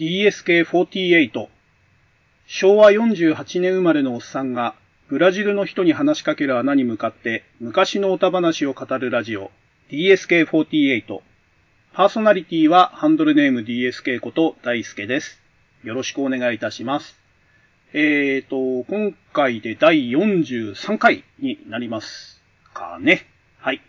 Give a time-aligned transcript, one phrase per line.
[0.00, 1.48] DSK48
[2.46, 4.74] 昭和48年生まれのおっさんが
[5.08, 9.50] ブラジルの人に話しかける穴に向かって昔の歌話を語るラジオ
[9.90, 11.20] DSK48
[11.92, 15.38] パーソナリティはハンドルネーム DSK こと大輔です。
[15.84, 17.18] よろしくお願いいたします。
[17.92, 22.40] えーと、今回で第43回になります
[22.72, 23.26] かね。
[23.58, 23.82] はい。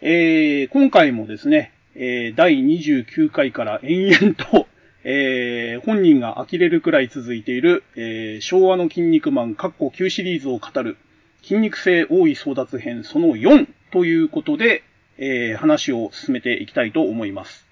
[0.00, 4.65] えー、今回もですね、えー、第29回から延々と、
[5.08, 10.96] えー、本人が呆れるくらい続いている、えー、昭和の筋肉マン、カッコ9シリーズを語る、
[11.42, 14.82] 筋肉性多い争奪編その4ということで、
[15.16, 17.68] えー、話を進めていきたいと思います。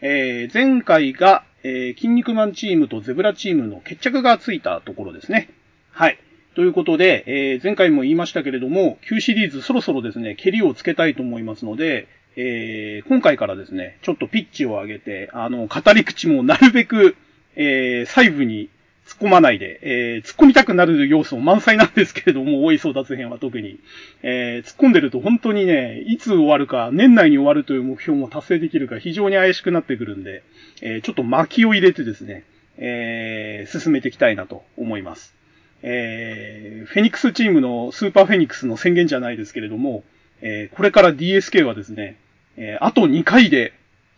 [0.00, 5.50] えー、前回が、えー、筋肉マンチームとゼブラチームの決着がついたところですね。
[5.90, 6.18] はい。
[6.54, 17.16] ということで、えー、前回も言いましたけれども、旧シリーズそろそろですね、蹴りをつけたいと思いますので、えー、今回からですね、ちょっとピッチを上げて、あの、語り口もなるべく、
[17.56, 18.70] えー、細部に
[19.06, 23.80] 突っ込まないで、えー、突っ込みたくなる要素満載なんですけれども、大い争奪編は特に。
[24.22, 30.44] えー、突っ込んでると本当にね、いつ終わるか、年内に終わるという目標も達成できるか非常に怪しくなってくるんで、
[30.80, 32.44] えー、ちょっと巻きを入れてですね、
[32.78, 35.34] えー、進めていきたいなと思います。
[35.82, 40.04] えー、フェニックスチームのスーパーフェニックスの宣言じゃないですけれども、
[40.40, 42.16] えー、これから DSK はですね、
[42.56, 43.72] えー、あと2回で、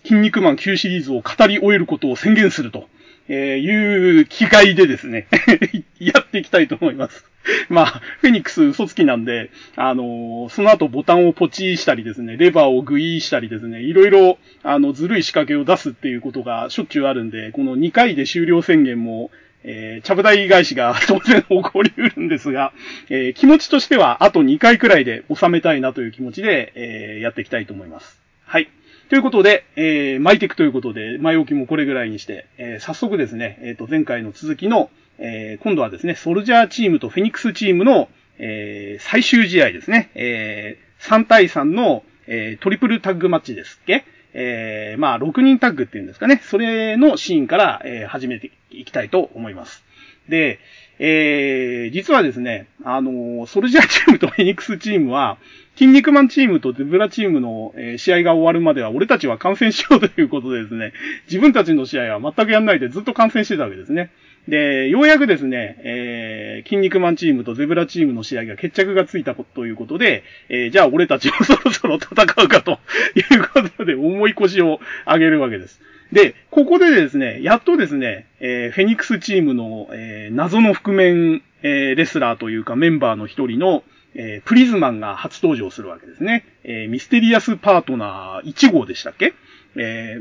[0.05, 2.89] 筋肉マン9シリーズを語り終えることを宣言すると、
[3.29, 5.29] えー、いう気概でですね
[6.01, 7.25] やっていきたいと思います。
[7.69, 7.87] まあ、
[8.21, 19.31] フェニックス嘘つきなんで、あのー、その後ボタンをポチしたりですね、レバーをグイーしたりですね、いろいろ、あの、ずるい仕掛けを出すっていうことがしょっちゅうあるんで、この2回で終了宣言も、
[19.65, 22.73] えー、ちゃぶ台返しが 当然起こりうるんですが、
[23.11, 28.22] えー、気持ちとしてはあと2回くらいで収めたいなという気持ちで、えー、やっていきたいと思います。
[28.53, 28.69] はい。
[29.09, 44.05] ということで、えー、巻いていくということで、前置きもこれぐらいにして、えー、早速ですね、えっ、ー、と、前回の続きの、えー、今度はですね、ソルジャーチームとフェニックスチームの、えー、最終試合ですね、えー、3対3の、えー、トリプルタッグマッチですっけ？
[44.35, 49.83] えー、まあ、6人タッグっていうんですかね、それのシーンから、えー、始めていきたいと思います。
[50.29, 50.59] で、
[51.05, 55.37] えー、実はですね、あの、ソルジャー チームとフェニックスチームは、
[55.75, 60.93] 筋肉マンチームとゼブラチームの、え、試合が終わるまでは俺たちは観戦しようということでですね、
[61.27, 64.11] 自分たちの試合は全くやんないでずっと観戦してたわけですね。
[64.47, 72.13] で、ようやくですね、えー、筋肉マンチームとゼブラチームの試合が決着がついたということで、えー、じゃあ俺たちもそろそろ戦
[72.45, 72.79] うかと
[73.17, 75.81] いうことで重い腰を上げるわけです。
[76.13, 83.83] で、ここでですね、やっとですね、えー、フェニックスチームの、えー、謎の覆面、えー、レスラーというかメンバーの一人の、
[84.15, 86.45] えー、プリズマンが初登場するわけですね。
[86.65, 89.33] えー、ミステリアスパートナー1号でしたっけ？
[89.77, 90.21] え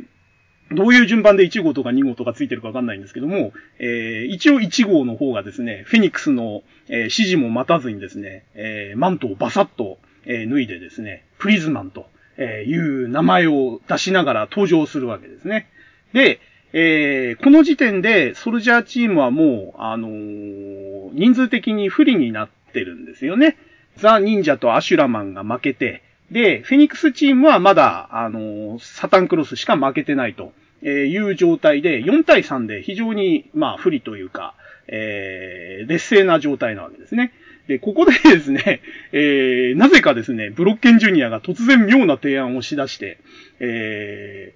[0.71, 12.05] ー、どういう順番で1号とか2号とかついてるかわかんないんですけども、えー、一応1号の方がですね、フェニックスの、えー、指示も待たずにですね、えー、マントをバサッと、えー、脱いでですね、プリズマンと
[12.37, 15.67] えいう名前を出しながら登場するわけですね。
[16.13, 16.39] で、
[16.73, 23.57] えー、この時点でソルジャーチームはもう、あのー、人数的に不利になってるんですよね。
[23.97, 26.01] ザ・忍者とアシュラマンが負けて、
[26.31, 30.53] で、フェニックスチームはまだ、あのー、サタンクロスしか負けてないと
[30.87, 34.55] いう状態で、4対3で非常に、まあ、不利というか、
[34.87, 37.33] えー、劣勢な状態なわけですね。
[37.67, 43.17] で、ここでですね、 えー、なぜかですね、ブロッケンジュニアが突然妙な提案をしだして、
[43.59, 44.53] え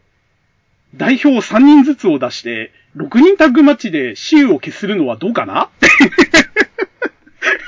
[0.98, 5.70] 代表3人ずつを出して、6人タッグマッチでシーを消するのはどうかな？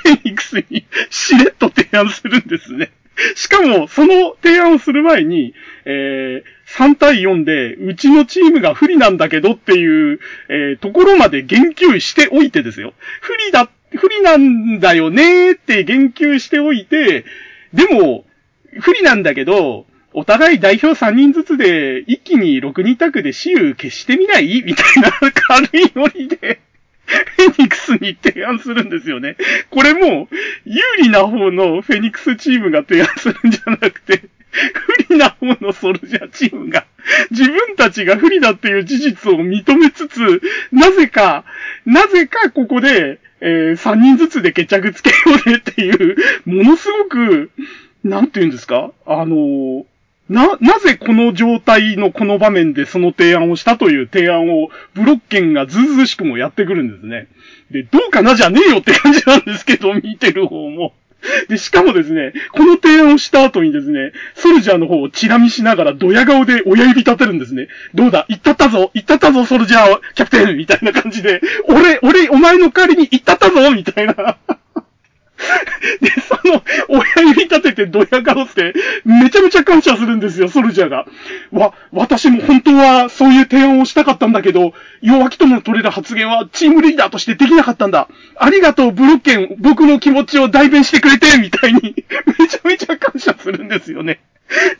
[0.02, 2.90] フェニックスにしれっと提案するんですね。
[3.34, 5.52] しかも、その提案をする前に、
[5.84, 12.94] えー、3対4で、うちのチームが不利なんだけどっていう、えー、ところまで言及しておいてですよ。
[13.20, 17.24] 不利だ、不利なんだよねーって言及しておいて、
[17.74, 18.24] でも、
[18.80, 24.62] 不利なんだけど、お互い代表3人ずつで、一気に6人タグで私有消してみない？
[24.64, 26.60] みたいな軽いノリで、
[27.06, 29.36] フェニックスに提案するんですよね。
[29.70, 30.28] これも、
[30.64, 36.86] 有利な方のフェニックスチームが提案するんじゃなくて、不利な方のソルジャーチームが、
[37.30, 40.40] 自分たちが不利だっていう事実を認めつつ、
[40.72, 41.44] なぜか、
[41.84, 45.16] なぜかここで、えー、3人ずつで決着つけよ
[45.46, 46.16] うねっていう、
[46.46, 47.50] ものすごく、
[48.04, 48.90] なんて言うんですか？
[49.06, 49.84] あのー
[50.28, 57.28] な、なぜこの状態のこの場面でその提案をしたという提案をブロッケンがずうずしくもやってくるんですね。
[57.70, 58.34] で、どうかな？
[58.34, 60.92] じゃねえよって感じなんですけど、見てる方も。
[61.48, 67.68] で、しかもですね、この提案をした後にですね、ソルジャーの方をチラ見しながらドヤ顔で親指立てるんですね。
[67.94, 68.24] どうだ？
[68.28, 74.38] 行ったったぞ行ったったぞソルジャーキャプテンみたいな感じで、俺、俺、お前の代わりに行ったったぞみたいな。
[76.00, 78.74] で、その、親指立ててドヤ顔って、
[79.04, 81.06] めちゃめちゃ感謝するんですよ、ソルジャーが。
[81.52, 88.08] わ、私も本当はそういう提案をしたかったんだけど、弱気とも取れる発言はチームリーダーとしてできなかったんだ。
[88.36, 91.94] ありがとう、ブロッケン、僕の気持ちを代弁してくれて、みたいに、
[92.38, 94.20] めちゃめちゃ感謝するんですよね。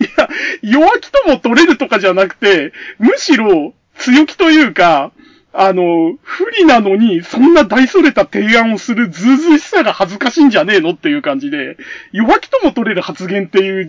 [0.00, 0.28] いや、
[0.62, 5.12] 弱気とも取れるとかじゃなくて、むしろ強気というか、
[5.60, 11.76] あの、不利なのに、そんな大それた提案をするずうずうしさが恥ずかしいんじゃねえのっていう感じで、
[12.12, 13.88] 弱気とも取れる発言っていう、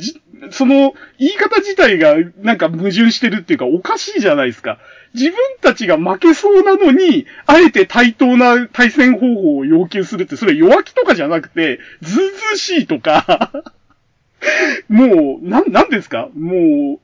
[0.52, 4.80] その言い方自体がなんか矛盾してるっていうかおかしいじゃないですか。
[5.14, 13.52] 自分たちが負けそうなのに、あえて対等な対戦方法を要求するって、それ弱気とかじゃなくて、ずうずうしいとか
[14.90, 16.30] もう、なん、なんですか？
[16.36, 17.00] もう、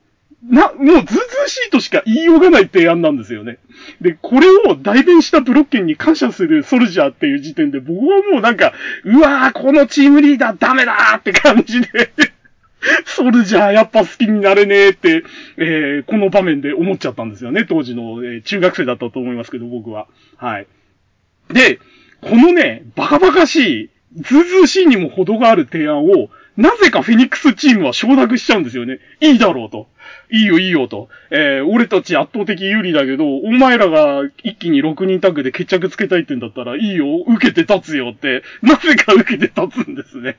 [0.48, 1.16] な、もうずうず
[1.46, 3.58] うしいとしか言いようがない提案なんですよね。
[4.00, 8.72] で、これを代弁したブロッケンに感謝するソルジャーっていう時点で僕はもうなんか、
[9.04, 11.88] うわー、このチームリーダーダメだーって感じで
[13.04, 15.24] ソルジャーやっぱ好きになれねえって、
[15.56, 17.64] えー、この場面で思っちゃったんですよね。
[17.68, 20.06] 当時の、えー、中学生だったと思いますけど、僕は。
[20.36, 20.66] はい。
[21.52, 21.80] で、
[22.20, 28.98] このね、バカバカしい、ずうずうしいにも程がある提案を、なぜかフェニックスチームは承諾しちゃうんですよね。
[29.20, 29.88] いいだろうと。
[30.30, 31.08] いいよいいよと。
[31.30, 40.38] えー、俺たち圧倒的有利だけど、お前らが一気に6人タッグで決着つけたいってんだったら、いいよ、受けて立つよって、なぜか受けて立つんですね。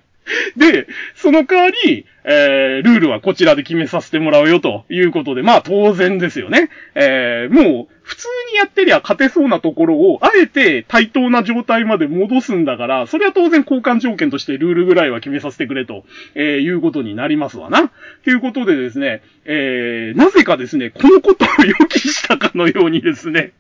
[0.56, 6.69] で、その代わり、えー、ルールはこちらで決めさせてもらうよということで、まあ当然ですよね。
[6.94, 16.03] えー、もう、普通にやってりゃ勝てそうなところを、あえて対等な状態まで戻すんだから、それは当然交換条件としてルールぐらいは決めさせてくれと、
[16.35, 17.91] えー、いうことになりますわな。
[18.23, 23.53] ということでですね、えー、なぜかですね、このことを予期したかのようにですね、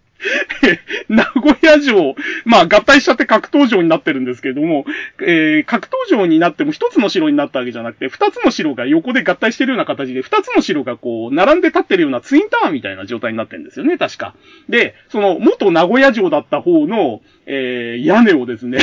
[1.09, 2.15] 名古屋城、
[2.45, 4.85] まあ合体しちゃって格闘城になってるんですけれども、
[5.19, 14.35] えー、格闘城になっても一つの城になったわけじゃなくて、二つの城が横で合体してるような形で、二つの城がこう、並んで立ってるようなツインタワーみたいな状態になってるんですよね、確か。
[14.69, 18.79] で、その元名古屋城だった方の、えー、屋根をですね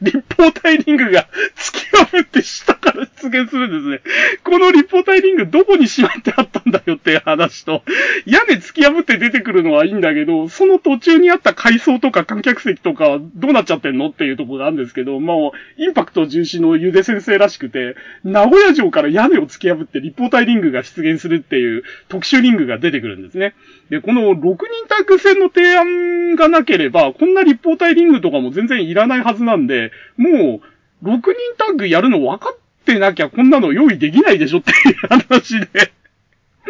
[0.00, 4.12] 立方体リングが突き破って下から出現するんですね。
[4.44, 7.82] この立方体リングどこにしまってあったんだよっていう話と、
[8.26, 23.54] 屋根突き破って出てくるのはいいんだけど、その途中にあった階層とか観客席とかはどうなっちゃってんのっていうところがあるんですけど、もう、インパクト重視のゆで先生らしくて、名古屋城から屋根を突き破って立方体リングが出現するっていう特殊リングが出てくるんですね。
[23.90, 24.58] で、この6人
[24.88, 29.77] タッグ戦の提案がなければ、こんな立方体リングとかも全然いらないはずなんで、
[30.16, 30.60] も
[31.02, 31.22] う、6人
[31.56, 35.92] タッグやるの分かってなきゃこんなの用意できないでしょっていう話で。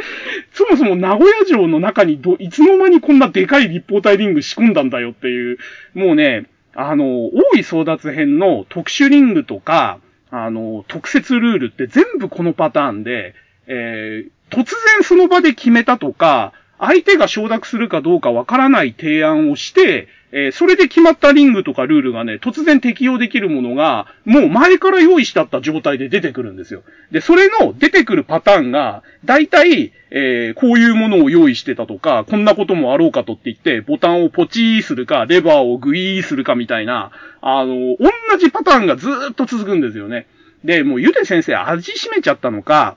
[0.52, 5.58] そもそも名古屋城の中にど、いつの間にこんなでかい立方体リング仕込んだんだよっていう、
[5.94, 9.98] もうね、あの、大井争奪編の特殊リングとか、
[10.30, 13.34] あの、特設ルールって全部このパターンで、
[13.66, 26.82] えー、突然その場で決めたとか、相手が承諾するかどうかわからない提案をして、えー、それで決まったリングとかルールがね、突然適用できるものが、もう前から用意してあった状態で出てくるんですよ。
[27.10, 40.26] で、それの出てくるパターンが、大体、えー、こういうものを用意してたとか、こんなこともあろうかとって言って、ボタンをポチーするか、レバーをグイーするかみたいな、あの、同じパターンがずーっと続くんですよね。
[40.64, 42.96] で、もうゆで先生味しめちゃったのか、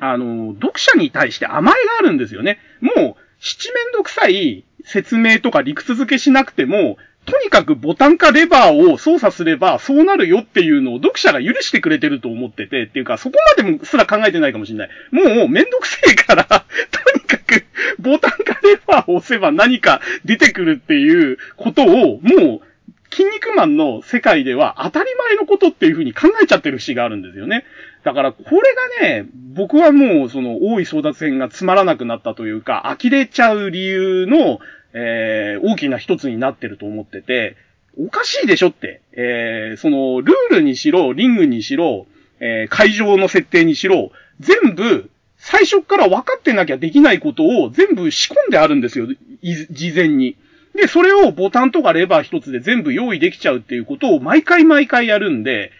[0.00, 2.58] あの、読者に対して甘えがあるんですよね。
[2.80, 14.88] もう、七面倒くさい説明とか理屈付けしなくても、とにかくボタンかレバーを操作すればそうなるよっていうのを読者が許してくれてると思ってて、っていうかそこまでもすら考えてないかもしれない。
[15.12, 16.54] もうめんどくせえから と
[17.14, 17.64] にかく
[17.98, 22.68] ボタンかレバーを押せば何か出てくるっていうことをもう
[23.10, 27.64] 筋肉マンの世界では当たり前のことっていう風に考えちゃってる節があるんですよね。
[28.04, 34.60] だからこれがね、僕はもうその大井争奪戦がつまらなくなったというか、呆れちゃう理由の、
[34.92, 37.56] えー、大きな一つになってると思ってて、
[37.98, 39.00] おかしいでしょって。
[39.12, 42.06] えー、その、ルールにしろ、リングにしろ、
[42.40, 49.06] えー、会場の設定にしろ、全部、最初から分かってなきゃできないことを全部仕込んであるんですよ。
[49.70, 50.36] 事前に。
[50.74, 55.72] で、それをボタンとかレバー一つで全部用意できちゃうっていうことを毎回毎回やるんで、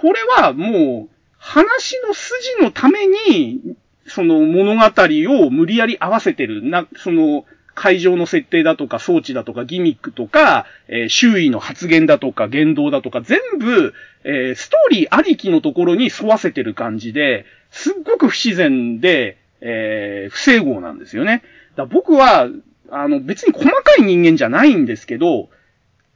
[0.00, 3.60] これはもう、話の筋のために、
[4.06, 6.62] その物語を無理やり合わせてる。
[6.62, 7.44] な、その、
[7.76, 13.92] 会場の設定だとか装置だとかギミックとか、えー、周囲の発言だとか言動だとか全部、
[14.24, 21.42] えー、ストーリーありきのところに沿わせてる感じで、すっごく不自然で、えー、不整合なんですよね。
[21.76, 22.48] だ僕は、
[22.90, 25.50] あの、別に細かい人間じゃないんですけど、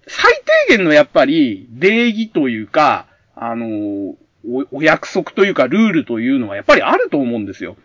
[0.06, 0.32] 最
[0.66, 7.76] 低限のやっぱり礼儀というか、あの、おお約束というかルールというのはやっぱりあると思うんですよ。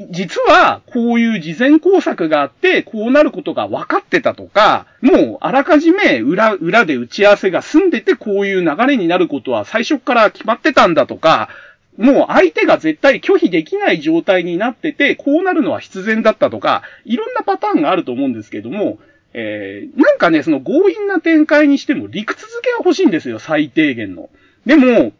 [0.00, 11.48] 実は、こういう事前工作があって、こうなることが分かってたとか、もうあらかじめ裏、裏で打ち合わせが済んでて、こういう流れになることは最初から決まってたんだとか、
[11.96, 19.00] もう相手が絶対拒否できない状態になってて、こうなるのは必然だったとか、いろんなパターンがあると思うんですけども、
[19.34, 24.30] えー、なんかね、その強引な展開にしても理屈付けは欲しいんですよ、最低限の。
[24.64, 25.12] でも、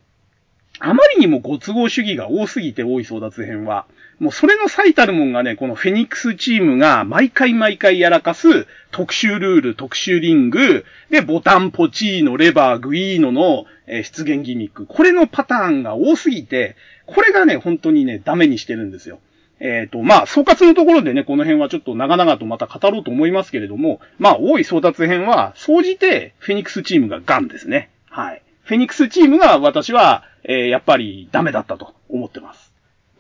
[0.79, 3.87] あまりにもご都合主義が多すぎて多い争奪編は。
[4.19, 14.87] もうそれの最たるもんがね、このフェニックスチームが毎回毎回やらかす特殊ルール、特殊リング、で、ボタン、ポチーノ、レバー、グイーノの、え、出現ギミック。
[14.87, 19.21] これのパターンが多すぎて、これがね、本当にね、ダメにしてるんですよ。
[19.61, 27.91] えっ、ー、と、まあ、総括のところでね、この辺はちょっと長々とまた語ろうと思いますけれども、まあ、多い争奪編は、総じて、フェニックスチームがガンですね。
[28.11, 28.43] はい。
[28.63, 32.68] フェニックスチームが私は、えー、やっぱりダメだったと思ってます。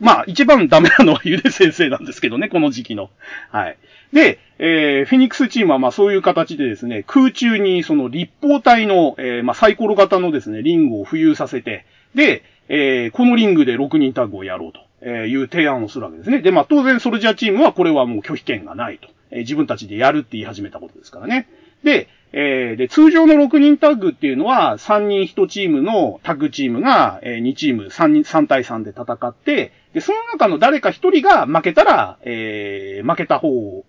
[0.00, 3.10] まあ、一番ダメなのはゆで先生なんですけどね、 この時期の。
[3.50, 3.76] はい。
[4.12, 16.40] で、えー、フェニックスチームはまあそういう形でですね、空中にその立方体の、えー、まあサイコロ型のですね、リングを浮遊させて、で、えー、このリングで6人タッグをやろうという提案をするわけですね。
[16.40, 19.08] で、まあ当然ソルジャーチームはこれはもう拒否権がないと。
[19.30, 21.48] えー、自分たちでやるって言い始めたことですからね。
[21.84, 33.84] で、えー、で、通常の6人タッグっていうのは、3人1チームのタッグチームが、えー、2チーム3人、3対3で戦って、で、その中の誰か1人が負けたら、えー、負けた方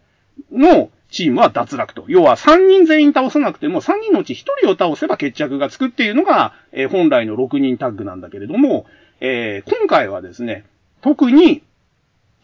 [0.52, 2.06] のチームは脱落と。
[2.08, 8.86] 要は3人全員倒さなくても、3人のうち1人を倒せば決着がつくっていうのが、えー、本来の6人タッグなんだけれども、
[9.20, 10.66] えー、今回はですね、
[11.02, 11.64] 特に、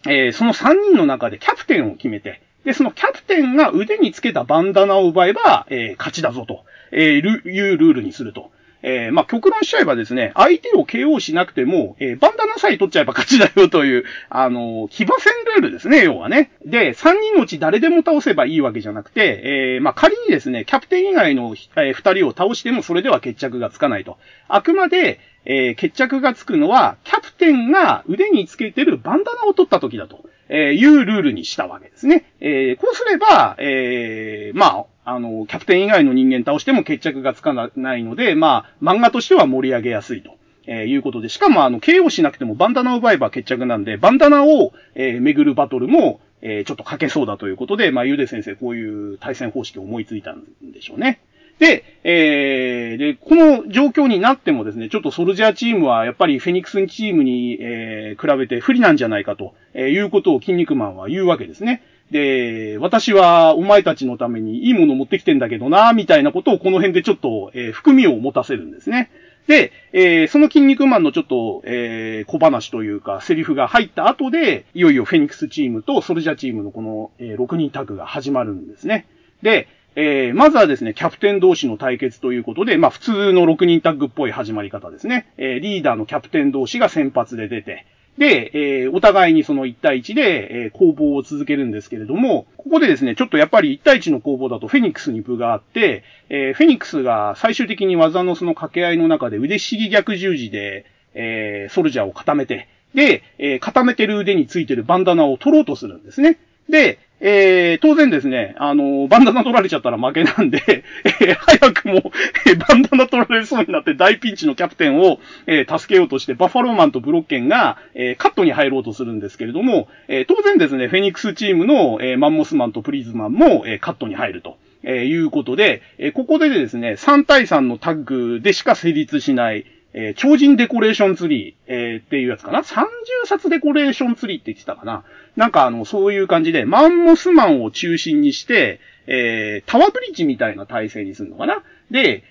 [0.08, 8.52] えー、その3人の中でキャプテンを決めて、で、そのキャプテンが腕につけたバンダナを奪えば、えー、勝ちだぞと、えー、いうルールにすると。
[8.88, 16.52] えー、まあ、極論しちゃえばですね、相手を KO しなくても、えー、バンダナさえ取っちゃえば勝ちだよという、あのー、騎馬戦ルールですね、要はね。
[16.64, 24.20] で、3人のうち誰でも倒せばいいわけじゃなくて、えー、まあ、仮にですね、キャプテン以外の、えー、2人を倒してもそれでは決着がつかないと。
[24.48, 30.30] あくまで、えー、決着がつくのは、キャプテンが腕につけてるバンダナを取った時だと。
[30.50, 32.26] えー、いうルールにしたわけですね。
[32.40, 40.36] えー、こうすれば、えー、まあ、あの、キャプテン以外の人間倒しても決着がつかないので、まあ、漫画としては盛り上げやすいと。
[40.68, 51.22] えー、いうことで、しかもあの、KO しなくてもバンダナを奪えば決着なんで、バンダナを、えー、巡るバトルも、えー、ちょっと書けそうだということで、まあ、ゆで先生こういう対戦方式を思いついたんでしょうね。
[51.60, 61.82] で、えー、で、この状況になってもですね、ちょっとソルジャーチームはやっぱりフェニックスチームに、えー、比べて不利なんじゃないかと、えー、いうことを筋肉マンは言うわけですね。
[62.12, 69.10] で、私はお前たちのためにいいもの持ってきてんだけどな、みたいなことをこの辺でちょっと、えー、含みを持たせるんですね。
[69.48, 79.08] で、えー、その筋肉マンのちょっと、えー、小話というか、セリフが入った後で、いよいよフェニックスチームとソルジャーチームのこの、えー、6人タグが始まるんですね。
[79.42, 85.32] で、えー、まずはですね、キャプテン同士の対決ということで、まあ普通の6人タッグっぽい始まり方ですね。
[85.38, 87.86] えー、リーダーのキャプテン同士が先発で出て、
[88.18, 106.38] で、えー、お互いにその1対1で、えー、攻防を続けるんですけれども、ここでですね、ちょっとやっぱり1対1の攻防だとフェニックスに分があって、えー、フェニックスが最終的に技のその掛け合いの中で腕ひしぎ逆十字で、えー、ソルジャーを固めて、で、えー、固めてる腕についてるバンダナを取ろうとするんですね。
[106.70, 110.62] で、えー、当然ですね、あの、バンダナ取られちゃったら負けなんで、
[111.22, 112.12] えー、早くも、
[112.46, 124.58] えー、バンダナ取られそうになって大ピンチのキャプテンを、えー、助けようとして、バッファローマンとブロッケンが、えー、カットに入ろうとするんですけれども、えー、当然ですね、フェニックスチームの、えー、マンモスマンとプリズマンも、えー、カットに入ると。
[124.88, 129.66] えー、いうことで、えー、ここでですね、3対3のタッグでしか成立しない、
[129.98, 132.86] えー、超人デコレーションツリー、えー、っていうやつかな ?30
[133.26, 135.06] 冊デコレーションツリーって言ってたかな？
[135.38, 141.64] なんかあの、そういう感じで、マンモスマンを中心にして、えー、タワーブリッジみたいな体制にするのかな？
[141.92, 142.24] で、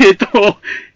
[0.00, 0.26] え、っと、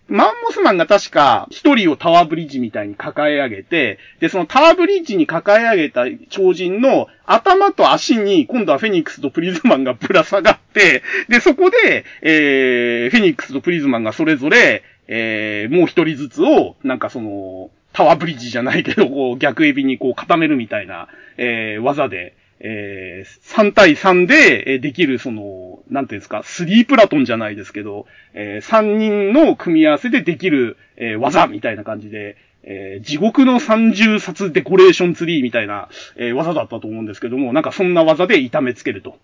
[0.09, 21.09] マンモスマンが確か一人をタワーブリッジみたいに抱え上げて、で、そのタワーブリッジに抱え上げた超人の頭と足に今度はフェニックスとプリズマンがぶら下がって、で、そこで、えー、フェニックスとプリズマンがそれぞれ、えー、もう一人ずつを、なんかその、タワーブリッジじゃないけど、こう、逆エビにこう固めるみたいな、
[21.39, 39.19] えー、技で、えー、3対3でえできる、その、なんていうんですか、3プラトンじゃないですけど、えー、3人の組み合わせでできる、えー、技みたいな感じで、えー、地獄の30冊デコレーションツリーみたいな、えー、技だったと思うんですけども、なんかそんな技で痛めつけると。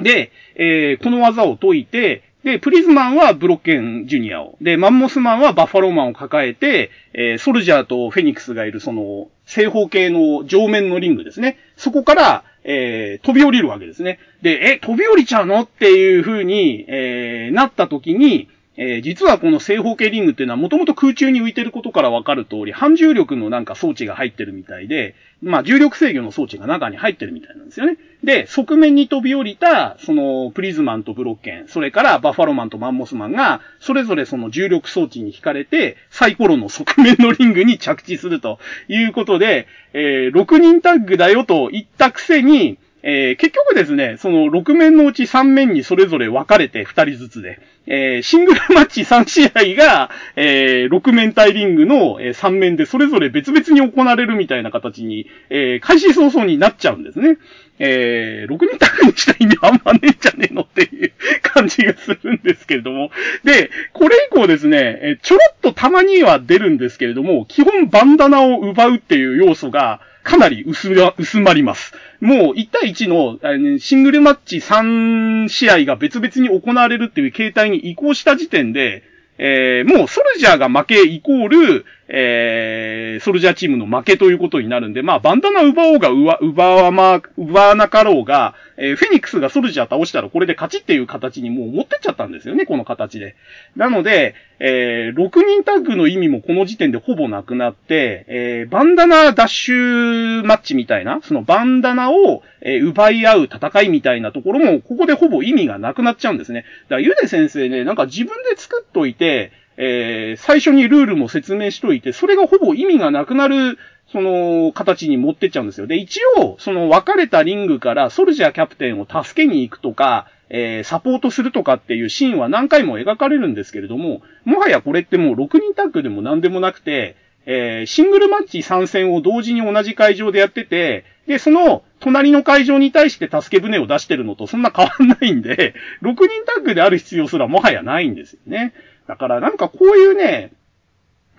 [0.00, 4.56] で、えー、この技を解いて、で、プリズマンはブロッケンジュニアを。
[4.60, 11.58] で、マンモスマンはバッファローマンを抱えて、えー、ソルジャーとフェニックスがいるその、正方形の上面のリングですね。
[11.76, 14.20] そこから、えー、飛び降りるわけですね。
[14.42, 15.62] で、え、飛び降りちゃうの？
[15.62, 27.96] っていう風に、えー、なった時に、えー、実はこの正方形リングっていうのはもともと空中に浮いてることからわかる通り、反重力のなんか装置が入ってるみたいで、まあ重力制御の装置が中に入ってるみたいなんですよね。
[28.22, 57.38] で、側面に飛び降りた、そのプリズマンとブロッケン、それからバッファローマンとマンモスマンが、それぞれその重力装置に惹かれて、サイコロの側面のリングに着地するということで、えー、6人タッグだよと言ったくせに、えー、結局ですね、その6面のうち3面にそれぞれ分かれて2人ずつで、えー、シングルマッチ3試合が、えー、6面対リングの3面でそれぞれ別々に行われるみたいな形に、え、開始早々になっちゃうんですね。
[57.78, 63.10] えー、6人タッグにした意味あんまねえんじゃねえのっていう感じがするんですけれども。
[63.44, 71.94] で、これ以降ですね、えちょろっとたまには出るんですけれども、基本バンダナを奪うっていう要素が、かなり薄薄まります。
[72.20, 79.04] もう1対1のシングルマッチ3試合が別々に行われるっていう形態に移行した時点で、
[79.38, 93.34] えー、もうソルジャーが負けイコール、えー、ソルジャーチームの負けということになるんで、まあ、バンダナ奪おうが、奪、わま、奪わなかろうが、えー、フェニックスがソルジャー倒したらこれで勝ちっていう形にもう持ってっちゃったんですよね、この形で。
[93.74, 106.64] なので、えー、6人タッグの意味もこの時点でほぼなくなって、えー、バンダナダッシュマッチみたいな、そのバンダナを、えー、奪い合う戦いみたいなところも、ここでほぼ意味がなくなっちゃうんですね。
[106.88, 113.78] だから、ゆで先生ね、なんか自分で作っといて、えー、最初にルールも説明しといて、それがほぼ意味がなくなる、
[114.10, 115.86] その、形に持ってっちゃうんですよ。
[115.86, 138.74] で、一応、その分かれたリングからソルジャーキャプテンを助けに行くとか、えー、サポートするとかっていうシーンは何回も描かれるんですけれども、もはやこれってもう6人タッグでも何でもなくて、えー、シングルマッチ参戦を同時に同じ会場でやってて、で、その、隣の会場に対して助け舟を出してるのとそんな変わんないんで、6人タッグである必要すらもはやないんですよね。
[139.06, 140.52] だからなんかこういうね、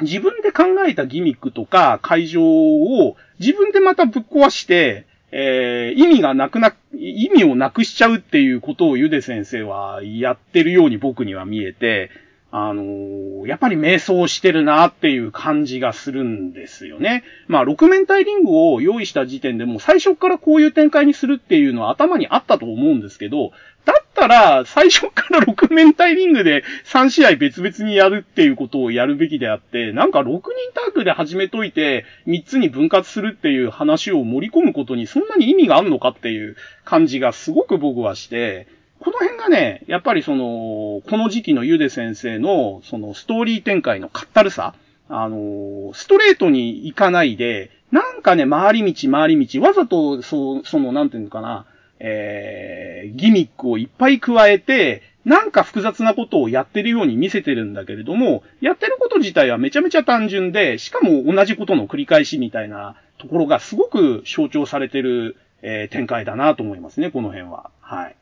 [0.02, 12.10] 自分で考えたギミックとか会場を自分でまたぶっ壊して、えー、意味がなくな、意味をなくしちゃうっていうことをゆで先生はやってるように僕には見えて、
[12.50, 17.24] あのー、やっぱり瞑想してるなっていう感じがするんですよね。
[17.48, 23.52] まあ、6面体リングを用意した時点でも最初からこういう展開にするっていうのは頭にあったと思うんですけど、
[23.88, 30.42] だったら、最初から6面体リングで3試合別々にやるっていうことをやるべきであって、なんか6人
[30.76, 38.68] タッグで始めといて、3つに分割するっていう話を盛り込むことにそんなに意味があるのかっていう感じがすごく僕はして、
[39.00, 44.74] この辺がね、やっぱりその、この時期のゆで先生の、そのストーリー展開のかったるさ、
[45.08, 51.66] あの、ストレートに行かないで、なんかね、回り道回り道、わざと、そう、その、なんていうのかな、
[52.00, 67.72] えー、ギミックをいっぱい加えて、なんか複雑なことをやってるように見せてるんだけれども、やってること自体はめちゃめちゃ単純で、しかも同じことの繰り返しみたいなところがすごく象徴されてる、えー、展開だなと思いますね、この辺は。
[67.82, 68.16] はい。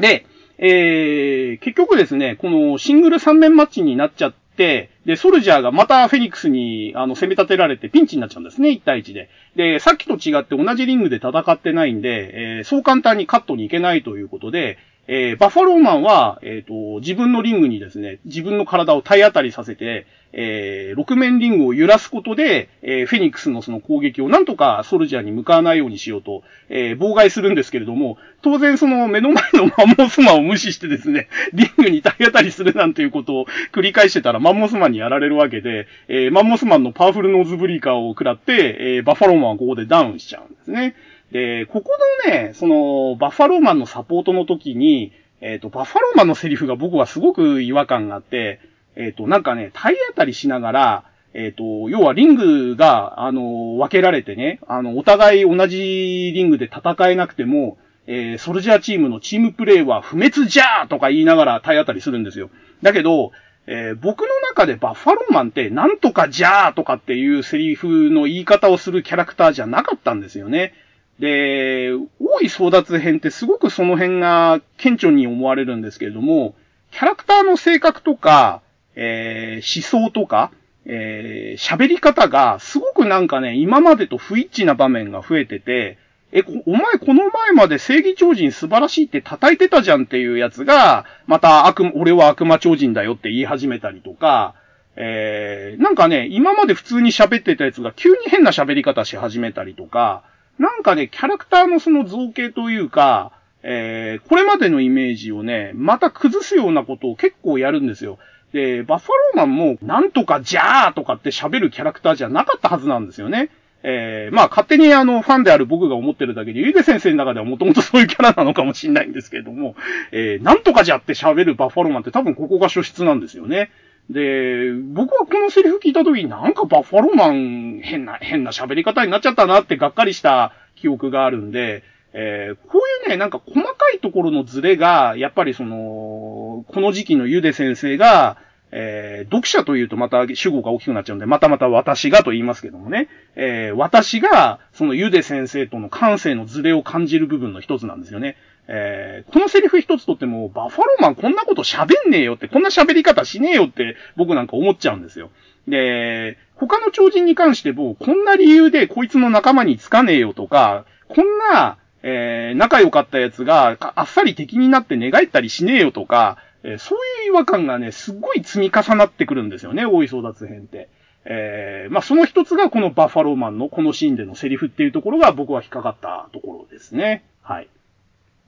[0.00, 0.26] で、
[0.58, 9.28] えー、結局ですね、このシングル3面マッチになっちゃっ、で、ソルジャーがまたフェニックスに、あの、攻め立てられてピンチになっちゃうんですね、1対1で。
[9.56, 40.96] で、さっきと違って同じリングで戦ってないんで、えー、そう簡単にカットに行けないということで、えー、バッファローマンは、えっ、ー、と、自分のリングにですね、自分の体を体当たりさせて、えー、6面リングを揺らすことで、えー、フェニックスのその攻撃をなんとかソルジャーに向かわないようにしようと、えー、妨害するんですけれども、当然その目の前のマンモスマンを無視してですね、 リングに体当たりするなんていうことを繰り返してたらマンモスマンにやられるわけで、えー、マンモスマンのパワフルノーズブリーカーを食らって、えー、バッファローマンはここでダウンしちゃうんですね。
[41.34, 41.90] で、ここ
[42.24, 48.60] のね、その、バッファローマンのサポートの時に、えっ、ー、と、バッファローマンのセリフが僕はすごく違和感があって、
[48.94, 62.50] えっ、ー、と、なんかね、体当たりしながら、えっ、ー、と、要はリングが、あの、分けられてね、あの、お互い同じリングで戦えなくても、えー、ソルジャーチームのチームプレイは不滅じゃーとか言いながら体当たりするんですよ。
[62.82, 63.32] だけど、
[63.66, 70.74] えー、僕の中でバッファローマンってなんとかじゃーとかっていうセリフの言い方をするキャラクターじゃなかったんですよね。
[71.18, 76.54] で、大井争奪編ってすごくその辺が顕著に思われるんですけれども、
[76.90, 78.62] キャラクターの性格とか、
[78.96, 80.50] えー、思想とか、
[80.86, 85.98] えー、喋り方がすごくなんかね、今までと不一致な場面が増えてて、
[86.32, 94.54] え、お前この前まで正義超人素晴らしいって叩いてたじゃんっていうやつが、また悪、俺は悪魔超人だよって言い始めたりとか、
[94.96, 100.24] えー、なんかね、今まで普通に喋ってたやつが急に変な喋り方し始めたりとか、
[100.58, 108.18] なんかね、キャラクターのその造形というか、えー、これまでのイメージをね、また崩すようなことを結構やるんですよ。
[108.52, 113.50] で、バッファローマンも、なんとかじゃーとかって喋るキャラクターじゃなかったはずなんですよね。
[113.82, 119.76] えー、まあ勝手にあの、ファンである僕が思ってるだけで、ゆで先生の中ではもともとそういうキャラなのかもしれないんですけれども、
[120.12, 123.70] えー、なんとかじゃって喋るバッファローマンって多分ここが初出なんですよね。
[124.10, 138.36] で、僕はこのセリフ聞いた時になんかバッファローマン変な、変な喋り方になっちゃったなってがっかりした記憶があるんで、えー、こういうね、なんか細かいところのズレが、やっぱりその、この時期のゆで先生が、
[138.76, 148.36] えー、読者というとまた主語が大きくなっちゃうんで、またまた私がと言いますけどもね、えー、私が、そのゆで先生との感性のズレを感じる部分の一つなんですよね。
[148.66, 155.30] えー、このセリフ一つとっても、バッファローマンこんなこと喋んねえよって、こんな喋り方しねえよって僕なんか思っちゃうんですよ。
[155.68, 170.88] で、他の超人に関しても、こんな理由でこいつの仲間につかねえよとか、こんな、えー、仲良かったやつがあっさり敵になって寝返ったりしねえよとか、えー、そういう違和感がね、すっごい積み重なってくるんですよね、大井争奪編って。
[171.26, 177.24] えー、まあ、その一つがこのバッファローマンのこのシーンでのセリフっていうところが僕は引っかかったところですね。
[177.40, 177.68] はい。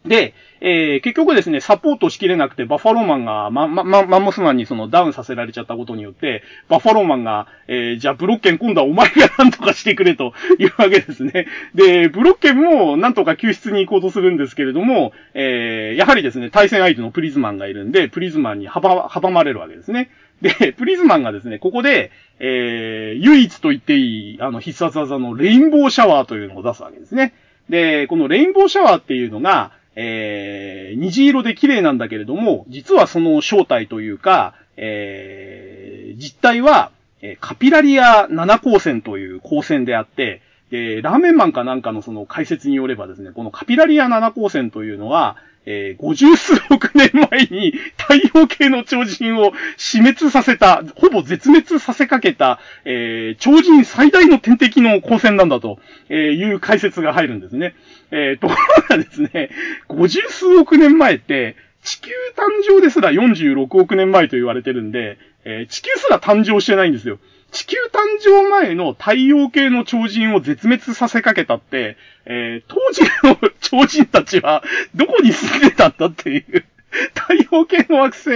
[0.07, 11.47] で、えー、結局ですね、サポートしきれなくて、バッファローマンが、ま、ま、ま、マンモスマンにそのダウンさせられちゃったことによって、バッファローマンが、えー、じゃあブロッケン今度はお前が何とかしてくれというわけですね。
[11.75, 20.11] で、ブロッケンも何とか救出に行こうとするんですけれども、えー、やはりですね、対戦相手のプリズマンがいるんで、プリズマンに阻、阻まれるわけですね。
[20.41, 27.33] で、プリズマンがですね、ここで、えー、唯一と言っていい、あの、必殺技のレインボーシャワーというのを出すわけですね。
[27.71, 36.91] で、このレインボーシャワーっていうのが、えー、虹色で綺麗なんだけれども、実はその正体というか、えー、実態は、
[37.23, 57.75] えカピラリア7光線という光線であって、で、ラーメンマンかなんかのその解説によればですね、このカピラリア7光線というのは、えー、50数億年前に太陽系の超人を死滅させた、ほぼ絶滅させかけた、えー、超人最大の天敵の光線なんだと、えー、いう解説が入るんですね。
[58.13, 59.51] えー、ところがですね、
[59.89, 67.19] 50数億年前って、地球誕生ですら46億年前と言われてるんで、えー、地球すら誕生してないんですよ。
[67.57, 74.63] 地球誕生前の太陽系の超人を絶滅させかけたって、えー、当時の超人たちは
[74.95, 76.67] どこに住んでたんだっていう。
[77.15, 78.31] 太陽系の惑星、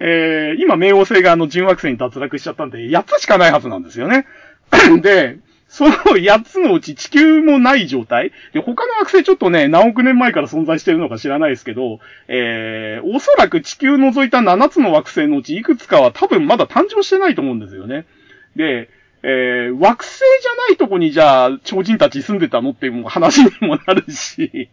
[0.00, 4.26] えー、今冥王星があの準惑星に脱落しちゃったんで、8つしかないはずなんですよね。
[5.00, 18.06] で、その8つのうち地球もない状態で、他の惑星ちょっとね、何億年前から存在してるのか知らないですけど、えー、おそらく地球除いた7つの惑星のうちいくつかは多分まだ誕生してないと思うんですよね。
[18.56, 18.90] で、
[19.22, 24.70] えー、惑星じゃないとこにじゃあ、超人たち住んでたのっていう話にもなるし、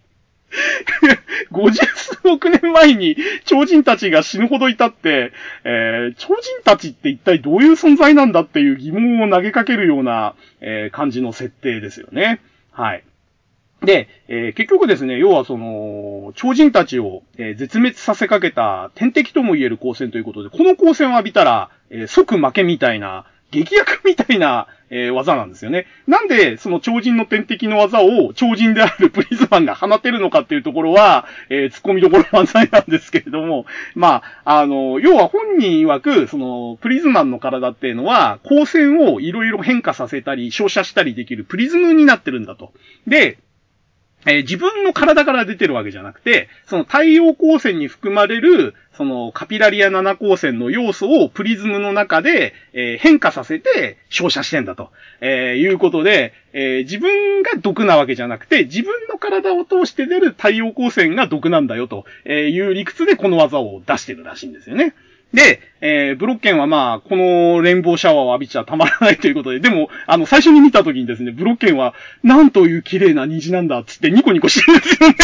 [1.52, 5.32] 50数億年前に超人たちが死ぬほどいたって、
[5.64, 12.42] えー、超人たちって一体どういう存在なんだっていう疑問を投げかけるような、えー、感じの設定ですよね。
[12.72, 13.04] はい。
[13.84, 25.88] で、えー、結局ですね、要はその、超人たちを、えー、絶滅させかけた天敵とも言える光線ということで、この光線を浴びたら、えー、即負けみたいな、劇薬みたいな、えー、技なんですよね。
[26.08, 42.74] なんで、その超人の天敵の技を超人である プリズマンが放てるのかっていうところは、えー、突っ込みどころ満載なんですけれども、まあ、あの、要は本人曰く、その、プリズマンの体っていうのは、光線をいろいろ変化させたり、照射したりできるプリズムになってるんだと。
[43.08, 43.38] で、
[44.26, 54.90] えー、自分の体から出てるわけじゃなくて、その太陽光線に含まれる、そのカピラリア7光線の要素をプリズムの中で、えー、変化させて照射してんだと、
[55.22, 64.96] えー、いうことで、え自分が毒なわけじゃなくて、自分の体を通して出る太陽光線が毒なんだよという理屈でこの技を出してるらしいんですよね。
[65.36, 71.94] で、えー、ブロッケンはまあ、このレインボーシャワーを浴びちゃたまらないということで、でも、あの、最初に見た時にですね、ブロッケンは、
[72.24, 75.16] なんという綺麗な虹なんだ、つってニコニコしてるんですよね。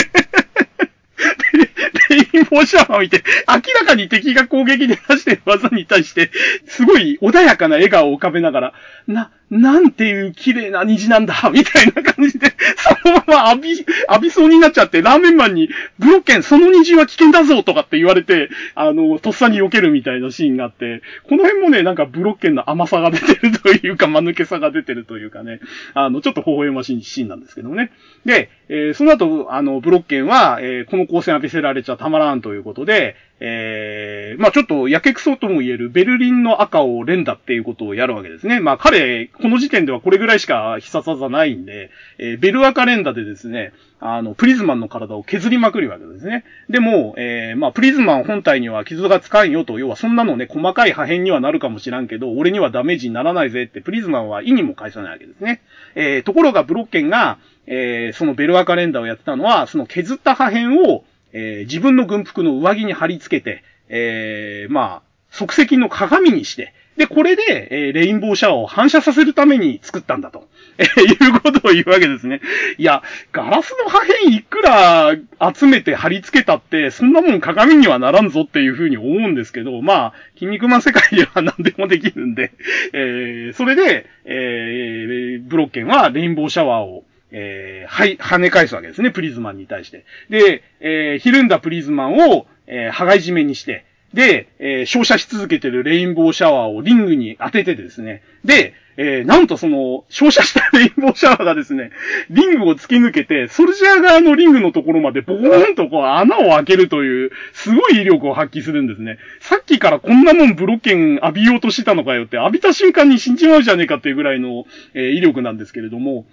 [2.12, 6.30] レインボーシャワーを見て、明らかに敵が攻撃で出してる技に対して、
[6.68, 8.74] すごい穏やかな笑顔を浮かべながら、
[9.08, 12.54] な、なんていう綺麗な虹なんだ、 みたいな感じで、
[13.04, 25.60] そのまま浴び、浴びそうになっちゃって、ラーメンマンに、ブロッケン、その虹は危険だぞとかって言われて、あの、とっさに避けるみたいなシーンがあって、この辺もね、なんかブロッケンの甘さが出てるというか、 間抜けさが出てるというかね、
[25.94, 27.92] あの、ちょっと微笑ましいシーンなんですけどもね。
[28.26, 38.60] で、えー、その後、あの、ブロッケンは、えー、この光線浴びせられちゃたまらんということで、えー、まあちょっと、やけくそとも言えるベルリンの赤を連打っていうことをやるわけですね。
[38.60, 46.44] まあ彼、この時点ではこれぐらいしか必殺技ないんで、えー、ベル赤連打でですね、あの、プリズマンの体を削りまくるわけですね。
[46.70, 55.62] でも、えー、まあプリズマン本体には傷がつかんよと、要はそんなのね、細かい破片にはなるかもしらんけど、俺にはダメージにならないぜってプリズマンは意にも返さないわけですね。
[55.96, 72.42] えー、ところがブロッケンが、えー、そのベル赤連打をやってたのは、その削った破片を、えー、自分の軍服の上着に貼り付けて、えー、まあ、即席の鏡にして、で、これで、えー、レインボーシャワーを反射させるために作ったんだと、えー、いうことを言うわけですね。
[72.78, 75.16] いや、ガラスの破片いくら
[75.56, 82.52] 集めて貼り付けたって、そんなもん鏡にはならんぞっていうふうに思うんですけど、まあ、筋肉マン世界では何でもできるんで、
[82.94, 90.06] えー、それで、えー、ブロッケンはレインボーシャワーをえー、はい、跳ね返すわけですね、プリズマンに対して。
[90.30, 98.24] で、えー、ひるんだプリズマンを、えー、羽交い締めにして、で、えー、照射し続けてるレインボーシャワーをリングに当ててですね。
[98.44, 101.92] で、えー、なんとその、照射したレインボーシャワーがですね、
[102.30, 109.18] リングを突き抜けて、ソルジャー側のリングのところまでボーンとこう穴を開けるという、すごい威力を発揮するんですね。
[109.40, 116.26] さっきからこんなもんブロッケン浴びようとしてたのかよって、浴びた瞬間に死んじまうじゃねえかっていうぐらいの、えー、威力なんですけれども、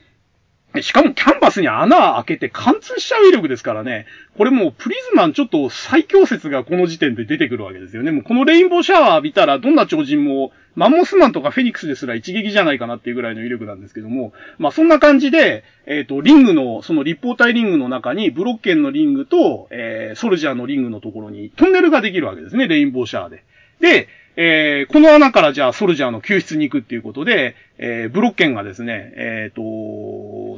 [0.83, 4.07] しかもキャンバスに穴開けて貫通しちゃう威力ですからね。
[4.37, 8.11] これもうプリズマンちょっと最強説がこの時点で出てくるわけですよね。
[8.11, 23.43] もうこのレインボーシャワー浴びたらどんな超人もマンモスマンとかフェニックスですら一撃じゃないかなっていうぐらいの威力なんですけども、まあそんな感じで、えっ、ー、と、リングの、その立方体リングの中にブロッケンのリングと、えー、ソルジャーのリングのところにトンネルができるわけですね、レインボーシャワーで。
[23.81, 24.09] で、
[24.41, 29.63] えー、この穴からじゃあソルジャーの救出に行くっていうことで、えー、ブロッケンがですね、えっ、ー、と、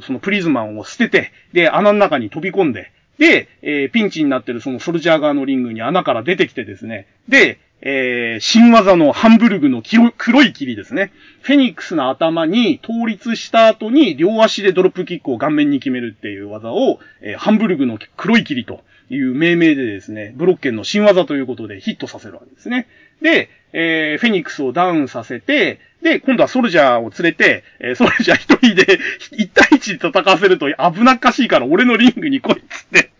[0.01, 9.81] そのプリズマンを捨てて、で、穴の中に飛び込んで、で、えー、ピンチになってるそのソルジャー側のリングに穴から出てきてですね、で、えー、新技のハンブルグの
[10.17, 11.11] 黒い霧ですね。
[11.41, 22.87] フェニックスの頭に倒立した後に両足でドロップキックを顔面に決めるっていう技を、えー、ハンブルグの黒い霧という命名でですね、ブロッケンの新技ということでヒットさせるわけですね。
[23.21, 28.99] で、えー、フェニックスをダウンさせて、で、今度はソルジャーを連れて、えー、ソルジャー一人で、
[29.31, 33.11] 一対一で戦わせると危なっかしいから俺のリングに来いっつって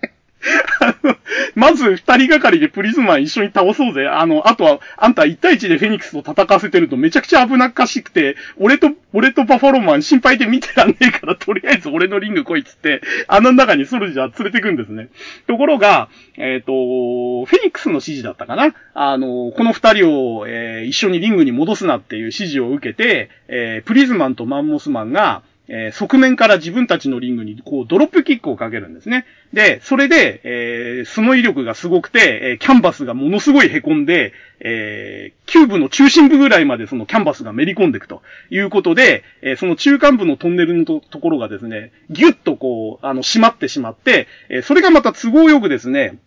[1.56, 4.08] まず二人がかりでプリズマン一緒に倒そうぜ。
[4.08, 15.10] あの、あとは、あんた一対一でフェニックスと戦わせてるとめちゃくちゃ危なっかしくて、俺と、俺とバファローマン心配で見てらんねえから、とりあえず俺のリング来いっつって、あの中にソルジャー連れてくんですね。
[15.48, 18.74] ところが、えっ、ー、と、フェニックスの指示だったかな？
[18.94, 29.26] あの、この二人を、えー、一緒にリングに戻すなっていう指示を受けて、えー、プリズマンとマンモスマンが、えー、側面から自分たちのリングにこうドロップキックをかけるんですね。
[29.54, 46.18] で、それで、えー、その威力がすごくて、えー、キャンバスがものすごい凹んで、えー、キューブの中心部ぐらいまでそのキャンバスがめり込んでいくということで、えー、その中間部のトンネルのところがですね、ギュッとこう、あの、閉まってしまって、えー、それがまた都合よくですね、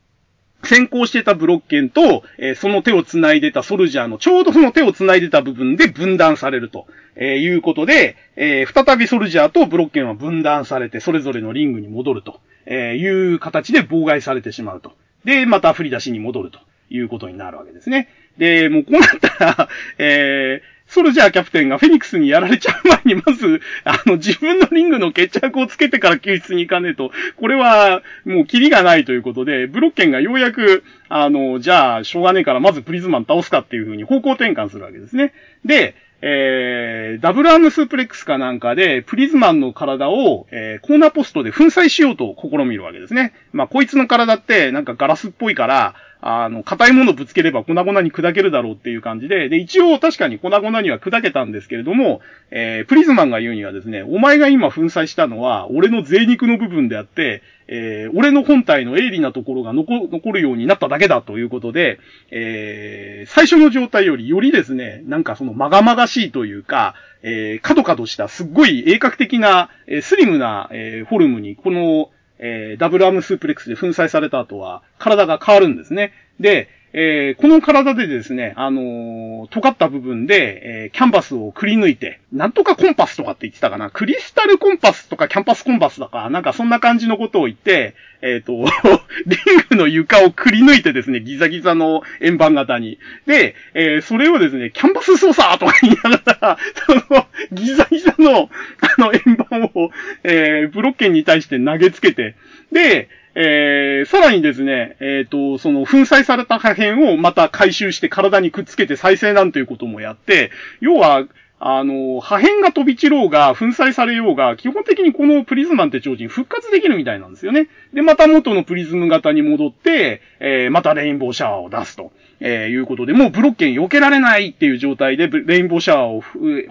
[0.65, 14.93] 先行してたブロッケンと、えー、その手を繋いでたソルジャーのちょうどその手を繋いでた部分で分断されると、えー、いうことで、えー、再びソルジャーとブロッケンは分断されて、それぞれのリングに戻ると、えいう形で妨害されてしまうと。
[15.25, 16.59] で、また振り出しに戻ると
[16.91, 18.09] いうことになるわけですね。
[18.39, 35.33] で、もうこうなったら、 え、ソルジャーキャプテンがフェニックスにやられちゃう前に、まず、 あの、自分のリングの決着をつけてから救出に行かねえと、これは、もうキリがないということで、ブロッケンがようやく、あの、じゃあ、しょうがねえから、まずプリズマン倒すかっていう風に方向転換するわけですね。
[35.65, 35.95] で、
[36.27, 43.35] えー、ダブルアームスープレックスかなんかで、プリズマンの体を、えー、コーナーポストで粉砕しようと試みるわけですね。
[43.53, 45.95] まあ、こいつの体って、なんかガラスっぽいから、
[46.27, 61.99] あの、硬いものぶつければ粉々に砕けるだろうっていう感じで、で、一応確かに粉々には砕けたんですけれども、えー、プリズマンが言うにはですね、お前が今粉砕したのは、俺の贅肉の部分であって、えー、俺の本体の鋭利なところが残残るようになっただけだということで、
[62.31, 76.13] えー、最初の状態よりよりですね、なんかそのまがまがしいというか、えー、角々したすっごい鋭角的な、えー、スリムな、えー、フォルムに、この、えー、ダブルアームスープレックスで粉砕された後は、体が変わるんですね。
[76.41, 88.53] で、えー、この体でですね、あのー、尖った部分で、えー、キャンバスをくり抜いて、なんとかコンパスとかって言ってたかな、クリスタルコンパスとかキャンパスコンパスだか、なんかそんな感じのことを言って、えっ、と、
[89.27, 93.01] リングの床をくり抜いてですね、ギザギザの円盤型に。
[93.27, 98.49] で、えそれをですね、キャンバス操作とか言いながら、 その、ギザギザの、
[98.81, 99.91] あの円盤を、
[100.23, 102.37] えブロッケンに対して投げつけて、
[102.71, 111.27] で、えー、さらにですね、えっ、ー、と、その粉砕された破片をまた回収して体にくっつけて再生なんていうこともやって、要は、
[111.67, 117.69] あの、破片が飛び散ろうが、粉砕されようが、基本的にこのプリズマンって超人復活できるみたいなんですよね。
[117.93, 126.23] で、また元のプリズム型に戻って、えー、またレインボーシャワーを出すと、えー、いうことで、もうブロッケン避けられないっていう状態で、レインボーシャワーを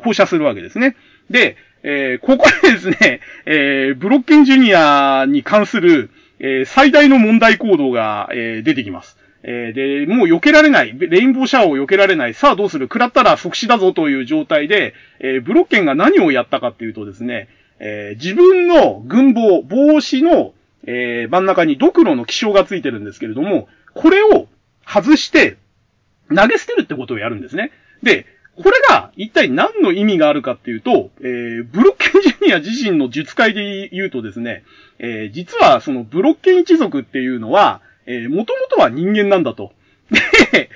[0.03, 0.95] 放射するわけですね。
[1.29, 9.17] で、えー、ここでですね、えー、ブロッケンジュニアに関する、えー、最大の問題行動が、えー、出てきます。
[9.43, 10.97] えー、で、もう避けられない。
[10.97, 12.33] レインボーシャワーを避けられない。
[12.33, 12.85] さあどうする？
[12.85, 20.53] 食らったら即死だぞという状態で、えー、ブロッケンが何をやったかっていうとですね、えー、自分の軍帽、帽子の、
[20.85, 24.47] えー、真ん中にドクロの気象がついてるんですけれども、これを
[24.85, 25.57] 外して
[26.29, 27.71] 投げ捨てるってことをやるんですね。
[28.01, 34.63] で、これが一体何の意味があるかっていうと、えー、ブロッケンジュニア自身の術界で言うとですね、
[34.99, 39.71] えー、実はそのブロッケン一族っていうのは、えー、元々は人間なんだと。
[40.11, 40.69] で、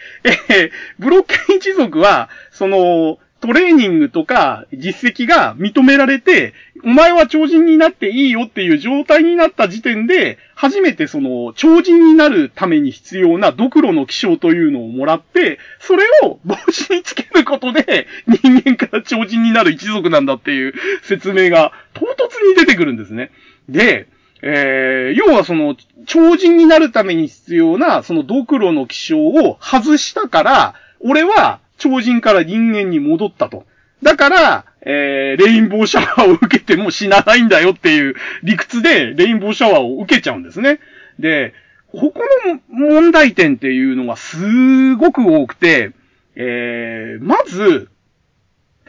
[0.49, 6.53] えー、ブロッケン一族は、その、トレーニングとか実績が認められて、
[6.87, 20.73] お前は超人になっていいよっていう状態になった時点で、初めてその超人になるために必要なドクロの気象というのをもらって、それを帽子につけることで人間から超人になる一族なんだっていう
[21.03, 23.31] 説明が唐突に出てくるんですね。
[23.67, 24.07] で、
[24.41, 33.65] えー、要はその、超人になるために必要な、そのドクロの気象を外したから、俺は超人から人間に戻ったと。
[34.03, 40.79] だから、えー、レインボーシャワーを受けても死なないんだよっていう理屈で、レインボーシャワーを受けちゃうんですね。
[41.19, 41.53] で、
[41.91, 45.91] ここの問題点っていうのがすごく多くて、
[46.35, 47.89] えー、まず、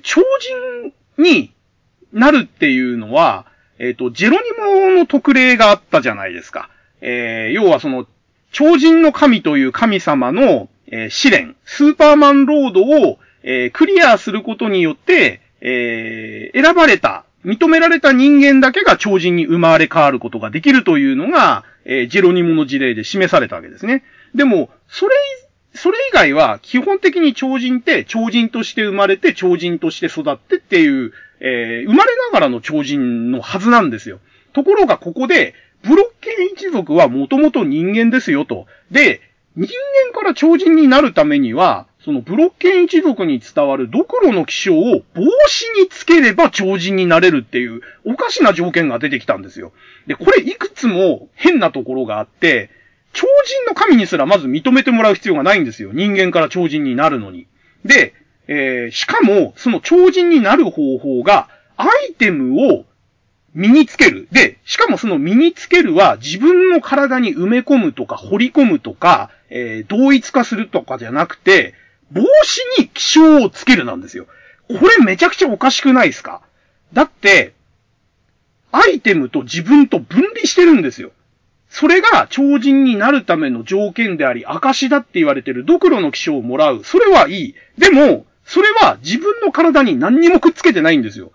[0.03, 0.23] 超
[1.17, 1.53] 人に
[2.13, 3.47] なるっていうのは、
[3.81, 6.71] えっ、ー、と、ジェロニモの特例があったじゃないですか。
[7.01, 8.07] えー、要はその、
[8.53, 24.05] 超人の神という神様の、えー、試練、スーパーマンロードを、えー、クリアすることによって、えー、選ばれた、認められた人間だけが超人に生まれ変わることができるというのが、えー、ジェロニモの事例で示されたわけですね。
[24.35, 25.15] でも、それ、
[25.75, 34.21] それ以外は基本的に超人って超人として生まれて超人として育ってっていう、えー、生まれながらの超人のはずなんですよ。
[34.53, 38.67] ところがここで、ブロッケン一族はもともと人間ですよと。
[38.91, 39.21] で、
[39.57, 39.69] 人
[40.13, 49.73] 間から超人になるためには、そのブロッケン一族に伝わるドクロの気象を帽子につければ超人になれるっていうおかしな条件が出てきたんですよ。
[50.07, 52.71] で、これいくつも変なところがあって、
[53.13, 55.91] 超人の神にすらまず認めてもらう必要がないんですよ。
[55.93, 57.47] 人間から超人になるのに。
[57.85, 58.15] で、
[58.47, 62.87] えー、しかも、その超人になる方法が、アイテムを
[63.53, 64.29] 身につける。
[64.33, 71.75] で、しかもその身につけるは自分の体に埋め込むとか掘り込むとか、えー、同一化するとかじゃなくて、
[72.13, 74.27] 帽子に気象をつけるなんですよ。
[74.69, 76.43] これめちゃくちゃおかしくないですか？
[76.93, 77.55] だって、
[78.73, 81.13] アイテムと自分と分離してるんですよ。
[81.71, 86.83] それが超人になるための条件であり、証だって言われてるドクロの気象をもらう。
[86.85, 87.55] それはいい。
[87.77, 91.33] でも、それは自分の体に何にもくっつけてないんですよ。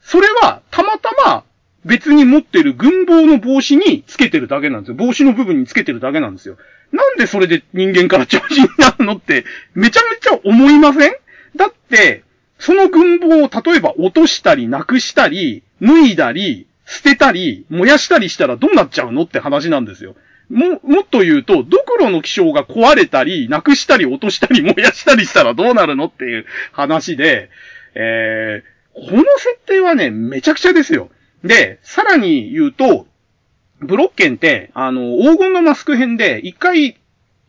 [0.00, 1.44] それは、たまたま、
[1.86, 4.96] 別に持ってる軍帽の帽子につけてるだけなんですよ。
[4.96, 6.58] 帽子の部分につけてるだけなんですよ。
[6.92, 9.44] なんでそれで人間から超人になるのって、
[9.74, 11.12] めちゃめちゃ思いません？
[11.54, 12.24] だって、
[12.58, 20.16] その軍帽を例えば落としたり、なくしたり、脱いだり、捨てたり、燃やしたりしたらどうなっちゃうのって話なんですよ。
[20.48, 27.50] も、もっと言うと、ドクロの気象が壊れたり、なくしたり、落としたり、燃やしたりしたらどうなるのっていう話で、
[27.94, 31.10] えー、この設定はね、めちゃくちゃですよ。
[31.44, 33.06] で、さらに言うと、
[33.80, 36.94] ブロッケンって、あの、黄金のマスク編で、一回、っ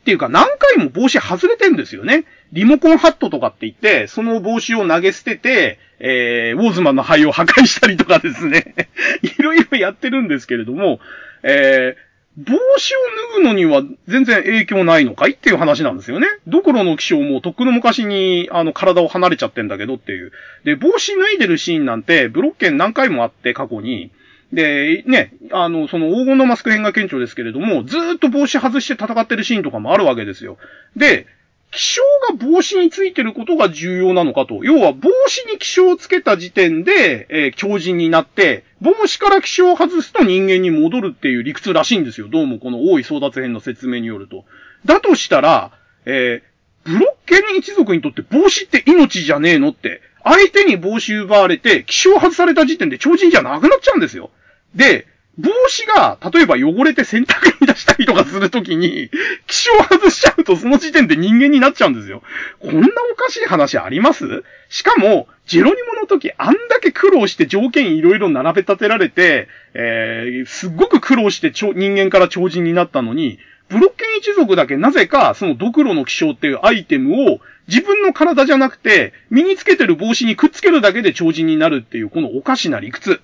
[0.07, 2.23] ていうか何回も帽子外れてんですよね。
[2.53, 8.87] リモコンハットとかって言って、その帽子を投げ捨てて、えー、ウォーズマンの灰を破壊したりとかですね。
[9.21, 11.01] いろいろやってるんですけれども、
[11.43, 11.97] え、
[12.37, 12.97] 帽子を
[13.33, 16.27] 脱ぐのには全然影響ないのかいっていう話なんですよね。
[16.45, 20.31] ドクロの気象もとっくの昔にあの体を離れちゃってんだけどっていう。
[20.63, 24.11] で、帽子脱いでるシーンなんてブロッケン何回もあって過去に、
[24.53, 30.57] で、ね、あの、その黄金のマスク編が顕著ですけれども、ずっと帽子外して戦ってるシーンとかもあるわけですよ。
[30.95, 31.27] で、
[31.71, 34.63] 気象が帽子についてることが重要なのかと。
[34.63, 42.29] 要は帽子に気象をつけた時点で、えー、強靭になって、帽子から気象を外すと人間に戻るっていう理屈らしいんですよ。
[42.29, 44.45] どうもこの大井争奪編の説明によると。
[44.85, 45.71] だとしたら、
[46.05, 54.29] えー、ブロッケン一族にとって帽子って命じゃねえのって、相手に帽子奪われて、気象外された時点で超人じゃなくなっちゃうんですよ。
[54.73, 55.05] で、
[55.37, 59.09] 帽子が、例えば汚れて洗濯に出したりとかするときに、
[59.45, 62.23] 気象外しちゃうとその時点で人間になっちゃうんですよ。
[62.59, 64.43] こんなおかしい話あります？
[64.69, 83.19] しかも、ジェロニモの時あんだけ苦労して条件いろいろ並べ立てられて、えー、すっごく苦労して人間から超人になったのに、ブロッケン一族だけなぜかそのドクロの気象っていうアイテムを自分の体じゃなくて身につけてる帽子にくっつけるだけで超人になるっていうこのおかしな理屈。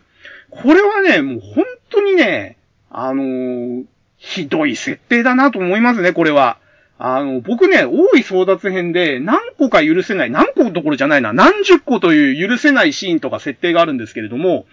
[0.61, 2.57] これはね、もう本当にね、
[2.89, 3.83] あのー、
[4.17, 6.57] ひどい設定だなと思いますね、これは。
[6.99, 14.65] あの、僕ね、大い争奪編で何個か許せない、何個どころじゃないな、何十個という許せないシーンとか設定があるんですけれども、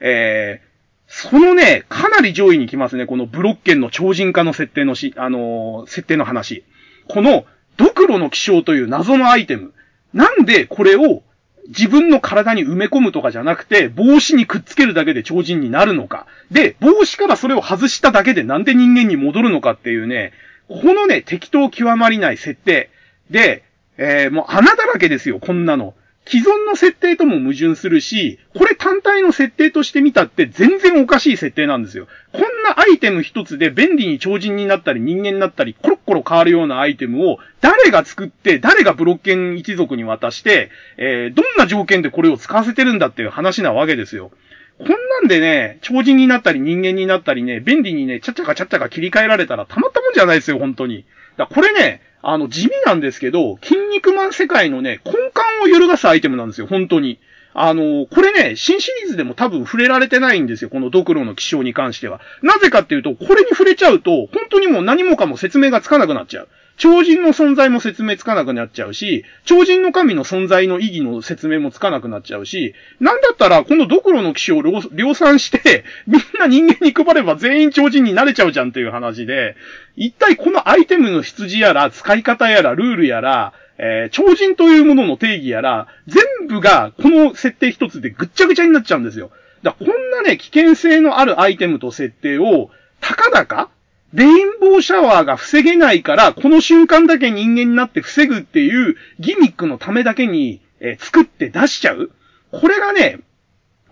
[0.00, 0.68] えー、
[1.06, 6.64] そのね、かなり上位に来ますね、このブロッケンの超人化の設定のし、あのー、設定の話。
[7.06, 7.46] この、
[7.78, 9.72] ドクロの気象という謎のアイテム。
[10.12, 11.22] なんでこれを
[11.68, 16.26] 自分の体に埋め込むとかじゃなくて、帽子にくっつけるだけで超人になるのか。
[16.50, 20.32] で、帽子からそれを外しただけでなんで人間に戻るのかっていうね、
[20.68, 22.90] このね、適当極まりない設定。
[23.30, 23.64] で、
[23.98, 25.94] えー、もう穴だらけですよ、こんなの。
[26.30, 32.06] 既存の設定とも矛盾するし、これ単体の設定として見たって全然おかしい設定なんですよ。
[32.32, 44.30] こんなアイテム一つで便利に超人になったり人間になったりコロッコロ変わるようなアイテムを誰が作って誰がブロッケン一族に渡して、えー、どんな条件でこれを使わせてるんだっていう話なわけですよ。
[44.78, 51.04] こんなんでね、超人になったり人間になったりね、便利にね、ちゃっちゃかちゃっちゃか切り替えられたらたまったもんじゃないですよ、本当に。
[51.36, 55.18] だこれね、あの、地味なんですけど、筋肉マン世界のね、根幹
[55.62, 57.18] を揺るがすアイテムなんですよ、本当に。
[57.54, 62.20] あの、これね、新シリーズでも多分触れられてないんですよ、このドクロの気象に関しては。
[62.42, 66.48] なぜかっていうと、これに触れちゃうと、本当にもう何もかも説明がつかなくなっちゃう。
[66.78, 74.62] 超人の存在も説明つかなくなっちゃうし、超人の神の存在の意義の説明もつかなくなっちゃうし、なんだったら、このドクロの騎士を
[74.92, 79.56] 量産して、みんな人間に配れば全員超人になれちゃうじゃんっていう話で、
[79.96, 89.30] 一体このアイテムの出自やら、使い方やら、ルールやら、えー、超人というものの定義やら、全部がこの設定一つでぐっちゃぐちゃになっちゃうんですよ。
[89.64, 92.70] だこんなね、危険性のあるアイテムと設定を、
[93.00, 93.70] たかだか
[94.14, 102.10] レインボーシャワーが防げないから、この瞬間だけ人間になって防ぐっていうギミックのためだけに、えー、作って出しちゃう
[102.50, 103.20] これがね、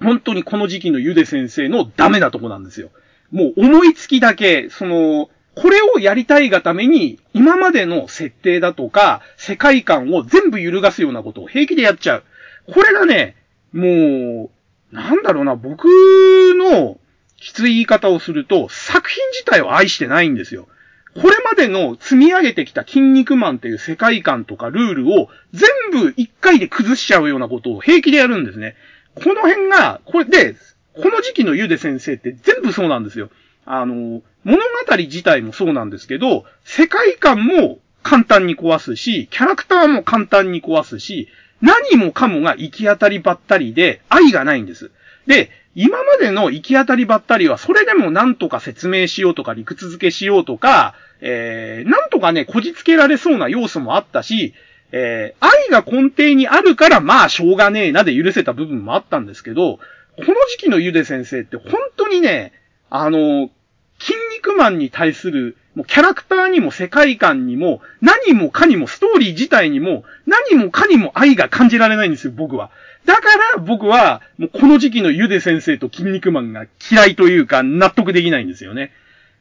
[0.00, 2.90] 本当にこの時期のゆで先生のダメなとこなんですよ。
[3.30, 12.24] もう思いつきだけ、その、これをやりたいがために、今までの設定だとか、世界観を全部揺るがすようなことを平気でやっちゃう。
[12.72, 13.36] これがね、
[13.72, 14.50] も
[14.92, 16.98] う、なんだろうな、僕の
[17.38, 20.68] きつい言い方をすると、作品自体を愛してないんですよ。
[21.14, 28.76] これまでの積み上げてきた筋肉マンっていう世界観とかルールを全部一回で崩しちゃうようなことを平気でやるんですね。
[29.14, 30.54] この辺が、これで、
[30.94, 33.30] この時期のゆで先生って全部そうなんですよ。
[33.64, 34.58] あの、物
[34.88, 41.28] 語自体もそうなんですけど、世界観も簡単に壊すし、キャラクターも簡単に壊すし、
[41.60, 44.90] 何もかもが行き当たりばったりで愛がないんです。
[45.26, 54.54] で、今までの行き当たりばったりは、それでもなんとか説明しようとか理屈付けしようとか、えー、なんとかね、こじつけられそうな要素もあったし、
[54.90, 62.54] えー、愛が根底にあるから、まあ、しょうがねえなで許せた部分もあったんですけど、この時期のゆで先生って本当にね、
[62.88, 63.50] あの、
[63.98, 72.70] 筋肉マンに対する、もうキャラクターにも世界観にも、何もかにもストーリー自体にも、何もかにも愛が感じられないんですよ、僕は。
[73.06, 73.22] だか
[73.54, 78.92] ら僕は、もうこの時期のゆで先生と筋肉マンが嫌いというか納得できないんですよね。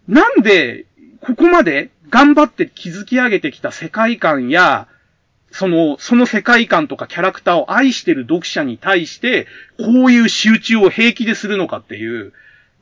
[0.08, 0.86] なんで、
[1.20, 4.88] ここまで頑張って築き上げてきた世界観や、
[5.52, 9.48] その、その世界観とかキャラクターを愛してる読者に対して、
[9.78, 12.34] こういう仕打ちを平気でするのかっていう、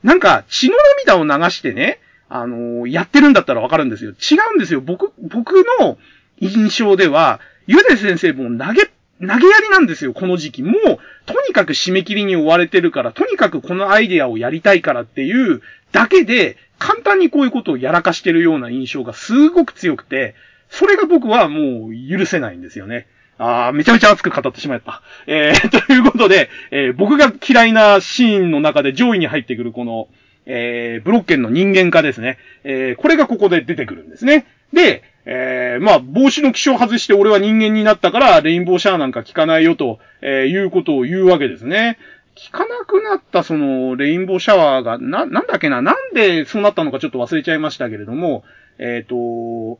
[0.03, 0.75] なんか血の
[1.07, 4.11] 涙を流してね、あのー、やってるんだったらわかるんですよ。
[4.11, 4.81] 違うんですよ。
[4.81, 5.97] 僕、僕の
[6.39, 8.89] 印象では、ゆで先生も投げっ
[9.27, 10.63] 投げやりなんですよ、この時期。
[10.63, 15.61] もう、とにかく締め切りに追われてるから、とにかくこのアイデアをやりたいからっていう
[15.91, 20.35] だけで、簡単にこういうことをやらかしてるような印象がすごく強くて、
[20.69, 23.07] それが僕はもう許せないんですよね。
[23.37, 25.01] あー、めちゃめちゃ熱く語ってしまった。
[25.27, 30.07] えー、 ということで、えー、僕が嫌いなシーンの中で上位に入ってくるこの、
[30.45, 32.37] えー、ブロッケンの人間化ですね。
[32.63, 34.45] えー、これがここで出てくるんですね。
[34.73, 41.97] で、えー、まあ、帽子の気象外して俺は人間になったから、レインボーシャーなんか聞かないよと、えー、いうことを言うわけですね。
[42.35, 48.43] 聞かなくなったその、レインボーシャワーが、な、なんだっけな、なんでそうなったのかちょっと忘れちゃいましたけれども、
[48.79, 49.79] えっ、ー、と、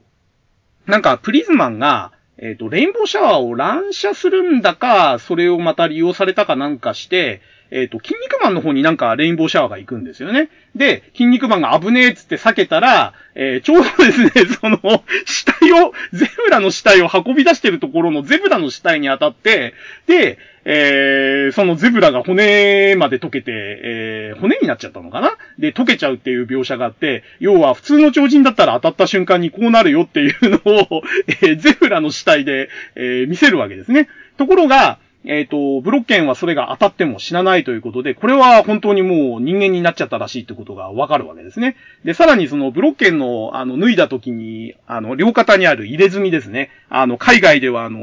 [0.85, 7.41] なんか、プリズマンが、えっ、ー、と、レインボーシャワーを乱射するんだか、それをまた利用されたかなんかして、
[7.71, 10.49] えっ、ー、と、筋肉マンの方になんかレインボーシャワーが行くんですよね。
[10.75, 14.79] で、筋肉マンが危ねえっつって避けたら、えー、ちょうどですね、 その、
[15.25, 19.73] 死体を、ゼブラの死体を運び出してるところのゼブラの死体に当たって、
[20.07, 25.33] で、えー、そのゼブラが骨まで溶けて、えー、骨になっちゃったのかな？
[25.59, 34.07] で、溶けちゃうっていう描写があって、要は普通の超人だったら当たった瞬間にこうなるよっていうのを、 えー、ゼブラの死体で、えー、見せるわけですね。
[34.37, 41.77] ところが、えっ、ー、と、ブロッケンはそれが当たっても死なないということで、これは本当にもう人間になっちゃったらしいってことがわかるわけですね。
[42.03, 46.71] で、さらにそのブロッケンの、あの、脱いだ時に、あの、両肩にある入れ墨ですね。
[46.89, 47.99] あの、海外ではあの、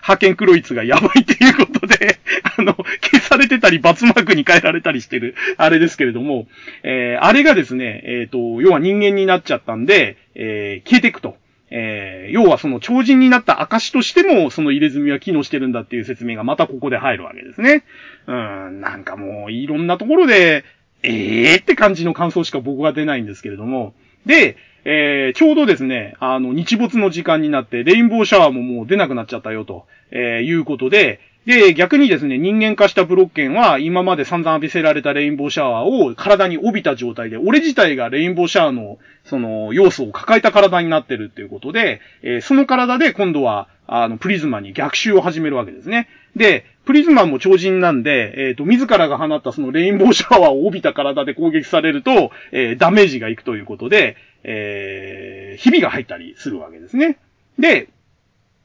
[0.00, 2.18] 派遣クロイツがやばいっていうことで、
[2.56, 6.46] あの、消されてたり、バツマークに変えられたりしてる、あれですけれども、
[6.84, 11.36] えー、あれがですね、えっ、ー、と、要は人間になっちゃったんで、えー、消えていくと。
[11.70, 17.84] えー、要はその超人になった証としても、その入れ墨は機能してるんだっていう説明がまたここで入るわけですね。
[18.26, 20.64] うん、なんかもういろんなところで、
[21.02, 23.94] ええー、って感じの感想しか僕は出ないんですけれども。
[24.26, 46.08] で、えー、ちょうどですね、あの、日没の時間になって、レインボーシャワーももう出なくなっちゃったよと、えー、いうことで、で、逆にですね、人間化したブロッケンは、今まで散々浴びせられたレインボーシャワーを体に帯びた状態で、俺自体がレインボーシャワーの、その、要素を抱えた体になってるっていうことで、えー、その体で今度は、あの、プリズマに逆襲を始めるわけですね。
[46.36, 57.18] で、プリズマも超人なんで、えっ、ー、と、自らが放ったそのレインボーシャワーを帯びた体で攻撃されると、えー、ダメージがいくということで、えー、日々が入ったりするわけですね。
[57.58, 57.88] で、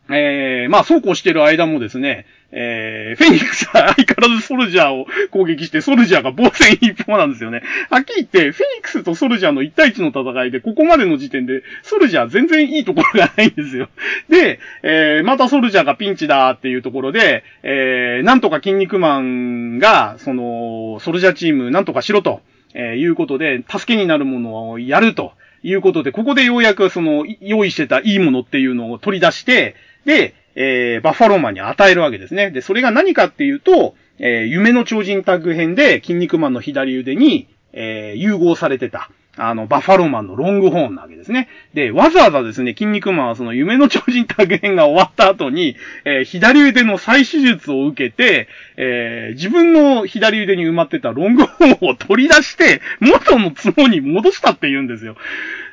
[0.10, 2.26] えー、まあ、そうこうしてる間もですね、
[2.58, 7.62] えー、フェニックスは相変わらずソルジャーを攻撃して、ソルジャーが防戦一方なんですよね。
[7.90, 13.90] はっきり言って、フェニックスとソルジャーの1対1の戦いで、ここまでの時点で、ソルジャー全然いいところがないんですよ。
[14.30, 22.40] で、えー、またソルジャーがピンチだっていうところで、えー、なんとか筋肉マンが、その、ソルジャーチームなんとかしろと、
[22.74, 25.34] えー、いうことで、助けになるものをやると。
[25.68, 29.76] いうことで、ここでようやくその、用意してたいいものっていうのを取り出して、
[30.06, 32.52] で、えー、バッファローマンに与えるわけですね。
[32.52, 39.10] で、それが何かっていうと、えー、夢の超人タッグ編で、筋肉マンの左腕に、えー、融合されてた。
[39.38, 41.50] あの、バッファローマンのロングホーンなわけですね。
[41.74, 45.76] で、わざわざですね、筋肉マンはその夢の超人タッグ編が終わった後に、
[46.06, 48.48] えー、左腕の再手術を受けて、
[48.78, 55.18] えー、自分の左腕に埋まってたロングホーンを取り出して、元の角に戻したって言うんですよ。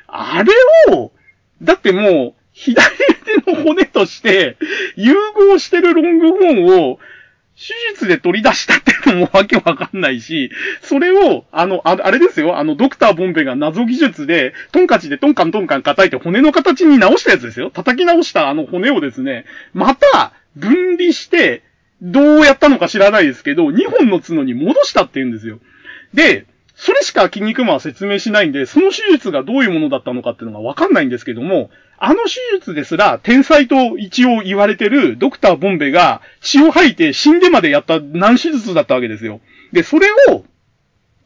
[0.07, 0.51] あれ
[0.93, 1.13] を、
[1.61, 2.81] だってもう、左
[3.45, 4.57] 腕の骨として、
[4.95, 6.99] 融合してるロングホーンを、
[7.55, 10.49] 手術で取り出したっていうのもわけわかんないし、
[10.81, 17.69] それを、あの、あれですよ、あの、ドクターボンベが謎技術で、トンカチでトンカントンカン叩いて骨の形に直したやつですよ。
[17.69, 21.63] 叩き直したあの骨をですね、また、分離して、
[22.01, 25.59] どうやったのか知らないですけど、2本の角に戻したって言うんですよ。
[26.13, 26.45] で、
[26.75, 31.69] それしか筋肉マンは説明しないんで、その手術がどういうものだったのかっていうのがわかんないんですけども、
[32.05, 39.39] あの手術ですら、天才と一応言われてるドクターボンベが血を吐いて死んでまでやった難手術だったわけですよ。
[39.71, 40.43] で、それを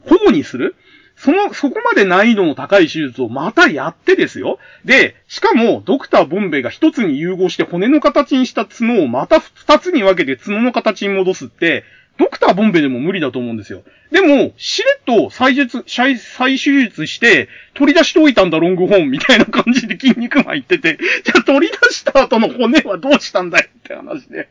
[0.06, 0.76] 保護にする
[1.16, 4.60] その、そこまで難易度の高い手術をまたやってですよ。
[4.84, 11.82] で、しかも、ドクターボンベが一つに融合して骨の形にした角をまた二つに分けて角の形に戻すって、
[12.18, 13.82] ドクターボンベでも無理だと思うんですよ。
[14.10, 24.48] でも、しれっと再術、再、手術して、取り出しておいたんだ、ロングホーンみたいな感じで筋肉マン言ってて、 じゃあ取り出した後の骨はどうしたんだよって話で。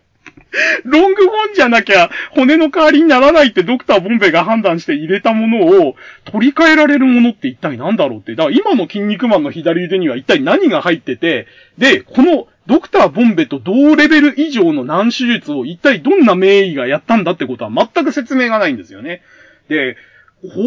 [0.86, 5.96] ロングホーンじゃなきゃ骨の代わりにならないってドクターボンベが判断して入れたものを
[6.26, 8.36] 取り替えられるものって一体何だろうって。
[8.36, 11.48] だから今の筋肉マンの左腕には一体何が入ってて、
[11.78, 19.22] で、このドクターボンベと同レベル以上の難手術を一体どんな名医がやったんだってことは全く説明がないんですよね。
[19.70, 19.96] で、
[20.42, 20.58] ここ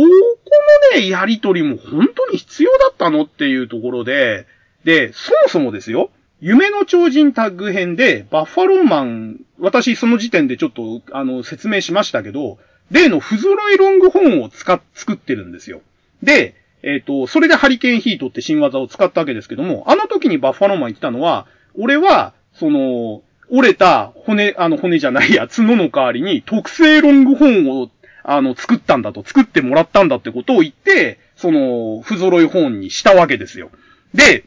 [0.94, 4.46] のね、やりとりも本当に必要だったのっていうところで、
[4.84, 12.58] で、そもそもですよ、夢の超人タッグ編で、バッファローマン、私その時点でちょっと、あの、説明しましたけど、
[12.90, 15.82] 例の不揃いロングホーンを使っ、作ってるんですよ。
[16.22, 21.46] で、えっ、ー、と、それでハリケーンヒートって新技を使ったわけですけども、あの時にバッファローマン言ってたのは、
[21.76, 27.90] 俺は、その、折れた骨、あの骨じゃないや、角の代わりに特製ロングホーンを、
[28.22, 33.70] あの、作ったんだと、作ってもらったんだってことを言って、その、不揃いホーンにしたわけですよ。
[34.14, 34.44] で、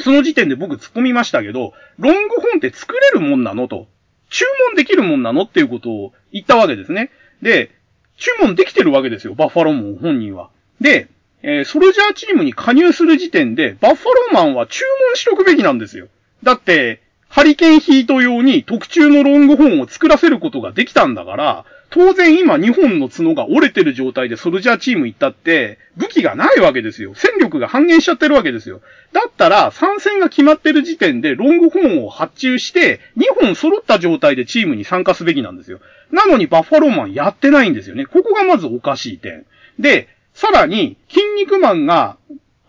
[0.00, 3.88] その時点で僕突っ込みましたけど、ロングホーンって作れるもんなのと。
[4.30, 7.10] 注文できるもんなのっていうことを言ったわけですね。
[7.42, 7.70] で、
[8.16, 10.50] 注文できてるわけですよ、バッファローマン本人は。
[10.80, 11.08] で、
[11.42, 16.08] えー、ソルジャーチームに加入する時点で、バッファローマンは注文しとくべきなんですよ。
[16.42, 27.14] だって、ハリケーンヒート用に特注のロングホーンを作らせることができたんだから、当然今2本の角が折れてる状態でソルジャーチーム行ったって、武器がないわけですよ。
[27.14, 28.82] 戦力が半減しちゃってるわけですよ。
[29.12, 35.80] だったら、参戦が決まってる時点でロングホーンを発注して、2本揃った状態でチームに参加すべきなんですよ。
[36.10, 38.04] なのにバッファローマンやってないんですよね。
[38.04, 39.46] ここがまずおかしい点。
[39.78, 42.16] で、さらに、筋肉マンが、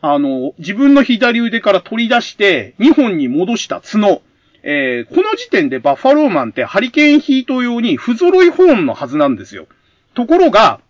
[0.02, 4.22] あの、自分の左腕から取り出して、2本に戻した角。
[4.64, 9.68] えー、この時点でバッファローマンってハリケーンヒート用に不揃いホーンのはずなんですよ。
[10.14, 10.82] ところが、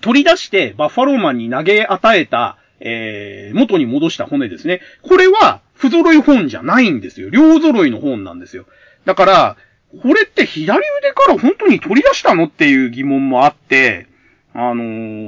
[0.00, 4.80] 取り出してバッファローマンに投げ与えた、えー、元に戻した骨ですね。
[5.02, 7.30] これは不揃いホーンじゃないんですよ。
[7.30, 8.66] 両揃いのホーンなんですよ。
[9.04, 9.56] だから、
[10.02, 14.06] これって左腕から本当に取り出したのっていう疑問もあって、
[14.54, 14.82] あの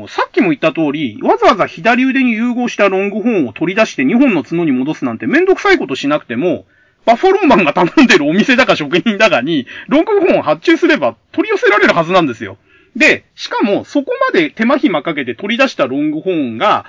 [0.06, 6.64] ー、さっきも言った通り、わざわざ左腕に融合したロングホーンを取り出して2本の角に戻すなんてめんどくさいことしなくても、
[7.04, 12.58] バッファローマンが頼んでるお店だか職人だかに、ロングホーンを発注すれば取り寄せられるはずなんですよ。
[12.96, 16.86] で、しかも、そこまで手間暇かけて取り出したロングホーンが、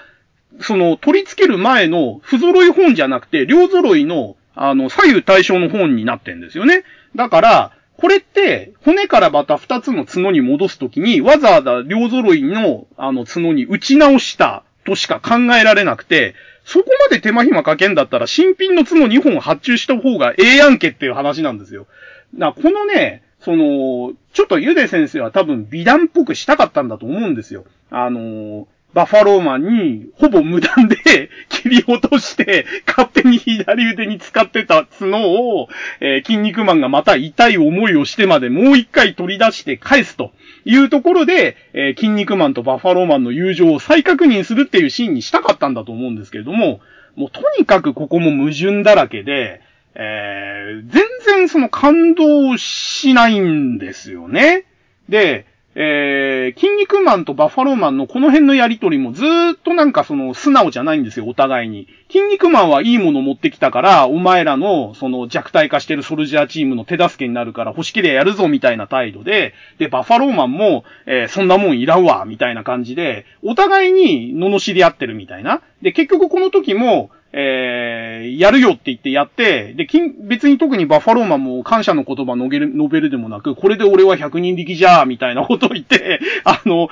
[0.60, 6.84] その、取り付ける前の不揃いホーンじゃなくて、両揃いの、あの、左右対称のホーンになってんですよね。
[7.16, 7.72] だから、
[8.02, 16.34] これって、骨からまた二つの角に戻すときに、わざわざ両揃いの、あの、角に打ち直したとしか考えられなくて、
[16.66, 21.86] そこまで手間暇かけんだったら、新品の角2本発注した方がええやんけっていう話なんですよ。
[22.34, 27.66] な、このね、その、ちょっとゆで先生は多分美談っぽくしたかったんだと思うんですよ。
[27.92, 35.70] あのバッファローマンにほぼ無断で 切り落として、勝手に左腕に使ってた角を、
[36.02, 40.32] えー、筋肉マンがまた痛い思いをしてまでもう一回取り出して返すと
[40.66, 46.82] いうところで、えー、筋肉マンとバッファローマンの友情を再確認するっていうシーンにしたかったんだと思うんですけれども、
[47.16, 49.62] もうとにかくここも矛盾だらけで、
[49.96, 54.66] えー、全然その感動しないんですよね。
[55.10, 61.88] で、えー、筋肉マンとバッファローマンのこの辺のやりとりもずーっとなんかその素直じゃないんですよ、お互いに。
[62.10, 75.62] 筋肉マンはいいもの持ってきたから、お前らのその弱体化してるソルジャーチームの手助けになるから欲しけりゃやるぞみたいな態度で、で、バッファローマンも、えー、そんなもんいらんわ、みたいな感じで、お互いに罵り合ってるみたいな。
[75.82, 79.88] で、結局この時も、えー、やるよって言ってやって、で、
[80.24, 86.90] 別に特にバッファローマンも感謝の言葉述べる、述べるでもなく、これで俺は100人力じゃー、みたいなことを言って、 あの、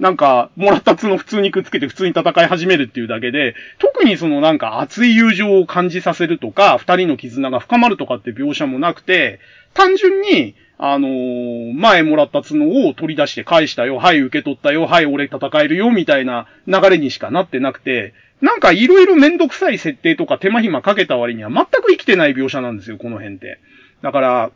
[0.00, 9.38] なんか、もらった角普通にくっつけて普通に戦い始めるっていうだけで、特にそのなんか熱い友情を感じさせるとか、二人の絆が深まるとかって描写もなくて、
[9.74, 13.96] 単純に、あのー、前もらった角を取り出して返したよ。
[13.96, 14.86] はい、受け取ったよ。
[14.86, 15.90] はい、俺戦えるよ。
[15.90, 18.12] みたいな流れにしかなってなくて、
[18.44, 23.58] なんかいろいろめんどくさい設定とか手間暇かけた割には全く生きてない描写なんですよ、この辺って。
[24.02, 24.50] だから、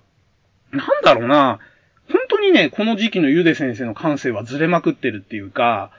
[0.72, 1.58] なんだろうな。
[2.12, 5.90] 本当にね、この時期のゆで先生の感性はずれまくってるっていうか、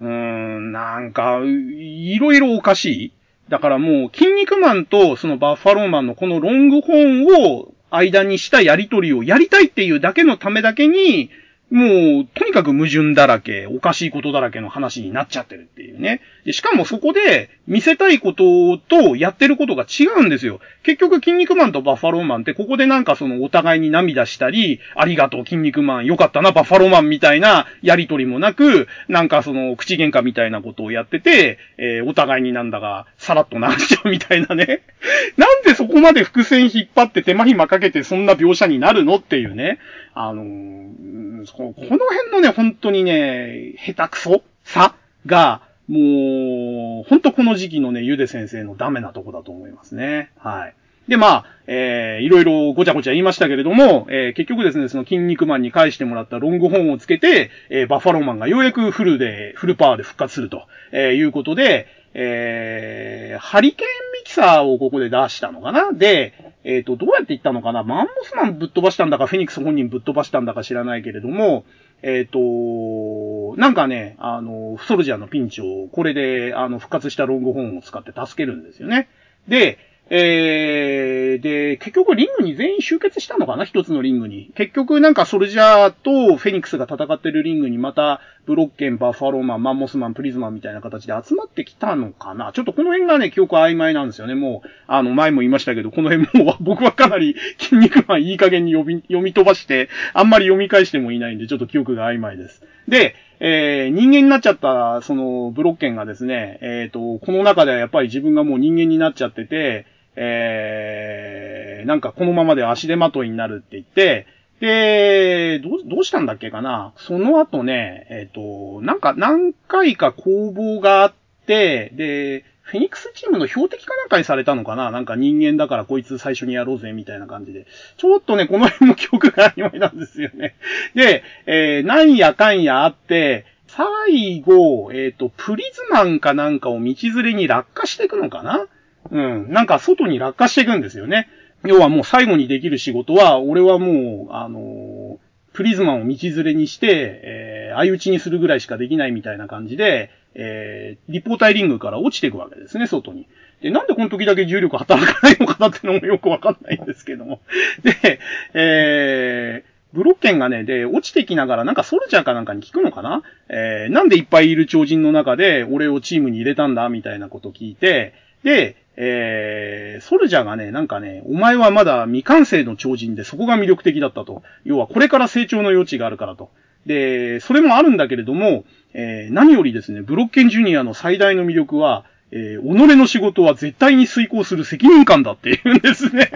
[0.00, 3.12] うーん、なんか、いろいろおかしい。
[3.48, 11.30] だからもう、筋肉マンとそのバッファローマンのこのロングホーンを間にしたやりとりをやりたいっていうだけのためだけに、
[11.72, 16.20] もう、とにかく矛盾だらけ、おかしいことだらけの話になっちゃってるっていうね。
[16.44, 20.60] でしかもそこで、見せたいこととやってることが違うんですよ。
[20.82, 34.82] 結局、筋肉マンとバッファローマンって、ここでなんかそのお互いに涙したり、ありがとう筋肉マン、よかったな、バッファローマンみたいなやりとりもなく、なんかその口喧嘩みたいなことをやってて、えー、お互いになんだか、さらっと流しちゃうみたいなね。
[35.38, 39.78] なんでそこまで伏線引っ張って手間暇かけてそんな描写になるのっていうね。
[40.14, 44.94] あのー、この辺のね、本当にね、下手くそさ
[45.26, 50.30] が、もう、ほんとこの時期のね、ゆで先生のダメなとこだと思いますね。
[50.38, 50.74] はい。
[51.08, 63.88] で、まあ、えー、いろいろごちゃごちゃ言いましたけれども、えー、結局ですね、その筋肉マンに返してもらったロングホーンをつけて、えー、バッファローマンがようやくフルで、フルパワーで復活すると、えー、いうことで、えー、ハリケーン
[64.20, 65.92] ミキサーをここで出したのかな？
[65.92, 66.34] で、
[66.64, 67.82] えっ、ー、と、どうやって行ったのかな？
[67.82, 71.64] マンモスマンぶっ飛ばしたんだか、フェニックス本人ぶっ飛ばしたんだか知らないけれども、
[72.02, 79.08] えっ、ー、と、なんかね、あの、ソルジャーのピンチを、これで、あの、復活したロングホーンを使って助けるんですよね。
[79.48, 79.78] で、
[80.14, 83.64] えー、で、結局リングに全員集結したのかな？
[83.64, 84.52] 一つのリングに。
[84.54, 92.52] 結局なんかソルジャーとフェニックスが戦ってるリングにまた、ブロッケン、バッファローマン、マンモスマン、プリズマンみたいな形で集まってきたのかな？
[92.52, 94.34] ちょっとこの辺がね、記憶曖昧なんですよね。
[94.34, 102.62] もう、あの、前も言いましたけど、この辺も 僕はかなり筋肉マンいい加減に読み、読み飛ばして、あんまり読み返してもいないんで、ちょっと記憶が曖昧です。
[102.86, 114.26] で、えー、人間になっちゃった、その、ブロッケンがですね、えっ、ー、と、この中ではやっぱり自分がもう人間になっちゃってて、えー、なんかこのままで足手まといになるって言って、
[114.60, 116.92] で、どう、どうしたんだっけかな？
[116.96, 121.12] その後ね、えっ、ー、と、なんか何回か攻防があっ
[121.46, 124.92] て、で、フェニックスチームの標的かなんかにされたのかな？
[124.92, 127.66] なんか人間だからこいつ最初にやろうぜみたいな感じで。
[127.96, 130.54] ちょっとね、この辺も記憶が曖昧なんですよね。
[130.94, 138.66] で、えー、なんやかんやあって、最後、えっ、ー、と、プリズマンかなんかを道連れに落下していくのかな？
[139.10, 139.52] うん。
[139.52, 141.28] なんか外に落下していくんですよね。
[141.64, 145.18] 要はもう最後にできる仕事は、俺はもう、あの、
[145.52, 153.26] プリズマンを道連れにして、えー、相打ちにするぐらいしかできないみたいな感じで、えー、立方体リングから落ちていくわけですね、外に。
[153.60, 157.42] で、なんでこの時だけ重力働かないのかなってのもよくわかんないんですけども。
[157.82, 158.18] で、
[158.54, 163.22] えー、ブロッケンがね、で、落ちてきながらなんかソルジャーかなんかに聞くのかな？
[163.50, 166.88] えー、なんでいっぱいいる超人の中で俺をチームに入れたんだ？
[166.88, 174.42] みたいなこと聞いて、で、えー、ソルジャーがね、なんかね、お前はまだ未完成の超人でそこが魅力的だったと。
[174.64, 176.50] 要はこれから成長の余地があるからと。
[176.86, 186.30] で、それもあるんだけれども、えー、何よりですね、ブロッケンジュニアの最大の魅力は、えー、己の仕事は絶対に遂行する責任感だっていうんですね。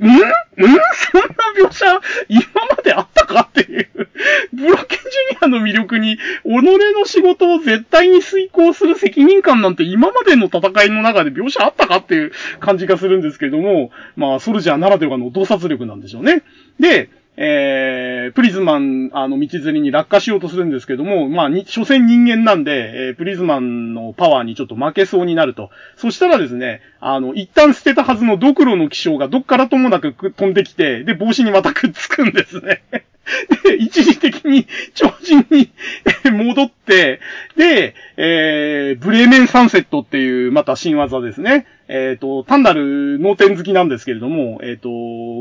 [0.00, 0.06] ん？
[0.06, 0.10] ん？
[0.10, 1.86] そんな描写、
[2.28, 3.88] 今まであったかっていう。
[4.52, 16.42] ブロッケンジュニアの魅力に、己の仕事を絶対に遂行する責任感なんて今までの戦いの中で描写あったかっていう感じがするんですけども、まあ、ソルジャーならではの洞察力なんでしょうね。
[16.78, 25.70] で、えー、プリズマン、あの、道連れに落下しようとするんですけども、まあ、に、所詮人間なんで、えー、プリズマンのパワーにちょっと負けそうになると。
[25.96, 32.82] そしたらですね、あの、一旦捨てたはずのドクロの気象がどっからともなく飛んできて、で、帽子にまたくっつくんですね。
[33.64, 35.70] で、一時的に超人に
[36.30, 37.20] 戻って、
[37.56, 41.66] で、えー、ブレーメンサンセットっていうまた新技ですね。
[41.86, 44.88] えっ、ー、と、単なる脳天好きなんですけれども、えっ、ー、と、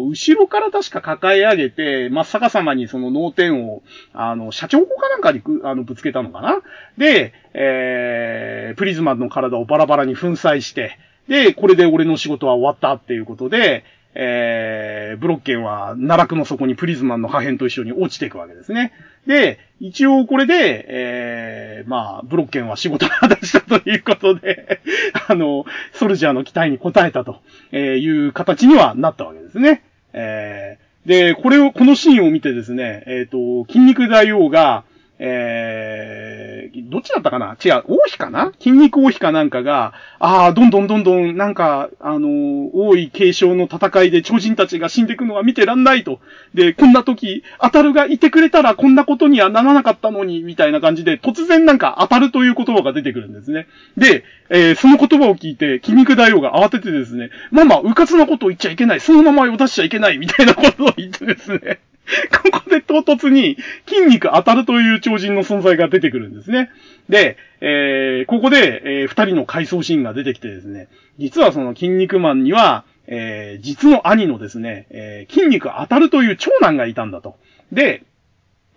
[0.09, 3.81] 後ろから確か抱え上げて、真っ逆さまにその脳天を、
[4.13, 6.61] あの、社長法かなんかにあのぶつけたのかな
[6.97, 10.97] で、えー、プリズマンの体をバラバラに粉砕して、
[11.27, 13.85] で、これで俺の仕事は終わったっていうことで、
[14.15, 18.93] えー、ブロッケンは奈落の底にプリズマンの破片と一緒に落ちていくわけですね。
[19.25, 24.81] で、一応これで、えー、まあ、ブロッケンは仕事を果たしたということで
[25.27, 27.41] あの、ソルジャーの期待に応えたと
[27.75, 29.83] いう形にはなったわけですね。
[30.13, 34.83] えー、で、これを、このシーンを見てですね、えっ、ー、と、筋肉大王が、
[35.25, 37.55] えー、どっちだったかな？
[37.63, 38.51] 違う、王妃かな？
[38.59, 46.19] 筋肉王妃かなんかが、ああ、どんどんどんどん、なんか、あのー、王位継承の戦いで超人たちが死んでいくのは見てらんないと。
[46.53, 53.67] で、こんな時、当たるがいてくれたらこんなことにはならなかったのに、みたいな感じで、突然なんか当たるという言葉が出てくるんですね。
[53.95, 61.79] で、えー、その言葉を聞いて、筋肉大王が慌ててですね、ママ、うかつなことを言っちゃいけない、その名前を出しちゃいけない、みたいなことを言ってですね。
[62.51, 66.69] ここで唐突に筋肉当たるという超人の存在が出てくるんですね。
[67.09, 77.37] で、えー、ここで、えー、二人の回想シーンが出てきてですね、実はその筋肉マンには、えー、実の兄のですね、えー、筋肉当たるという長男がいたんだと。
[77.71, 78.03] で、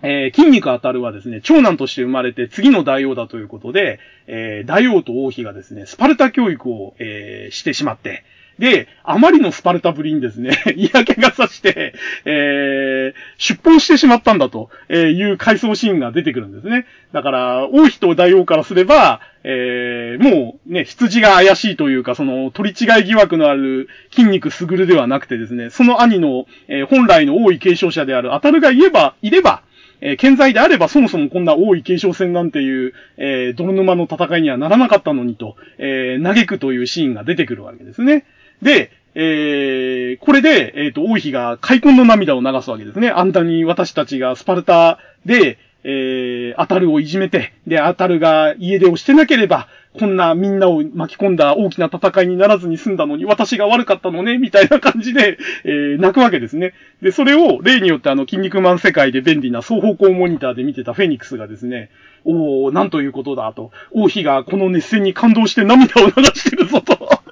[0.03, 8.25] えー、筋肉当たるはですね、長男として生まれて次の大王だということで、えー、大王と王妃がですね、スパルタ教育を、えー、してしまって、
[8.59, 11.95] で、あまりのスパルタぶりにですね、 嫌気がさして、
[12.25, 16.87] えー、出奔してしまったんだという回想シーンが出てくるんですね。
[17.13, 29.63] だから、王妃と大王からすれば、えー、もうね、羊が怪しいというか、その、取り違い疑惑のある筋肉すぐるではなくてですね、その兄の、えー、本来の王位継承者である当たるが言えば、いれば、
[30.01, 38.25] えー、健在であればそもそもこんな王位継承戦なんていう、えー、泥沼の戦いにはならなかったのにと、えー、嘆くというシーンが出てくるわけですね。
[38.63, 43.09] で、えー、これで、えっ、ー、と、王妃が開墾の涙を流すわけですね。
[43.09, 56.75] あんたに私たちがスパルタで、えー、アタルをいじめて、で、アタルが家出をしてなければ、こんなみんなを巻き込んだ大きな戦いにならずに済んだのに、私が悪かったのね、みたいな感じで、えー、泣くわけですね。
[57.01, 61.91] で、それを例によってあの、筋肉マン世界で便利な双方向モニターで見てたフェニックスがですね、
[62.25, 67.26] おー、なんということだと、王妃がこの熱戦に感動して涙を流してるぞと。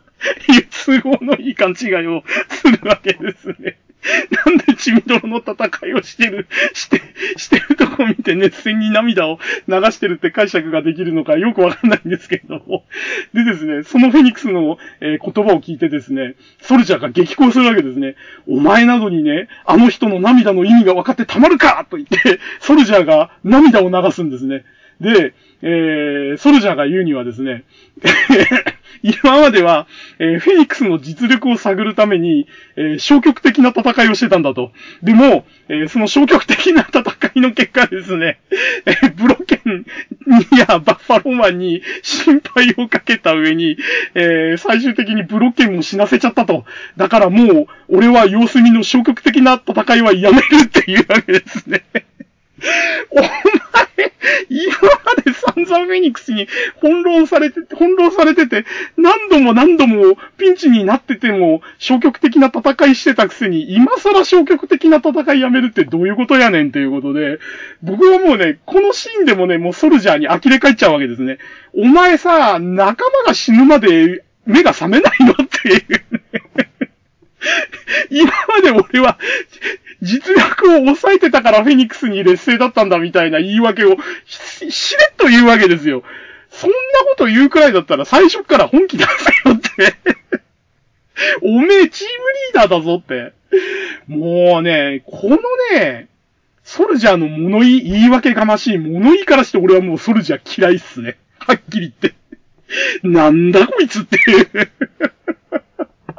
[0.48, 0.68] 言って
[1.02, 3.78] 都合のいい勘違いをするわけですね。
[4.46, 7.00] なんで血みどろの戦いをしてる、して、
[7.36, 12.84] してるとこ見て熱戦に涙を流してるって解釈ができるのかよくわかんないんですけれども。
[13.32, 18.16] でですね、そのフェニックスの、えー、言葉を聞いてですね、ソルジャーが激高するわけですね。
[18.46, 24.64] お前などにね、あの人の涙の意味が分かってたまるかと言って、ソルジャーが涙を流すんですね。
[25.00, 27.64] で、えー、ソルジャーが言うにはですね、
[29.04, 29.86] 今までは、
[30.18, 34.72] えー、フェニックスの実力を探るために、えー、消極的な戦いをしてたんだと。
[35.02, 37.02] でも、えー、その消極的な戦
[37.34, 38.40] いの結果ですね、
[38.86, 39.84] えー、ブロケン
[40.56, 43.76] やバッファローマンに心配をかけた上に、
[44.14, 46.64] えー、最終的にブロケンも死なせちゃったと。
[46.96, 51.84] だからもう、俺は様子見の消極的な戦いはやめるっていうわけですね。
[53.10, 53.30] お前、
[54.48, 56.48] 今まで散々フェニックスに
[56.80, 58.64] 翻弄されて、翻弄されてて、
[58.96, 67.38] 何度も何度もピンチになってても消極的な戦いしてたくせに、今更消極的な戦いやめるってどういうことやねんということで、
[67.82, 71.38] 僕はもうね、このシーンでもね、もうソルジャーに呆れ返っちゃうわけですね。
[71.74, 76.64] お前さ、仲間が死ぬまで目が覚めないのっていう、ね。
[78.10, 79.18] 今まで俺は、
[80.02, 86.02] 実力を抑えてたからフェニックスに劣勢だったんだみたいな言い訳をし、しれっと言うわけですよ。
[86.50, 86.76] そんな
[87.08, 89.94] こと言うくらいだったら最初から本気出せよって
[91.42, 92.14] おめえチーム
[92.52, 93.32] リーダーだぞって。
[94.06, 95.38] もうね、この
[95.72, 96.08] ね、
[96.64, 101.16] ソルジャーの物言い、言い訳がましい物言いからして俺はもうソルジャー嫌いっすね。
[101.38, 102.14] はっきり言って。
[103.02, 104.18] なんだこいつって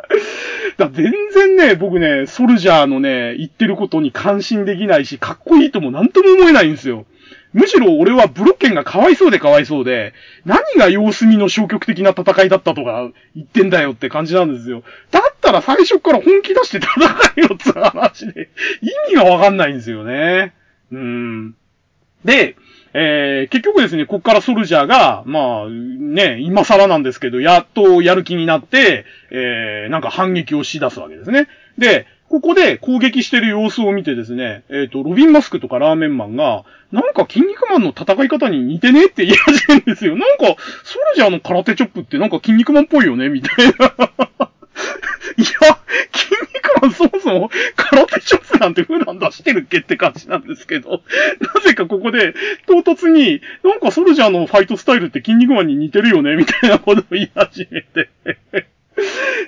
[0.78, 7.06] だ全然ね、僕ね、ソルジャーのね、言ってることに感心できないし、かっこいいともなんとも思えないんですよ。
[7.54, 10.14] むしろ俺はブロッケンがかわいそうでかわいそうで、
[10.46, 14.84] 何が様子見の消極的な戦いだったとか言ってんだよって感じなんですよ。
[15.12, 16.92] だったら最初から本気出して戦
[17.38, 18.50] いよって話で、
[18.82, 20.54] 意味がわかんないんですよね。
[20.92, 21.56] うん。
[22.26, 22.58] で、
[22.98, 31.50] えー、結局ですね、こっからソルジャーが、まあ、ね、今更なんですけど、やっとやる気になって、えー、なんか反撃をし出すわけですね。
[31.78, 40.16] で、ここで攻撃してる様子を見てですね、えっ、ー、と、ロビンマスクとかラーメンマンが、なんか筋肉マンの戦い方に似てねって言い始めるんですよ。
[40.16, 43.74] なんか、ソルジャーの空手チョップってなんか筋肉マンっぽいよねみたい
[44.40, 44.50] な。
[45.38, 45.80] いや、
[46.14, 51.02] 筋肉マンそもそも空手ショツなんて普段出してるっけって感じなんですけど、
[51.56, 52.34] なぜかここで
[52.68, 58.10] 唐突に、なんかソルジャーのファイトスタイルって筋肉マンに似てるよねみたいなことを言い始めて。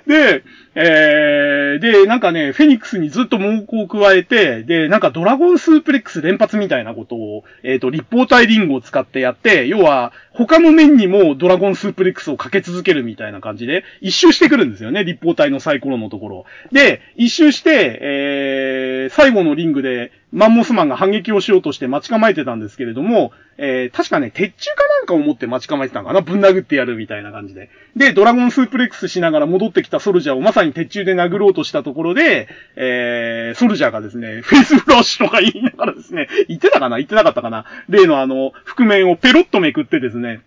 [0.08, 0.44] で、
[0.80, 16.46] えー、で、なんかね、フェニックスにずっと猛攻を加えて、で、なんかドラゴンスープレックス連発みたいなことを、えっ、ー、と、立方体リングを使ってやって、要は、他の面にもドラゴンスープレックスをかけ続けるみたいな感じで、一周してくるんですよね、立方体のサイコロのところ。
[16.72, 27.70] で、一周して、えー、最後のリングで、マンモスマンが反撃をしようとして待ち構えてたんですけれども、えー、確かね、鉄柱かなんかを持って待ち構えてたのかなぶん殴ってやるみたいな感じで。
[27.96, 36.98] で、ドラゴンスープレックスしながら戻ってきたソルジャーをまさにに鉄柱で殴ろうとしたところで、えー、ソルジャーがですね、 フェイスフラッシュとか言いながらですね、言ってたかな？
[36.98, 37.66] 言ってなかったかな？
[37.90, 40.42] 例のあの、覆面をペロッとめくってですね、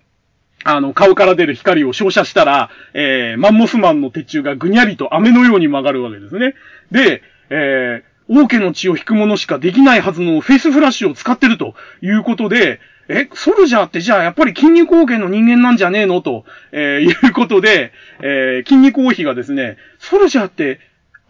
[0.63, 6.55] あの、顔から出る光を照射したら、えー、マンモスマンの鉄柱がぐにゃりと飴のように曲がるわけですね。
[6.91, 12.79] で、えー、王家の血を引くものしかできないはずのフェイスフラッシュを使ってるということで、
[13.13, 16.21] え、ソルジャーってじゃあやっぱり筋肉王家の人間なんじゃねえの？
[16.23, 20.79] と、えー、 いうことで、えー、筋肉王妃がですね、ソルジャーって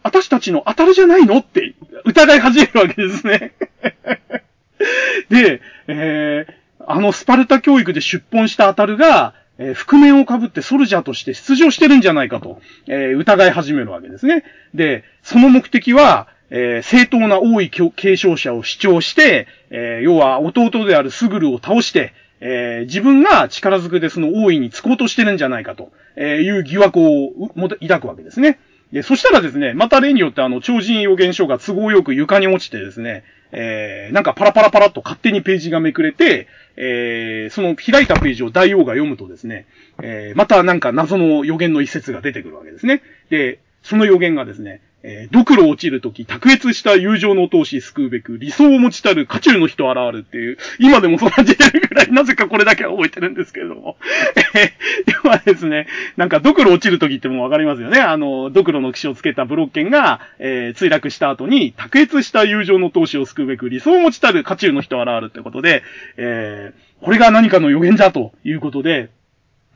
[0.03, 1.39] 私たちの当たりじゃないの？
[1.39, 1.75] って
[2.05, 3.53] 疑い始めるわけですね。
[5.31, 14.45] で、えー、あのスパルタ教育で出本した当たるが、えー、覆面をかぶってソルジャーとして出場してるんじゃないかと、えー、疑い始めるわけですね。
[14.75, 27.49] で、その目的は、えー、正当な王位継承者を主張して、えー、要は弟であるスグルを倒して、えー、自分が力ずくでその王位につこうとしてるんじゃないかと、えいう疑惑を
[27.81, 28.59] 抱くわけですね。
[28.93, 33.23] で、そしたらですね、また例によってあの、超人予言書が都合よく床に落ちてですね、
[33.53, 39.67] えー、なんかパラパラパラっと勝手にページがめくれて、えー、その開いたページを大王が読むとですね、
[40.03, 43.03] えー、またなんか謎の予言の一節が出てくるわけですね。
[43.29, 53.97] で、その予言がですね、えー、ドクロ落ちるとき、卓越した友情の闘志救うべく、理想を持ちたる家中の人現るっていう、今でもそんな出てるぐらい、なぜかこれだけは覚えてるんですけれども。
[54.55, 55.87] えー、ではですね、
[56.17, 58.01] なんかドクロ落ちるときってもうわかりますよね。
[58.01, 65.83] あの、ドクロの騎士をつけたブロッケンが、えー、墜落した後に、卓越した友情の闘志を救うべく、理想を持ちたる家中の人現るってことで、
[66.17, 69.09] えー、これが何かの予言だということで、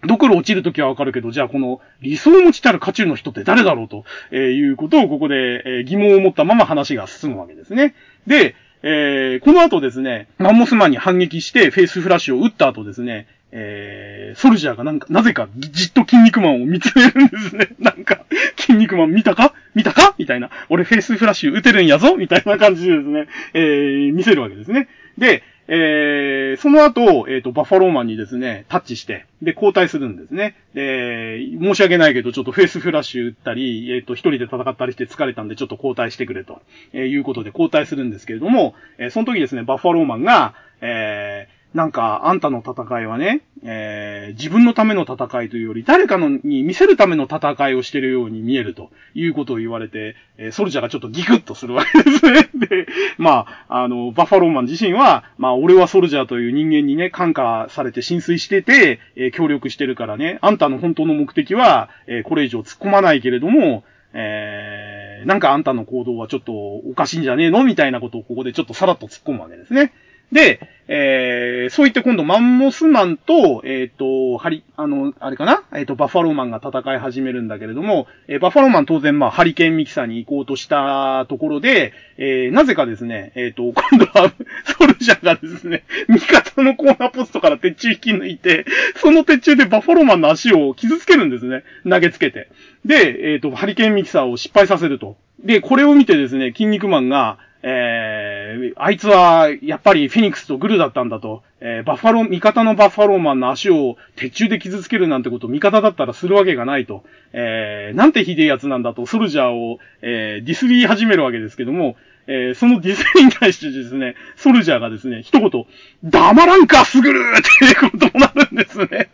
[0.06, 7.94] ドクロ落ちるときはわかるけど、じゃあこの理想を持ちたる渦中の人って誰だろうと、えー、いうことをここで、えー、疑問を持ったまま話が進むわけですね。
[8.26, 13.26] で、えー、この後ですね、マンモスマンに反撃してフェイスフラッシュを撃った後ですね、
[13.56, 17.68] えー、ソルジャーがなんか、なぜかじっと筋肉マンを見つめるんですね。
[17.78, 18.24] なんか、
[18.58, 19.54] 筋肉マン見たか？
[19.74, 20.14] 見たか？
[20.18, 20.50] みたいな。
[20.68, 22.16] 俺フェイスフラッシュ撃てるんやぞ？
[22.16, 24.88] みたいな感じでですね、えー、見せるわけですね。
[25.16, 30.56] で、えー、その後、えっ、ー、と、バッファローマンにですね、タッチして、で、交代するんですね。
[30.74, 36.60] で、申し訳ないけど、ちょっとフェイスフラッシュ打ったり、えっ、ー、と、一人で戦ったりして疲れたんで、ちょっと交代してくれと、
[36.92, 52.48] えいうことで交代するんですけれども、えその時ですね、バッファローマンが、えー、なんか、あんたの戦いはね、えー、自分のための戦いというより、誰かのに見せるための戦いをしてるように見えるということを言われて、えー、ソルジャーがちょっとギクッとするわけですね。
[52.54, 52.86] で、
[53.18, 67.64] まあ、あの、バッファローマン自身は、まあ、俺はソルジャーという人間にね、感化されて浸水してて、えー、協力してるからね、あんたの本当の目的は、えー、これ以上突っ込まないけれども、えー、なんかあんたの行動はちょっとおかしいんじゃねえの？
[67.64, 69.92] みたいなことをここでちょっとさらっと突っ込むわけですね。
[70.34, 70.58] で、
[70.88, 75.62] えー、そう言って今度マンモスマンと、えっ、ー、と、ハリ、あの、あれかな？
[75.72, 88.66] えっ、ー、と、バッファローマンが戦い始めるんだけれども、えー、バッファローマン当然まあ、ハリケーンミキサーに行こうとしたところで、えー、なぜかですね、えっ、と、 今度は、ソルジャーがですね、味方のコーナーポストから鉄柱引き抜いて、
[88.96, 91.62] その鉄柱でバッファローマンの足を傷つけるんですね。
[91.88, 92.48] 投げつけて。
[92.84, 95.16] で、えっ、と、ハリケーンミキサーを失敗させると。
[95.44, 111.96] で、これを見てですね、筋肉マンが、えー、あいつは、やっぱりフェニックスとグルだったんだと、えー、バッファロー、味方のバッファローマンの足を鉄柱で傷つけるなんてこと味方だったらするわけがないと、えー、なんてひでえやつなんだと、ソルジャーを、えー、ディスり始めるわけですけども、
[112.26, 115.66] えー、そのディスりに対してですね、ソルジャーがですね、一言、
[116.04, 119.08] 黙らんか、すぐるっていうことになるんですね。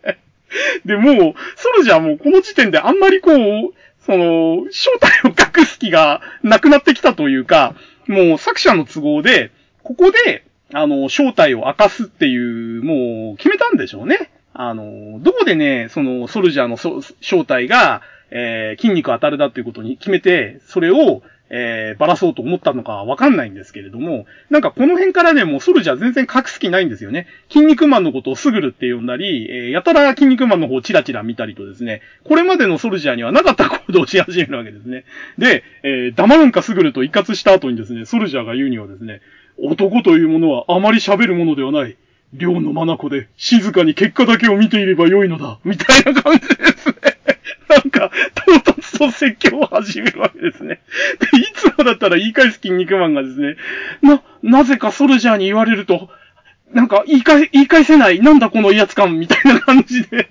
[0.86, 3.74] で、もう、ソルジャーもこの時点であんまりこう、
[4.06, 7.74] その、正体を隠す気がなくなってきたというか、
[8.06, 9.50] もう作者の都合で、
[9.82, 14.30] ここで、あの、正体を明かすっていう、もう決めたんでしょうね。
[14.54, 18.00] あの、どこでね、その、ソルジャーの正体が、
[18.30, 27.26] えー、筋肉当たるだっていうことに決めて、それを、えー、ばらそうと思ったのかわかんないんですけれども、なんかこの辺からね、もうソルジャー全然隠す気ないんですよね。
[27.50, 35.04] 筋肉マンのことをスグルって呼んだり、えー、やたら筋肉マンの方をチラチラ見たりとですね、これまでのソルジャーにはなかった行動をし始めるわけですね。
[35.38, 39.20] で、えー、黙らんかスグルと一括した後にですね、ソルジャーが言うにはですね、
[39.58, 41.96] 男というものはあまり喋るものではない。
[42.32, 45.58] 量の眼で静かに結果だけを見ていればよいのだ。
[45.64, 46.94] みたいな感じですね。
[47.68, 48.75] なんか、唐突と
[49.10, 50.80] 説教を始めるわけですね。
[51.32, 53.56] で、いつもだったら言い返す筋肉マンがですね、
[54.02, 56.08] な、なぜかソルジャーに言われると、
[56.72, 60.28] なんか言い返、言い返せない、なんだこの威圧感、みたいな感じで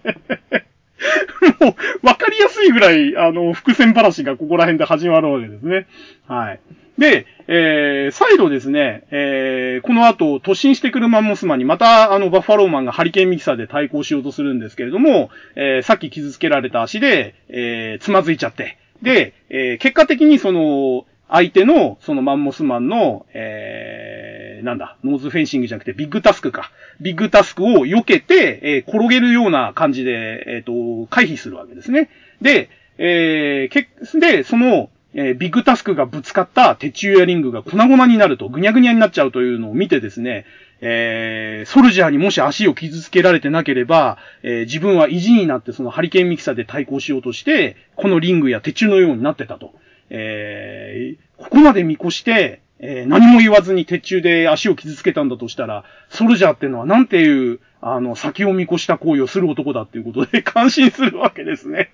[1.60, 5.88] もう、わかりやすいぐらい、あの、伏線話がここら辺で始まるわけですね。
[6.28, 6.60] はい。
[6.98, 26.72] で、えー、再度ですね、えー、この後、突進してくるマンモスマンにまた、あの、バッファローマンがハリケーンミキサーで対抗しようとするんですけれども、えー、さっき傷つけられた足で、えー、つまずいちゃって、で、えー、結果的にその、相手の、そのマンモスマンの、えー、なんだ、ノーズフェンシングじゃなくてビッグタスクか。
[27.02, 32.10] ビッグタスクを避けて、えー、転げるような感じで、えっ、ー、と、回避するわけですね。
[32.42, 40.46] で、えー、け、で、その、えー、ビッグタスクがぶつかった鉄柱やリングが粉々になると、ぐにゃぐにゃになっちゃうというのを見てですね、
[40.82, 49.74] えー、ソルジャーにもし足を傷つけられてなければ、えー、自分は意地になってそのハリケーンミキサーで対抗しようとして、このリングや鉄柱のようになってたと。
[50.10, 61.92] えー、ここまで見越して、えー、何も言わずに鉄柱で足を傷つけたんだとしたら、ソルジャーってのはなんていう、あの、先を見越した行為をする男だっていうことで 感心するわけですね。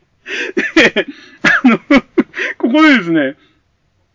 [0.76, 1.06] で、
[1.66, 1.78] あの、
[2.58, 3.36] ここでですね、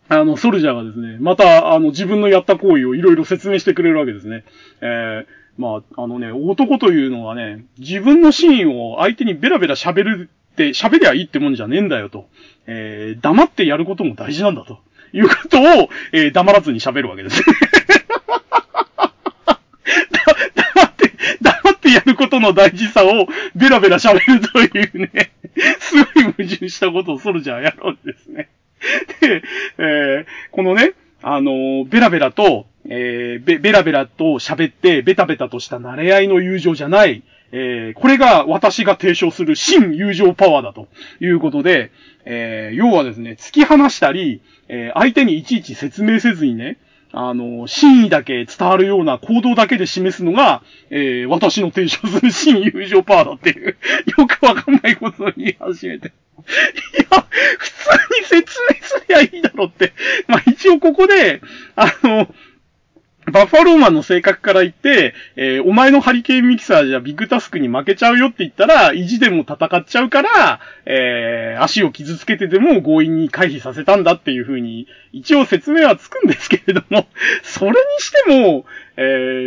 [0.09, 4.43] あの、ソルジャーがですね、また、あの、自分のやった行為をいろいろ説明してくれるわけですね。
[4.81, 5.25] えー、
[5.57, 12.27] まあ、あのね、男というのはね、自分のシーンを相手にベラベラ喋るって、喋りゃいいってもんじゃねえんだよと。
[12.65, 14.79] えー、黙ってやることも大事なんだと。
[15.13, 17.41] いうことを、えー、黙らずに喋るわけです。
[20.11, 25.31] 黙って、黙ってやることの大事さをベラベラ喋るというね、
[25.79, 28.49] すごい矛盾したことをソルジャーやろうんですね。
[29.21, 29.43] で、
[29.77, 40.87] えー、このね、あのー、ベラベラと、えー、ベベラベラと喋って、ベタベタとした慣れ合いの友情じゃない、えー、これが私が提唱する真友情パワーだと
[41.19, 41.91] いうことで、
[42.25, 46.77] えー、要はですね、突き放したり、えー、相手にいちいち説明せずにね、
[47.13, 53.77] あの、真意だけ伝わるような行動だけで示すのが、えー、私の提唱する真友情パワーだっていう、
[54.17, 56.09] よくわかんないことを言い始めて。
[56.09, 56.11] い
[57.11, 57.25] や、
[57.57, 57.89] 普通
[58.19, 59.93] に説明すりゃいいだろって。
[60.27, 61.41] まあ一応ここで、
[61.75, 62.27] あの、
[63.31, 77.07] バッファローマンの性格から言って、えー、お前のハリケーンミキサーじゃビッグタスクに負けちゃうよって言ったら、意地でも戦っちゃうから、えー、足を傷つけてでも強引に回避させたんだっていう風に、一応説明はつくんですけれども、
[77.43, 78.65] それにしても、
[78.95, 79.01] え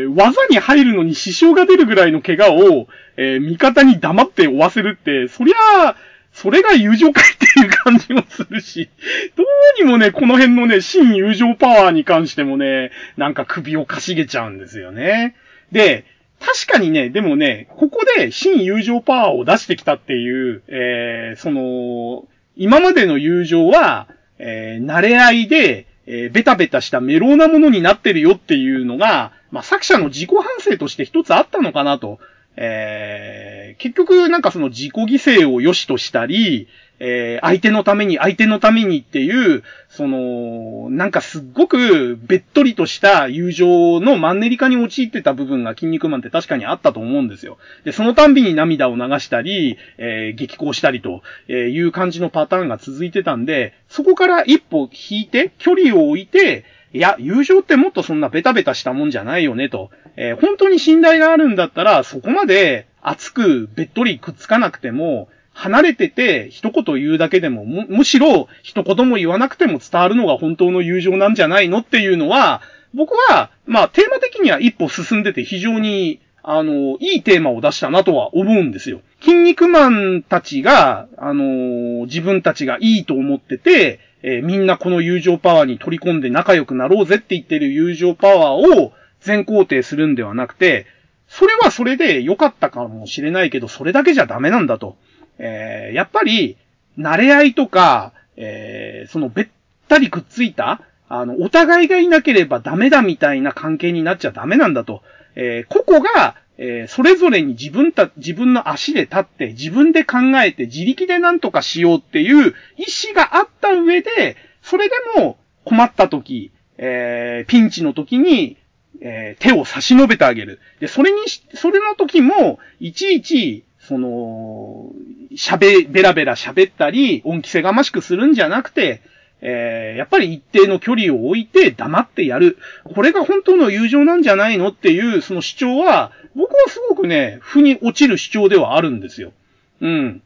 [0.07, 5.97] ー、技に入るのに支障が出るぐらいの怪我を、えー、味方に黙って負わせるって、そりゃあ、
[6.33, 8.89] それが友情かいっていう感じもするし、
[9.37, 15.35] どうにもね、この辺のね、真友情パワーに関してもね、なんか首をかしげちゃうんですよね。
[15.73, 16.05] で、
[16.39, 22.27] 確かにね、でもね、ここで真友情パワーを出してきたっていう、えー、その、
[22.57, 24.09] 今までの友情は、
[24.39, 32.19] えー、慣れ合いで、えー、ベタベタしたメローなものになってるよっていうのが、まあ、作者の自己反省として一つあったのかなと。
[32.63, 36.69] えー、結局なんかその自己犠牲を良しとしたり、
[37.03, 47.57] えー、相手のために、相手のためにっていう、その、なんかすっごくべっとりとした友情のマンネリ化に陥ってた部分が筋肉マンって確かにあったと思うんですよ。
[47.85, 59.91] で、そのたんびに涙を流したり、えー、激高したりという感じのパターンが続いてたんで、そこから一歩引いて、距離を置いて、いや、友情ってもっとそんなベタベタしたもんじゃないよねと。
[60.17, 72.63] えー、本当に信頼があるんだったら、そこまで熱くべっとりくっつかなくても、離れてて一言言うだけでも、む、むしろ一言も言わなくても伝わるのが本当の友情なんじゃないのっていうのは、
[72.95, 79.01] 僕は、まあ、テーマ的には一歩進んでて非常に、あの、いいテーマを出したなとは思うんですよ。
[79.21, 90.87] 筋肉マンたちが、あの、自分たちがいいと思ってて、えー、みんなこの友情パワーに取り込んで仲良くなろうぜって言ってる友情パワーを全肯定するんではなくて、
[91.29, 94.97] それはそれで良かったかもしれないけど、それだけじゃダメなんだと。
[95.39, 96.57] えー、やっぱり、
[96.99, 99.49] 慣れ合いとか、えー、そのべっ
[99.89, 105.03] たりくっついた、あの、お互いがいなければダメだみたいな関係になっちゃダメなんだと。
[105.37, 118.59] えー、個々が、えー、それぞれに自分た、自分の足で立って、自分で考えて、自力で何とかしようっていう意志があった上で、それでも困った時、えー、ピンチの時に、
[119.01, 120.61] えー、手を差し伸べてあげる。
[120.81, 121.19] で、それに、
[121.55, 124.93] それの時も、いちいち、その、
[125.33, 129.01] 喋、ベラベラ喋ったり、恩着せがましくするんじゃなくて、
[129.43, 132.59] えー、やっぱり一定の距離を置いて黙ってやる。
[132.85, 139.33] これが本当の友情なんじゃないのっていう、その主張は、僕はすごくね、負に落ちる主張ではあるんですよ。
[139.81, 140.23] うん。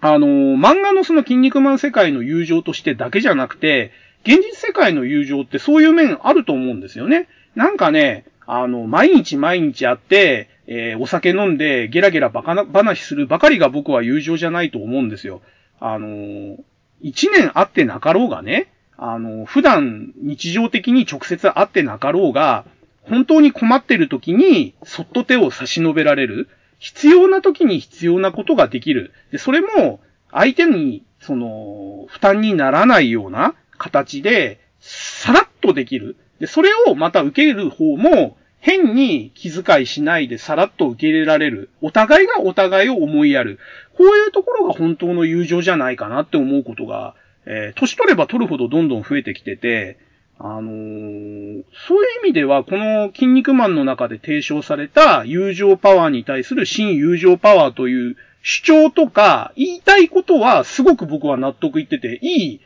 [0.00, 3.90] あのー、漫画のその筋肉マン世界の友情としてだけじゃなくて、
[4.24, 7.28] 現実世界の友情ってそういう面あると思うんですよね。
[7.56, 15.40] なんかね、あの、毎日毎日会って、えー、お酒飲んでゲラゲラバカな話するばかりが僕は友情じゃないと思うんですよ。
[15.80, 16.56] あのー、
[17.00, 22.64] 一年会ってなかろうがね、あの、普段日常的に直接会ってなかろうが、
[23.02, 26.48] 本当に困ってる時に、そっと手を差し伸べられる。
[26.78, 29.12] 必要な時に必要なことができる。
[29.32, 36.16] で、それも、相手に、その、負担にならないような形で、さらっとできる。
[36.40, 41.70] で、それをまた受ける方も、変に気遣いしないでさらっと受け入れられる。
[41.80, 43.58] お互いがお互いを思いやる。
[43.96, 47.14] こういうところが本当の友情じゃないかなって思うことが、
[47.46, 49.98] えー、年取れば取るほどどんどん増えてきてて、
[50.40, 62.60] あのー、そういう意味では、この筋肉マンの中で提唱された友情パワーに対する新友情パワーという主張とか言いたいことはすごく僕は納得いってて、いい、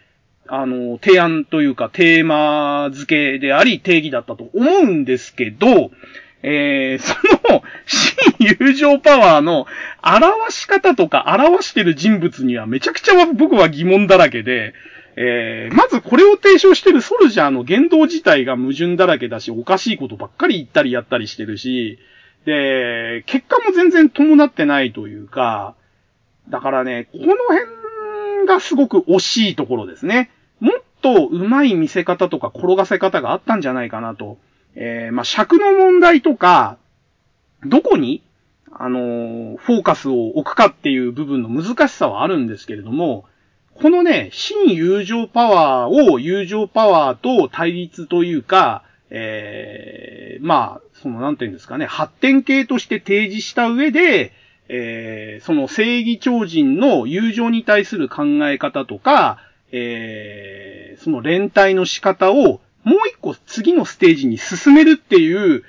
[0.48, 5.90] あの、提案というかテーマ付けであり定義だったと思うんですけど、
[6.42, 7.14] えー、 そ
[7.52, 9.66] の、新友情パワーの
[10.02, 14.74] 表し方とか表してる人物にはめちゃくちゃ僕は疑問だらけで、
[15.14, 21.98] えー、まずこれを提唱してるソルジャーの言動自体が矛盾だらけだし、おかしいことばっかり言ったりやったりしてるし、
[22.44, 25.74] で、結果も全然伴ってないというか、
[26.48, 27.81] だからね、この辺
[28.44, 30.30] がすごく惜しいところですね。
[30.60, 34.38] もっと上手い見せ方とか転がせ方があったんじゃないかなと。
[34.74, 36.78] えー、まあ、尺の問題とか、
[37.64, 38.22] どこに、
[38.72, 43.26] あのー、フォーカスを置くかっていう部分の難しさはあるんですけれども、
[43.74, 54.32] このね、新友情パワーを友情パワーと対立というか、えー、まあ、その、なんていうんですかね、発展系として提示した上で、
[54.68, 59.38] えー、その正義超人の友情に対する考え方とか、
[59.72, 65.64] えー、その連帯の仕方をもう一個次のステージに進めるっていう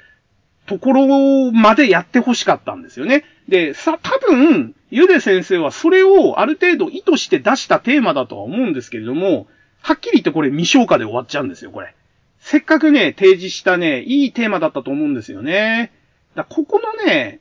[0.65, 3.25] ところまでやって欲しかったんですよね。
[3.47, 9.47] で、さ、多分、ゆで先生はそれをある程度意図して出したテーマだとは思うんですけれども、
[9.81, 11.93] はっきり言ってこれ未消化で終わっちゃうんですよ、これ。
[12.39, 15.91] せっかくね、提示したね、いいテーマだったと思うんですよね。
[16.35, 17.39] だここのね、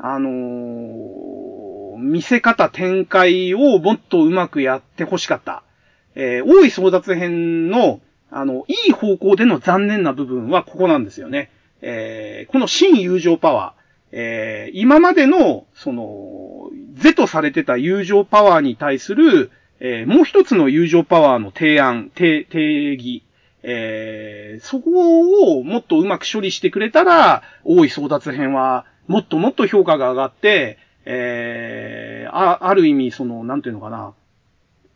[0.00, 5.62] あのー、見せ方展開をもっとうまくやって欲しかった。
[6.14, 8.00] えー、大井争奪編の、
[8.30, 11.50] あの、いい方向での残念な部分はここなんですよね。
[11.80, 13.78] えー、この新友情パワー。
[14.10, 19.50] えー、今までの、その、是とされてた友情パワーに対する、
[19.80, 23.22] えー、もう一つの友情パワーの提案、定、定義、
[23.62, 34.12] えー、そこをもっとうまく処理してくれたら、大井争奪編は、もっともっと評価が上がって、えー、あ、ある意味、その、なんていうのかな、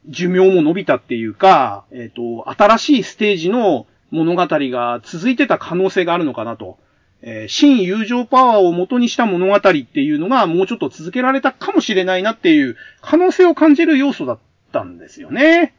[0.06, 6.78] 寿命も伸びたっていうか、えっ、ー、と、新しいステージの物語が続いてた可能性があるのかなと。
[7.22, 14.38] えー、新友情パワーを元にした物語っていうのがもうちょっと続けられたかもしれないなっていう可能性を感じる要素だっ
[14.72, 15.72] たんですよね。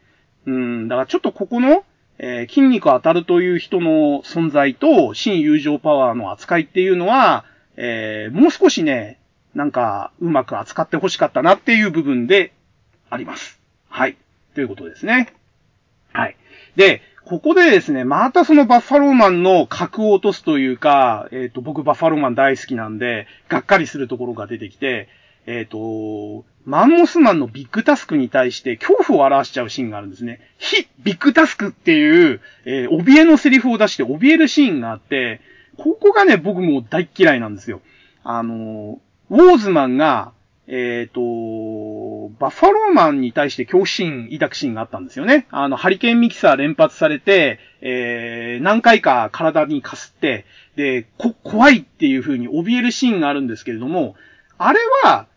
[0.45, 1.84] うん、だからちょっとここの、
[2.18, 7.43] えー、筋肉当たるという人の存在と新友情パワーの扱いっていうのは、
[7.75, 9.19] えー、もう少しね、
[9.55, 12.53] なんかうまく扱って欲しかったなっていう部分で
[13.09, 13.59] あります。
[13.89, 14.17] はい。
[14.55, 15.33] ということですね。
[16.11, 16.35] はい。
[16.75, 25.07] で、ここでですね、またそのバッファローマンの格を落とすというか、えっ、ー、と、僕バッファローマン大好きなんで、がっかりするところが出てきて、
[25.45, 30.39] えっ、ー、と、マンモスマンのビッグタスクに対して恐怖を表しちゃうシーンがあるんですね。
[30.57, 35.41] ヒビッグタスクっていう、えー、怯えのセリフを出して怯えるシーンがあって、
[35.77, 37.81] ここがね、僕も大嫌いなんですよ。
[38.23, 40.31] あの、ウォーズマンが、
[40.67, 45.47] えっ、ー、と、バッファローマンに対して恐怖心抱くシーンがあったんですよね。
[45.51, 50.45] あの、ハリケーンミキサー連発されて、えー、何回か体にかすって、
[50.75, 54.15] で、こ、怖いっていう風に怯えるシーンがあるんですけれども、
[54.57, 55.27] あれは、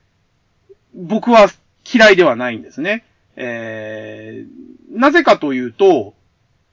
[0.95, 1.49] 僕は
[1.93, 3.05] 嫌いではないんですね。
[3.35, 6.15] えー、なぜかというと、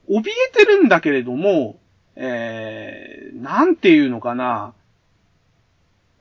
[0.10, 1.78] 怯えてるんだけれども、
[2.16, 4.74] えー、なんていうのかな、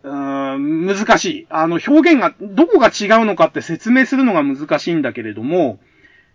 [0.02, 1.46] うーん、難しい。
[1.50, 5.78] あの、表現が、どこが違うのかって説明するのが難しいんだけれども、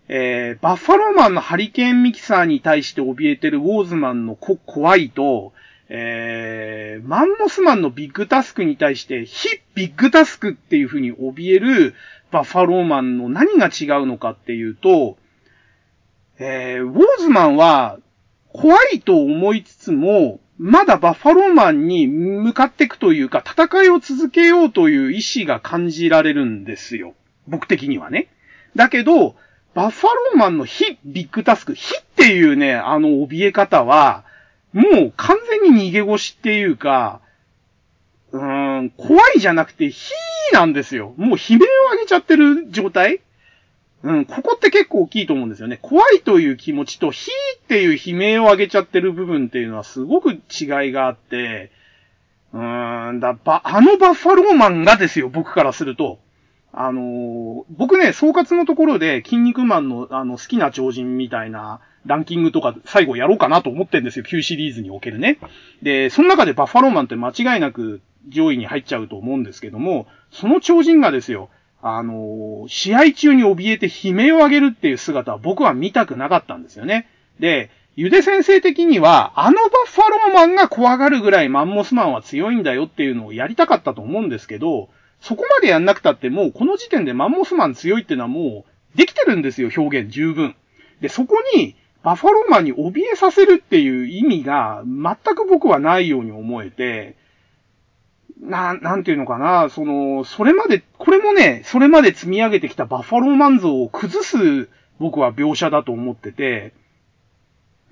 [0.09, 5.51] えー、バッファローマンのハリケーンミキサーに対して怯えてるウォーズマンのこ怖いと、
[5.89, 11.93] えー、マンモスマンのビッグタスクに対して非ビッグタスクっていう風に怯える
[12.31, 15.17] バッファローマンの何が違うのかっていうと、
[16.39, 17.99] えー、ウォーズマンは
[18.53, 27.13] 怖いと思いつつも、まだバッファローマンに向かっていくというか、戦いを続けようという意志が感じられるんですよ。
[27.47, 28.27] 僕的にはね。
[28.75, 29.35] だけど、
[29.75, 34.25] バッファローマンの非ビッグタスク、非っていうね、あの怯え方は、
[34.73, 37.21] もう完全に逃げ腰っていうか、
[38.31, 41.13] うーん、怖いじゃなくて、ヒーなんですよ。
[41.17, 43.21] もう悲鳴を上げちゃってる状態
[44.03, 45.79] うん、ここって結構大きいと思うんですよね。
[45.81, 50.39] 怖いという気持ちと、ヒーっていう悲鳴を上げちゃってる部分っていうのはすごく違い
[50.91, 51.71] があって、
[52.53, 56.19] うーんだ、ば、あのバッファローマンがですよ、僕からすると。
[56.73, 65.39] あのー、僕ね、総括のところで、筋肉マンの、あの、好きな超人みたいな、ランキングとか最後やろうかなと思ってんですよ、旧シリーズにおけるね。
[65.81, 71.49] で、その中でバッファローマンって間違いなく上位に入っちゃうと思うんですけども、その超人がですよ、
[71.81, 77.07] あの、試合中に怯えて悲鳴を上げるっていう姿は僕は見たくなかったんですよね。
[77.39, 84.89] で、ゆで先生的には、あのバッファローマンが怖がるぐらいマンモスマンは強いんだよっていうのをやりたかったと思うんですけど、
[85.19, 90.55] そこまでやんなくたってもうこの時点でマンモスマン強いってのはもうできてるんですよ、表現十分。
[91.01, 97.15] で、そこにバッファローマンに怯えさせるっていう意味が全く僕はないように思えて、
[98.41, 104.69] な、なんていうのかな、その、それまで、これもね、それまで積み上げてきたバッファローマン像を崩す
[104.99, 106.73] 僕は描写だと思ってて、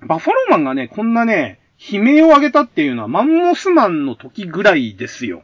[0.00, 5.42] バッファローマンがね、こんなね、悲鳴を上げたっていうのはマンモスマンの時ぐらいですよ。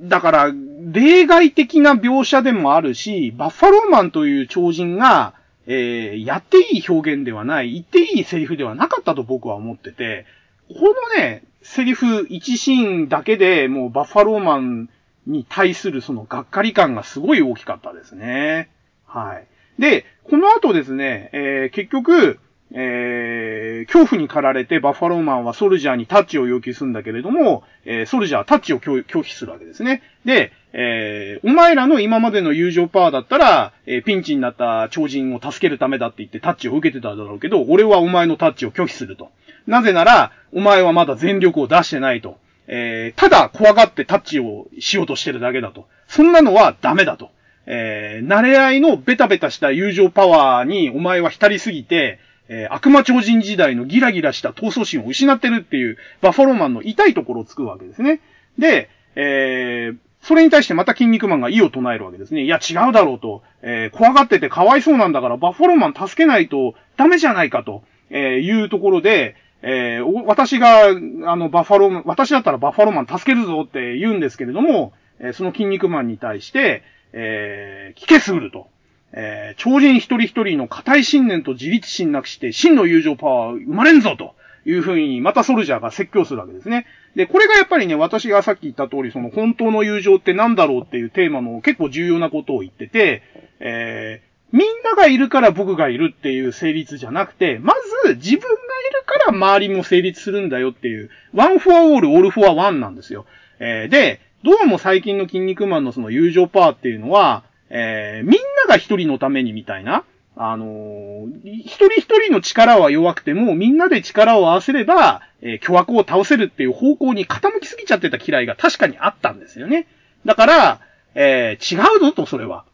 [0.00, 0.52] だから、
[0.92, 5.34] 例外的な描写でもあるし、バッファローマンという超人が、
[5.66, 10.26] えー、やっていい表現ではない、言っていいセリフではなかったと僕は思ってて、
[10.68, 14.90] このね、セリフ1シーンだけでもうバッファローマン
[15.26, 18.68] に対するそのがっかり感がすごい大きかったですね。
[19.06, 19.46] はい。
[19.80, 22.38] で、この後ですね、えー、結局、
[22.76, 30.02] えー、恐怖に駆られてバッファローマンはソルジャーにタッチを要求するんだけれども、えー、ソルジャーはタッチを拒否するわけですね。
[30.24, 39.30] で、えー、お前らの今までの友情パワーだったら、え、ピンチになった超人を助けるためだって言ってタッチを受けてただろうけど、俺はお前のタッチを拒否すると。
[39.66, 42.38] なぜなら、お前はまだ全力を出してないと。
[42.66, 45.86] えー、ただ怖がってタッチをしようとしてるだけだと。
[46.08, 47.30] そんなのはダメだと。
[47.66, 52.18] えー、慣れ合いのベタベタした友情パワーにお前は浸りすぎて、
[52.48, 58.20] えー、悪魔超人時代のギラギラした闘争心を失ってるっていうバッファローマンの痛いところをつくわけですね。
[58.58, 62.44] で、えー、それに対してまた筋肉マンが異を唱えるわけですね。
[62.44, 63.42] いや、違うだろうと。
[63.62, 69.36] えー、怖がっててかわいそうなんだから、バッファローマン助けないとダメじゃないかと、えー、いうところで、
[69.66, 70.92] えー、私が、あ
[71.36, 76.82] の、バッファローマン、私だったらバッファローマン助けるぞって言うんですけれども、えー、その筋肉マンに対して、
[77.14, 78.68] えー、聞けすぐると。
[79.16, 84.34] えー、超人一人一人の固い信念と自立心なくして、真の友情パワー生まれんぞと
[84.66, 86.84] いうふうに、またソルジャーが説教するわけですね。
[87.14, 93.22] で、これがやっぱりね、私がさっき言った通り、その本当の友情って何だろうっていうテーマの結構重要なことを言ってて、
[93.60, 97.74] えー、みんながいるから僕がいるっていう成立じゃなくて、ま
[98.04, 103.26] ず自分がいるから周りも成立するんだよっていう、 one for all、all for one なんですよ。
[103.58, 110.04] えー、で、どうも最近のキン肉マンのその友情パワーっていうのは、えー、みんなが一人のためにみたいな、
[110.36, 119.88] あのー、一人一人の力は弱くても、みんなで力を合わせれば、えー、巨悪を倒せるっていう方向に傾きすぎちゃってた嫌いが確かにあったんですよね。
[120.24, 120.80] だから、
[121.16, 122.64] えー、違うぞと、それは。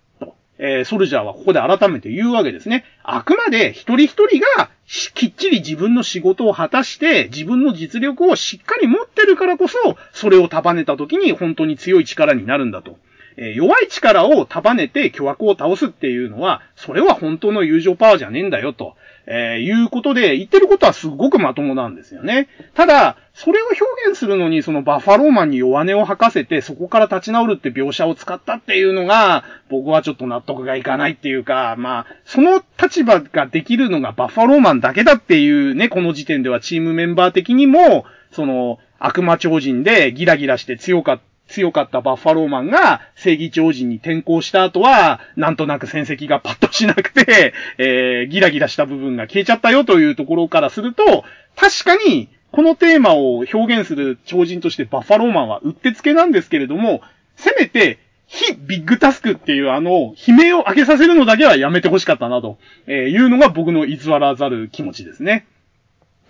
[0.63, 2.85] えー、ソルジャーはここで改めて言うわけですね。
[3.03, 4.71] あくまで一人一人が、
[5.15, 12.99] きっちり自分の仕事を果たして、自分の実力をしっかり持ってるからこそ、それを束ねた時に本当に強い力になるんだと。
[13.43, 18.97] え弱い力を束ねて巨悪を倒すっていうのは、それは本当の友情パワーじゃねえんだよと、
[19.27, 22.49] えー、いうことで、言ってることはすごくまともなんですよね。
[22.75, 51.25] ただ、それを表現するのに、そのバッファローマンに弱音を吐かせて、そこから立ち直るって描写を使ったっていうのが、僕はちょっと納得がいかないっていうか、まあ、その立場ができるのがバッファローマンだけだっていうね、この時点ではチームメンバー的にも、その、悪魔超人でギラギラして強かった強かったバッファローマンが正義超人に転向した後は、なんとなく戦績がパッとしなくて、 えー、ギラギラした部分が消えちゃったよというところからすると、
[51.57, 57.03] 確かに、このテーマを表現する超人としてバッファローマンはうってつけなんですけれども、
[57.37, 65.47] せめて、非ビッグタスクっていうあの、悲鳴を上げさせるのだけはやめてほしかったなと、えいうのが僕の偽らざる気持ちですね。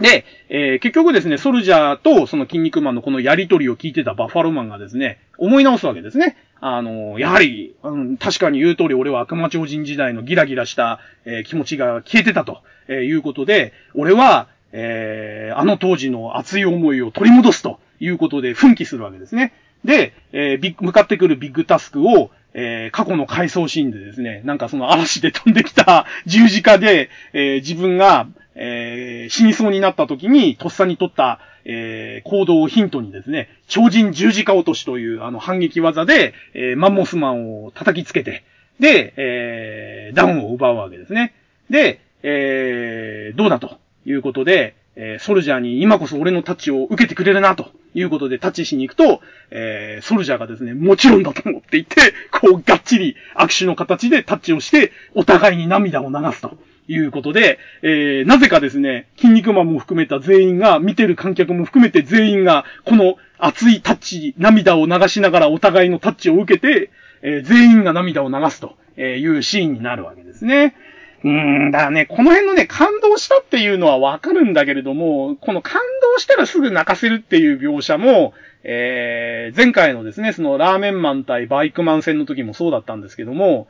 [0.01, 6.37] で、えー、結局ですね、ソルジャーとその筋肉マンのこのやりとりを聞いてたバッファローマンがですね、思い直すわけですね。
[6.61, 19.53] あの、やはり、うん、確かに言う通り俺は悪魔超人時代のギラギラした、えー、気持ちが消えてたと、えー、いうことで、俺は、えー、あの当時の熱い思いを取り戻すということで奮起するわけですね。
[19.85, 28.27] で、えー、向かってくるビッグタスクを、えー、過去の回想シーンでですね、なんかその嵐で飛んできた 十字架で、えー、自分が、
[28.63, 38.45] えー、死にそうになった時に、とっさに取った、えー、行動をヒントにですね、超人十字架落としというあの反撃技で、えー、マンモスマンを叩きつけて、
[38.79, 41.35] で、えー、ダウンを奪うわけですね。
[41.71, 51.97] で、えー、どうだということで、えー、ソルジャーに今こそ俺のタッチを受けてくれるな、ということでタッチしに行くと、えー、ソルジャーがですね、もちろんだと思っていて、
[52.31, 56.59] こう、がっちり握手の形でタッチをして、お互いに涙を流すと。
[56.89, 66.91] いうことで、えー、なぜかですね、筋肉マンも含めた全員が、見てる観客も含めて全員が、この熱いタッチ、涙を流しながらお互いのタッチを受けて、
[67.23, 70.75] えー、全員が涙を流すというシーンになるわけですね。
[71.23, 71.31] うー
[71.69, 75.81] ん、だからね、この辺のね、感動したっていうのはわかるんだけれども、この感
[76.15, 78.33] 動したらすぐ泣かせるっていう描写も、
[78.63, 83.69] えー、前回のですね、そのラーメンマン対バイクマン戦の時もそうだったんですけども、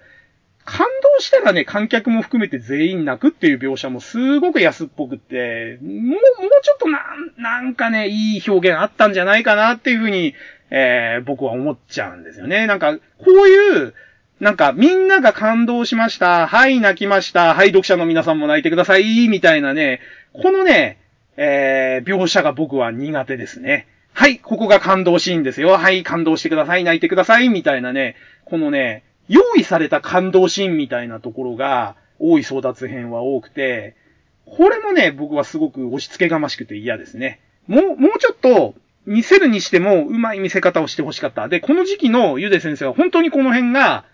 [0.65, 0.87] 感
[1.21, 6.17] 動したらね、観客も含めて全員泣くっていう描写もすごく安っぽくって、もう、もう
[6.63, 7.01] ちょっとな、
[7.37, 10.35] なんかね、いい表現あったんじゃないかなっていうふうに、
[10.71, 12.67] えー、僕は思っちゃうんですよね。
[12.67, 13.95] なんか、こういう、
[14.41, 16.47] なんか、みんなが感動しました。
[16.47, 17.55] はい、泣きました。
[17.55, 19.29] はい、読者の皆さんも泣いてください。
[19.29, 20.01] みたいなね、
[20.33, 20.99] このね、
[21.37, 23.87] えー、描写が僕は苦手ですね。
[24.13, 25.71] はい、ここが感動シーンですよ。
[25.71, 26.85] はい、感動してください。
[26.85, 27.49] 泣いてください。
[27.49, 33.95] みたいなね、このね、用意された感動シーンみたいなところが、多い争奪編は多くて、
[34.45, 37.41] これもね、僕はすごく押し付けがましくて嫌ですね。
[37.69, 38.75] もう、もうちょっと、
[39.07, 41.49] 見せるにしても、うまい見せ方をしてほしかった。
[41.49, 44.05] で、この時期のゆで先生は本当にこの辺が、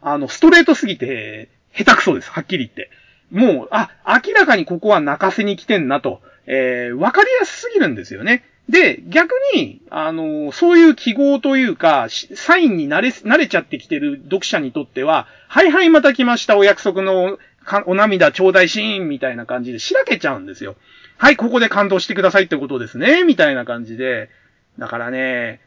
[0.00, 2.30] あの、ストレートすぎて、下手くそです。
[2.30, 2.90] はっきり言って。
[3.30, 8.44] もう、あ、明らかにここは泣かせに来てんなと、えー、わかりやすすぎるんですよね。
[8.70, 17.38] で、逆に、あの、そういう記号というか、サインに慣れ、慣れちゃってきてる読者にとっては、はいはいまた来ましたお約束の
[17.86, 20.76] お涙ちょうだいシーンみたいな感じでしらけちゃうんですよ。
[21.18, 24.30] はい、ここで感動してくださいってことですね、みたいな感じで。
[24.78, 25.60] だからね、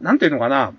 [0.00, 0.74] なんていうのかな。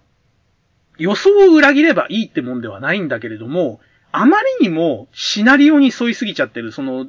[0.98, 3.80] 予想を裏切ればいいってもんではないんだけれども、
[4.12, 7.08] あまりにもシナリオに沿いすぎちゃってる、その、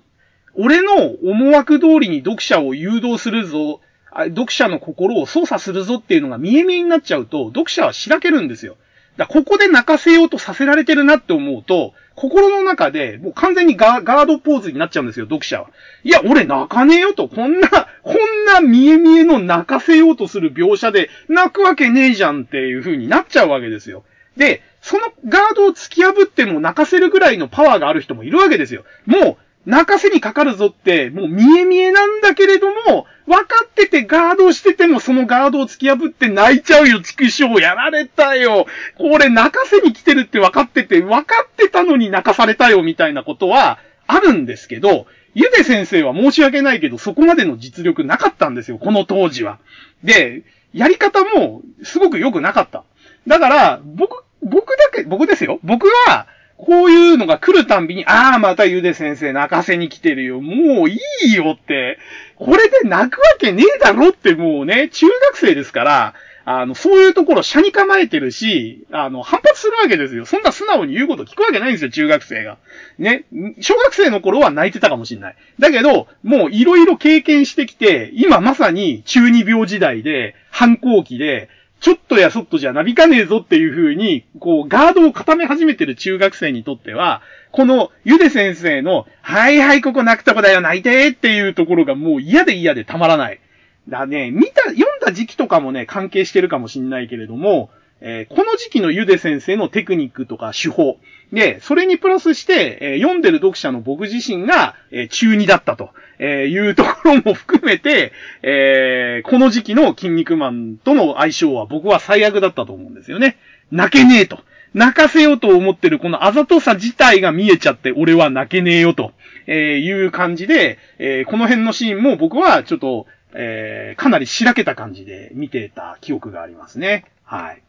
[0.54, 0.94] 俺の
[1.24, 3.80] 思惑通りに読者を誘導するぞ、
[4.24, 8.76] 読者の心を操作するぞっていうのが見え見えになっちゃうと、読者はしらけるんですよ。
[9.16, 15.70] だここで泣かせようとさせられてるなって思うと、心の中でもう完全にガードポーズになっちゃうんですよ、読者は。
[16.04, 17.68] いや、俺泣かねえよと、こんな、
[18.02, 24.04] こんな見え見えの泣かせようとする描写で泣くわけねえじゃんっていう風になっちゃうわけですよ。
[24.36, 28.84] で、そのガードを突き破っても泣かせるぐらいのパワーがある人もいるわけですよ。
[29.06, 29.36] もう、
[29.66, 37.60] 泣かせにかかるぞって、もう見え見えなんだけれども、分かっててガードしててもそのガードを突き破って泣いちゃうよ、畜生。
[37.60, 38.66] やられたよ。
[38.96, 49.58] これ泣かせに来てるって分かってて、分かってたのに泣かされたよ、みたいなことはあるんですけど、ゆで先生は申し訳ないけど、そこまでの実力なかったんですよ、この当時は。
[50.04, 52.84] で、やり方もすごく良くなかった。
[53.26, 55.58] だから、僕、僕だけ、僕ですよ。
[55.64, 60.40] 僕は、こういうのが来るたんびに、ああ、またゆで先生泣かせに来てるよ。
[60.40, 61.98] もういいよって。
[62.36, 66.14] これで泣くわけねえだろってもうね、中学生ですから、
[66.48, 70.24] あの、そういうところ、車に構えてるし、あの、反発するわけですよ。
[70.24, 72.56] そんな素直に言うこと聞くわけないんですよ、中学生が。
[73.00, 73.24] ね。
[73.60, 75.36] 小学生の頃は泣いてたかもしんない。
[75.58, 81.48] だけど、もういろいろ経験してきて、今まさに中二病時代で、反抗期で、
[81.80, 87.22] ちょっとやそっとじゃなびかねえぞっていう風に、こう、ガードを固め始めてる中学生にとっては、
[87.52, 93.40] この、ゆで先生の、はいはい、ここ泣くとこだよ、泣いてっていうところがもう嫌で嫌でたまらない。
[93.88, 97.70] だね、見た、読んだ時期とかもね、関係してるかもしんないけれども、
[98.00, 100.98] えー、この時期のゆで先生のテクニックとか手法。
[101.32, 108.12] で、それにプラスして、えー、読んでる読者の僕自身が、えー、中2だったと、えいうところも含めて、
[108.42, 113.36] えこの時期の筋肉マンとの相性は僕は最悪だったと思うんですよね。
[113.70, 114.38] 泣けねえと。
[114.72, 119.12] 泣かせようと思ってるこのあざとさ自体が見えちゃって俺は泣けねえよと、
[119.46, 127.04] えいう感じで、えこの辺のシーンも僕はちょっと、えかなりしらけた感じで見てた記憶がありますね。
[127.26, 127.62] はい。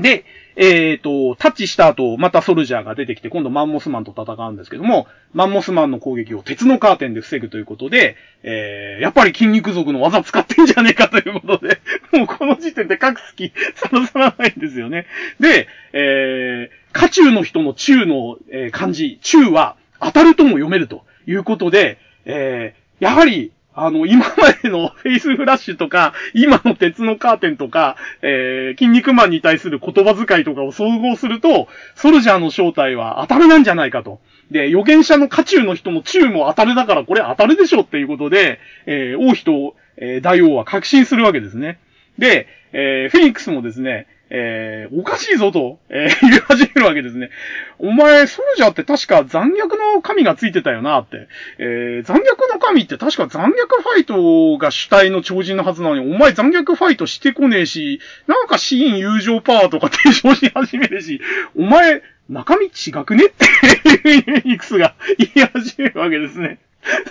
[0.00, 0.24] で、
[0.56, 11.80] えっ、ー、と、タッチした後、またソルジャーが出てきて、今度マンモスマンと戦うんですけども、マンモスマンの攻撃を鉄のカーテンで防ぐということで、えー、やっぱり筋肉族の技使ってんじゃねえかということで、
[12.16, 15.06] もうこの時点で各好き、さらさらないんですよね。
[15.40, 34.18] で、えー、家中の人の中の、えー、漢字、中は当たるとも読めるということで、えー、やはり、あの、今までの フェイスフラッシュとか、今の鉄のカーテンとか、えー、筋肉マンに対する言葉遣いとかを総合すると、ソルジャーの正体は当たるなんじゃないかと。
[34.50, 41.78] で、予言者の家中の人も中も当たるだからこれ当たるでしょっていうことで、えー、王妃と、えー、大王は確信するわけですね。
[42.18, 47.30] で、えー、フェニックスもですね、えー、おかしいぞと、えー、言い始めるわけですね。
[47.78, 51.28] お前、ソルジャーって確か残虐の神がついてたよなって。
[51.58, 61.20] えー、残虐の神って確か残虐ファイトが主体の超人のはずなのに、お前残虐ファイトしてこねえし、なんかシーン友情パワーとか提唱し始めるし、
[61.56, 66.58] お前、中身違くねって、イクスが言い始めるわけですね。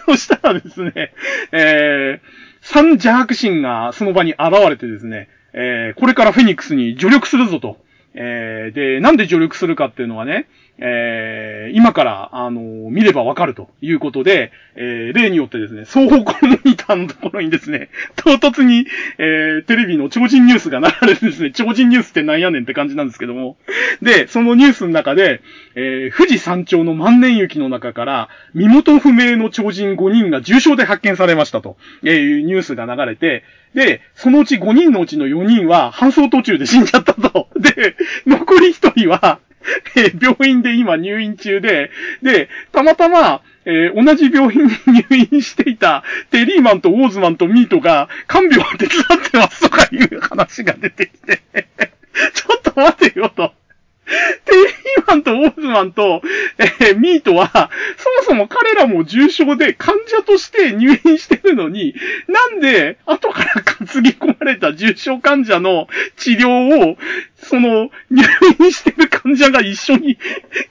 [0.06, 1.14] そしたらですね、
[1.52, 7.77] えー、三邪悪神がその場に現れてですね、えー、これからフェニックスに助力するぞと。
[8.15, 10.47] えー、で、なんで助力するかっていうのはね、
[10.77, 18.85] えー、今から、あのー、見ればわかるということで、えー、例によってですね、双方向モニターのところにですね、 唐突に、
[19.18, 23.57] えー、テレビの超人ニュースが流れてですね、超人ニュースってなんやねんって感じなんですけども、
[24.02, 25.41] で、そのニュースの中で、
[25.76, 33.43] えー、富士山頂の万年雪の中から、身元不明の超人5人が重傷で発見されましたと、えいうニュースが流れて、
[33.73, 37.49] で、そのうち5人のうちの4人は搬送途中で死んじゃったと。
[37.60, 37.95] で、
[38.26, 39.39] 残り1人は、
[39.95, 44.69] えー、病院で今入院中で、で、たまたま、えー、同じ病院に
[45.09, 51.41] 入院していたテリーマンとウォーズマンとミートが看病を手伝ってますとかいう話が出てきて
[52.33, 53.53] ちょっと待てよと。
[54.45, 56.22] テリーマンとウォーズマンと、
[56.57, 57.69] えー、ミートは、そも
[58.27, 61.95] そも彼らも重症で患者として入院してるのに、
[62.27, 65.88] なんで後から担ぎ込まれた重症患者の
[66.18, 66.98] 治療を
[67.38, 68.23] その、入
[68.60, 70.18] 院してる患者が一緒に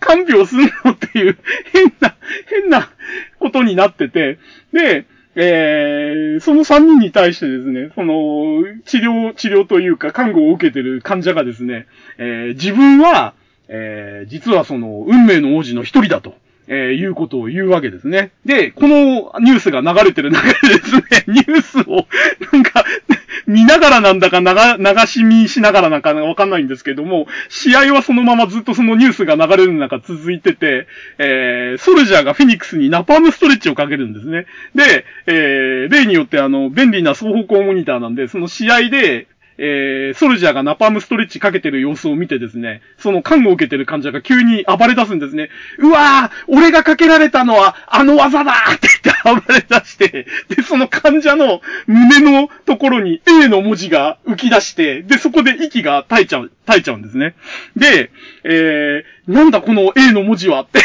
[0.01, 1.39] 看病するのっていう
[1.73, 2.16] 変な、
[2.47, 2.90] 変な
[3.39, 4.39] ことになってて、
[4.73, 5.06] で、
[5.36, 11.86] えー、その3人に対してですね、その、治療、治療というか、看護を受けてる患者がですね、
[12.19, 13.35] えー、自分は、
[13.69, 16.35] えー、実はその、運命の王子の一人だと。
[16.66, 18.30] えー、いうことを言うわけですね。
[18.44, 22.06] で、このニュースが流れてる中でですね、 ニュースを、
[22.52, 22.84] なんか、
[23.46, 30.86] 見ながらなんだか流、し見しながらなんかわかんないんですけども、試合はそのままずっとそのニュースが流れる中続いてて、
[31.18, 34.46] えー、ソルジャーがフェニックスにナパームストレッチをかけるんですね。
[34.74, 39.26] で、えー、例によってあの、便利な双方向モニターなんで、その試合で、
[39.59, 45.51] えー、ソルジャーがナパームストレッチかけてる様子を見てですね、その看護を受けてる患者が急に暴れ出すんですね。
[45.78, 57.35] うわー俺がかけられたのはあの技だって言って暴れ出して、で、その患者の胸のところに A の文字が浮き出して、で、そこで息が絶えちゃう、絶えちゃうんですね。
[57.76, 58.10] で、
[58.44, 60.78] えー、なんだこの A の文字はって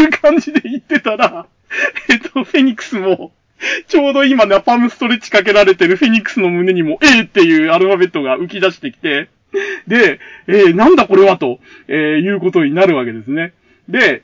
[0.00, 1.46] いう感じで言ってたら、
[2.08, 3.32] えっと、フェニックスも、
[3.88, 9.28] ちょうど今ナパムストレッチかけられてるフェニックスの胸にも A っていうアルファベットが浮き出してきて、
[9.86, 11.58] で、えー、なんだこれはと、
[11.88, 13.52] えー、いうことになるわけですね。
[13.88, 14.22] で、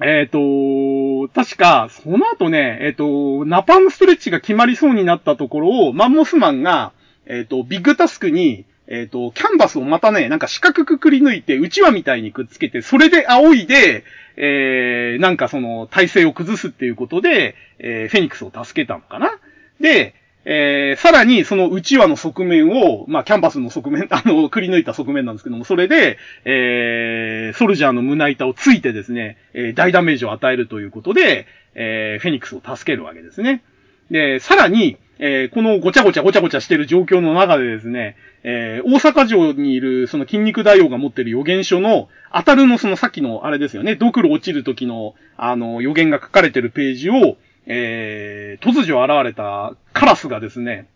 [0.00, 6.92] えっ、ー、と、確か、その後ね、えっ、ー、と、ナパームストレッチが決まりそうになったところを、マンモスマンが、
[7.26, 14.04] えっ、ー、と、ビッグタスクに、えっ、と、キャンバスをまたね、なんか四角くくり抜いて、内輪みたいにくっつけて、それで仰いで、
[14.36, 19.38] えー、なんかその、体勢を崩すっていうことで、えー、フェニックスを助けたのかな
[19.80, 20.14] で、
[20.46, 33.62] えー、さらにその内輪の側面を、まあ、キャンバスの側面、 あの、くり抜いた側面なんですけども、それで、えー、ソルジャーの胸板をついてですね、えー、大ダメージを与えるということで、えー、フェニックスを助けるわけですね。
[34.10, 50.88] で、さらに、えー、このごちゃごちゃごちゃごちゃしてる状況の中でですね、えー、大阪城にいるその筋肉大王が持ってる予言書の、当たるのそのさっきのあれですよね、ドクロ落ちる時の、あの、予言が書かれてるページを、えー、突如現れたカラスがですね、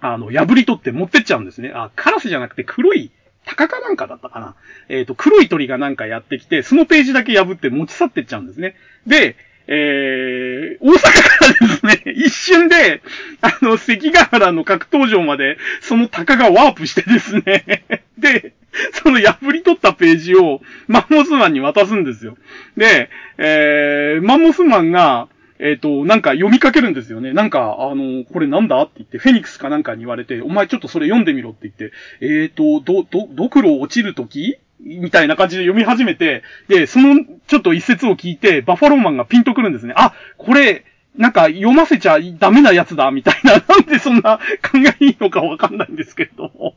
[0.00, 1.70] あの、破り取って持ってっちゃうんですね。
[1.72, 3.12] あ、カラスじゃなくて黒い、
[3.46, 4.56] タカかなんかだったかな。
[4.88, 8.74] えっ、ー、と、黒い鳥がなんかやってきて、そのページだけ破って持ち去ってっちゃうんですね。
[9.06, 9.36] で、
[9.66, 11.10] えー、大阪か
[11.60, 13.02] らですね、一瞬で、
[13.40, 17.84] あの、関ヶ原の格闘場まで、その鷹がワープしてですね、
[18.18, 18.54] で、
[18.92, 22.36] その破り取ったページをマンモスマンに渡すんですよ。
[22.76, 23.08] で、
[23.38, 25.28] えー、マンモスマンが、
[25.58, 27.32] えっ、ー、と、なんか読みかけるんですよね。
[27.32, 39.94] なんか、あの、これなんだって言って、フェニックスかなんかに言われて、お前ちょっとそれ読んでみろって言って、えっ、ー、と、ど、ど、ドクロ落ちるときみたいな感じで読み始めて、で、そのちょっと一節を聞いて、バッファローマンがピンとくるんですね。
[39.96, 40.84] あ、これ、
[41.16, 43.52] なんか読ませちゃダメなやつだ、みたいな。
[43.66, 46.74] なんでそんな考えいいのかわかんないんですけれども。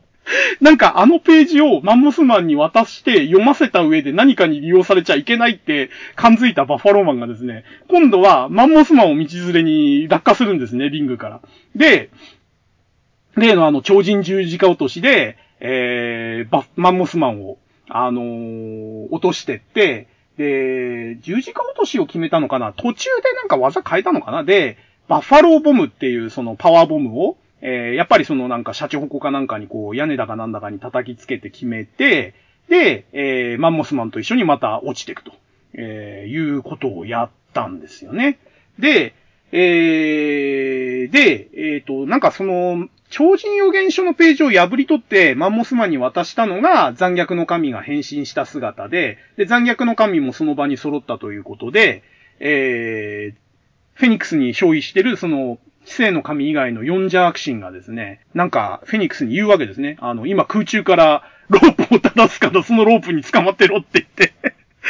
[0.60, 11.42] なんかあのページをマンモスマンに渡して読ませた上で何かに利用されちゃいけないって感づいたバッファローマンがですね、今度はマンモスマンを道連れに落下するんですね、リングから。
[11.76, 12.10] で、
[13.38, 17.58] 例のあの超人十字架落としで、えー、バマンモスマンを
[17.90, 20.08] あのー、落としてって、
[20.38, 22.74] で、十字架落としを決めたのかな？
[22.74, 24.44] 途中でなんか技変えたのかな？
[24.44, 24.78] で、
[25.08, 32.36] バッファローボムっていうそのパワーボムを、えー、やっぱりそのなんかシャチホコかなんかにこう屋根だかなんだかに叩きつけて決めて、
[32.70, 35.32] で、えー、マンモスマンと一緒にまた落ちていくと、
[35.74, 38.38] えー、いうことをやったんですよね。
[38.78, 39.16] で、
[39.52, 52.04] えー、で、えっ、ー、と、なんかその、超人予言書のページを破り取ってマンモスマンに渡したのが残虐の神が変身した姿で、で、残虐の神もその場に揃ったということで、
[52.40, 53.36] えー、
[53.94, 59.96] フェニックスに勝利してるその、知性の神以外のヨンジャークシンがですね、なんか、フェニックスに言うわけですね。
[60.02, 64.34] あの、今空中からロープを垂らすからそのロープに捕まってろって言って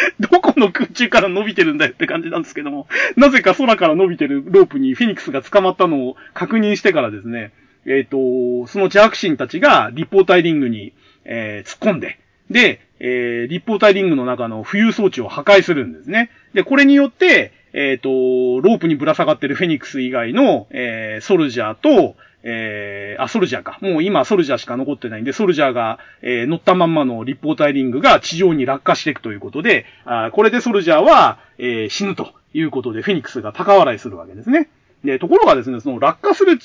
[0.20, 7.52] どこの空中から伸びてるんだよって感じなんですけども、なぜか空から伸びてるロープにフェニックスが捕まったのを確認してからですね、
[7.86, 10.94] えっ、ー、と、そのジャークシンたちが立方体リングに、
[11.26, 12.20] えー、突っ込んで、
[12.50, 16.30] で、えー、立方体リングの中の浮遊装置を破壊するんですね。
[16.54, 22.16] で、これによって、えっ、ー、と、ロープにぶら下がってるフェニックス以外の、えー、ソルジャーと、
[22.50, 23.78] えー、あ、ソルジャーか。
[23.82, 34.70] もう今ソルジャーしか残ってないんで、ソルジャーが、えー、乗ったまんまの立方体リングが地上に落下していくということで、あこれでソルジャーは、えー、死ぬということで、フェニックスが高笑いするわけですね。
[35.04, 36.58] で、ところがですね、その落下する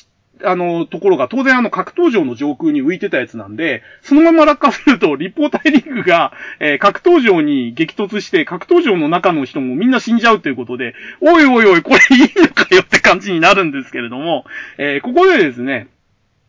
[0.44, 14.44] あの、ところが当然あの格闘場の上空に浮いてたやつなんで、そのまま落下すると立方体リングが、えー、格闘場に激突して格闘場の中の人もみんな死んじゃうということで、おいおいおい、これいいのかよって感じになるんですけれども、
[14.78, 15.88] えー、ここでですね、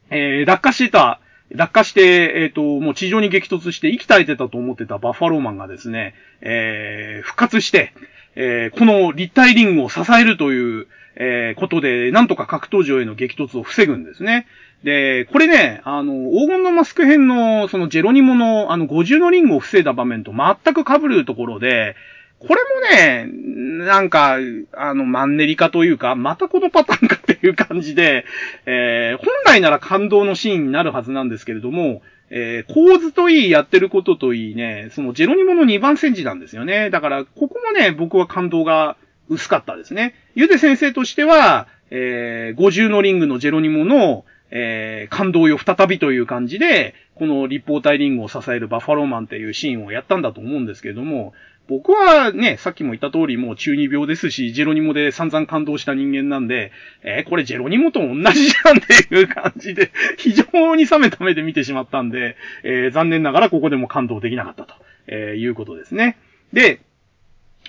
[0.09, 1.19] えー、落下してた、
[1.51, 7.93] 落下して、えっ、ー、と、もう地上に激突して生き絶えてたと思ってたバッファローマンがですね、えー、復活して、
[8.35, 14.47] えー、この立体リングを支えるという、えー、ことで、なんとか格闘場への激突を防ぐんですね。
[14.83, 21.95] で、これね、あの、黄金のマスク編の、そのジェロニモの、あの、50のリングを防いだ場面と全く被るところで、
[22.39, 24.37] これもね、なんか、
[24.73, 28.25] あの、マンネリ化というか、またこのパターンかっていう感じで、
[28.65, 36.89] えー、本来なら感動のシーンになるはずなんですけれども、えー、構図といい、やってることといいね、そのジェロニモの2番戦時なんですよね。
[36.89, 38.97] だから、ここもね、僕は感動が
[39.29, 40.15] 薄かったですね。
[40.35, 51.33] ゆで先生としては、えー、五重のリングのジェロニモの、えー、感動よ再びという感じで、この立方体リングを支えるバッファローマンっていうシーンをやったんだと思うんですけれども、
[51.67, 56.71] 僕はね、さっきも言った通りもう中二病ですし、ジェロニモで散々感動した人間なんで、
[57.03, 64.75] えー、これジェロニモと同じじゃんっていう感じで、非常に冷めた目で見てしまったんで、えー、残念ながらここでも感動できなかったと、
[65.07, 66.17] え、いうことですね。
[66.51, 66.81] で、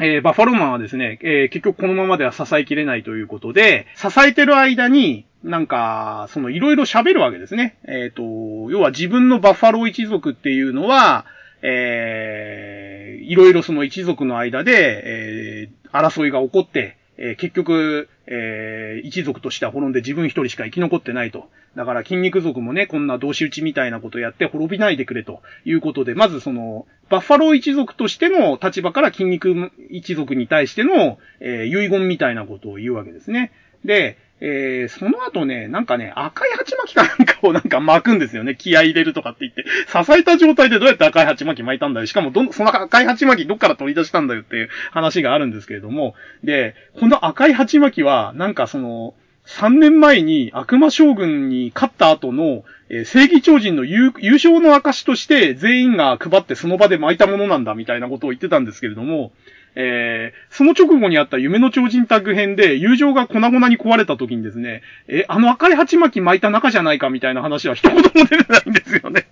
[0.00, 7.76] えー、バファローマンはですね、えー、結局このままでは支えきれないということで、支えてる間に、なんか、そのいろいろ喋るわけですね。
[7.86, 11.26] えっ、ー、と、要は自分のバッファロー一族っていうのは、
[11.62, 21.48] えー、いろいろその一族の間で、えー、争いが起こって、えー、結局、えー、一族としては滅んで自分一人しか生き残ってないと。
[21.76, 33.52] だから筋肉族もね、こんな同士打ちみたいなことやって滅びないでくれということで、まずその、バッファロー一族としての立場から筋肉一族に対しての、えー、遺言みたいなことを言うわけですね。
[33.84, 38.54] で、えー、その後ね、なんかね、赤い鉢巻きかなんかをなんか巻くんですよね。
[38.56, 39.64] 気合入れるとかって言って。
[39.64, 42.06] 支えた状態でどうやって赤い鉢巻き巻いたんだよ。
[42.06, 46.14] しかもど、その赤い鉢巻きどっから取り出したんだよっていう話があるんですけれども。
[46.42, 49.14] で、この赤い鉢巻きは、なんかその、
[49.46, 59.32] 3年前に悪魔将軍に勝った後の、えー、正義超人の優勝の証として全員が配ってその場で巻いたものなんだみたいなことを言ってたんですけれども、
[59.76, 69.26] えー、その直後にあった夢の超人タグ編で友情が粉々に壊れた時にですね、え、あの赤い鉢巻き巻いた中じゃないかみたいな話は一言も出てないんですよね。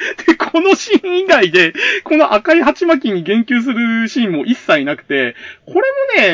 [0.26, 1.74] で、このシーン以外で、
[2.04, 5.34] この赤い鉢巻きに言及するシーンも一切なくて、
[5.66, 5.80] これ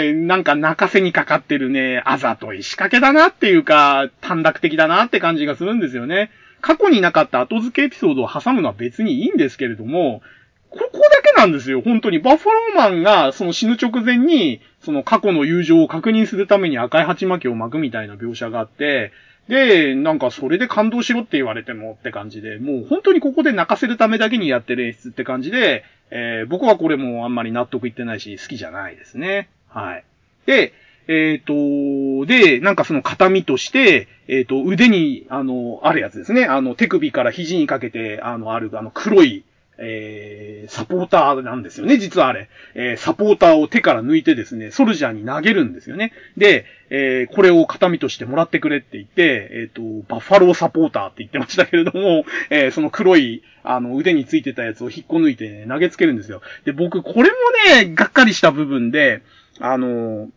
[0.03, 6.31] もね、なんか泣かせにかかってるね、あざとい仕掛けだなっていうか、短絡的だなって感じがするんですよね。
[6.61, 10.23] 過去になかった後付けエピソードを挟むのは別にいいんですけれども、
[10.71, 12.19] ここだけなんですよ、本当に。
[12.19, 19.13] バッファローマンが、その死ぬ直前に、その過去の友情を確認するために赤い鉢巻きを巻くみたいな描写があって、
[19.49, 29.49] で、なんかそれで感動しろって言われてもって感じで、もう本当にここで泣かせるためだけにやってる演出って感じで、えー、僕はこれもあんまり納得いってないし、好きじゃないですね。
[29.69, 30.05] はい。
[30.47, 30.73] で、
[31.09, 36.47] えっ、ー、と、で、なんかその形見として、えっ、ー、と、腕に、あの、あるやつですね。
[36.47, 39.45] あの、手首から肘にかけて、あの、ある、あの、黒い、
[39.79, 42.49] えー、サポーターなんですよね、実はあれ。
[42.75, 46.13] えー、サポーターを手から抜いてですね、ソルジャーに投げるんですよね。
[46.37, 56.41] で、えー、これを形見としてもらってくれって言って、えっ、ー、と、バッファローサポーターって言ってましたけれども、えー、その黒い、あの、腕についてたやつを引っこ抜いて、ね、投げつけるんですよ。
[56.65, 57.37] で、僕、これも
[57.83, 59.23] ね、がっかりした部分で、
[59.61, 60.29] あの、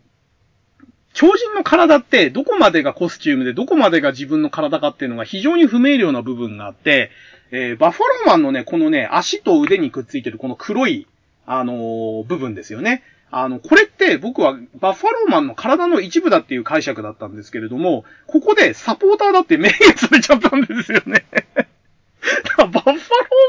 [1.12, 7.10] 超人の体ってどこまでがコスチュームでどこまでが自分の体かっていうのが非常に不明瞭な部分があって、
[7.52, 11.06] えー、バッファローマンのね、このね、足と腕にくっついてるこの黒い、
[11.46, 13.02] あのー、部分ですよね。
[13.32, 21.24] あの、これって僕はバッファローマンの体の一部だっていう解釈だったんですけれども、ここでサポーターだって明言されちゃったんですよね。
[22.58, 22.94] バッファロ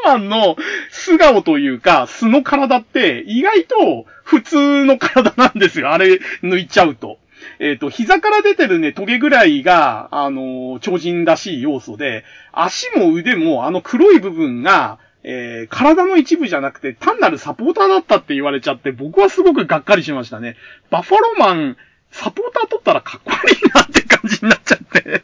[0.05, 0.55] ーマンの
[0.89, 5.91] 素顔というか、素の体って意外と普通の体なんですよ。
[5.91, 7.17] あれ抜いちゃうと。
[7.59, 20.55] えっ、ー、と、膝から出てるね、トゲぐらいが、あの、超人らしい要素で、足も腕もあの黒い部分が、えー、体の一部じゃなくて単なるサポーターだったって言われちゃって、僕はすごくがっかりしましたね。
[20.89, 21.77] バッファローマン、
[22.11, 25.23] サポーター取ったらかっこ悪いなって感じになっちゃって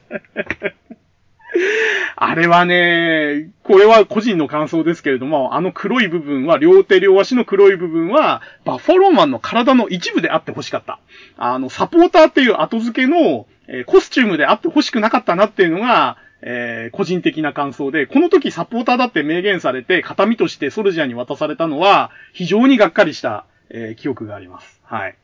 [2.16, 11.00] あれはね、これは個人の感想ですけれども、あの黒い部分は、両手両足の黒い部分は、バッファローマンの体の一部であって欲しかった。
[11.38, 24.82] あの、サポーターっていう後付けの、えー、コスチュームであって欲しくなかったなっていうのが、えー、個人的な感想で、この時サポーターだって明言されて、形見としてソルジャーに渡されたのは、非常にがっかりした、えー、記憶があります。
[24.84, 25.16] はい。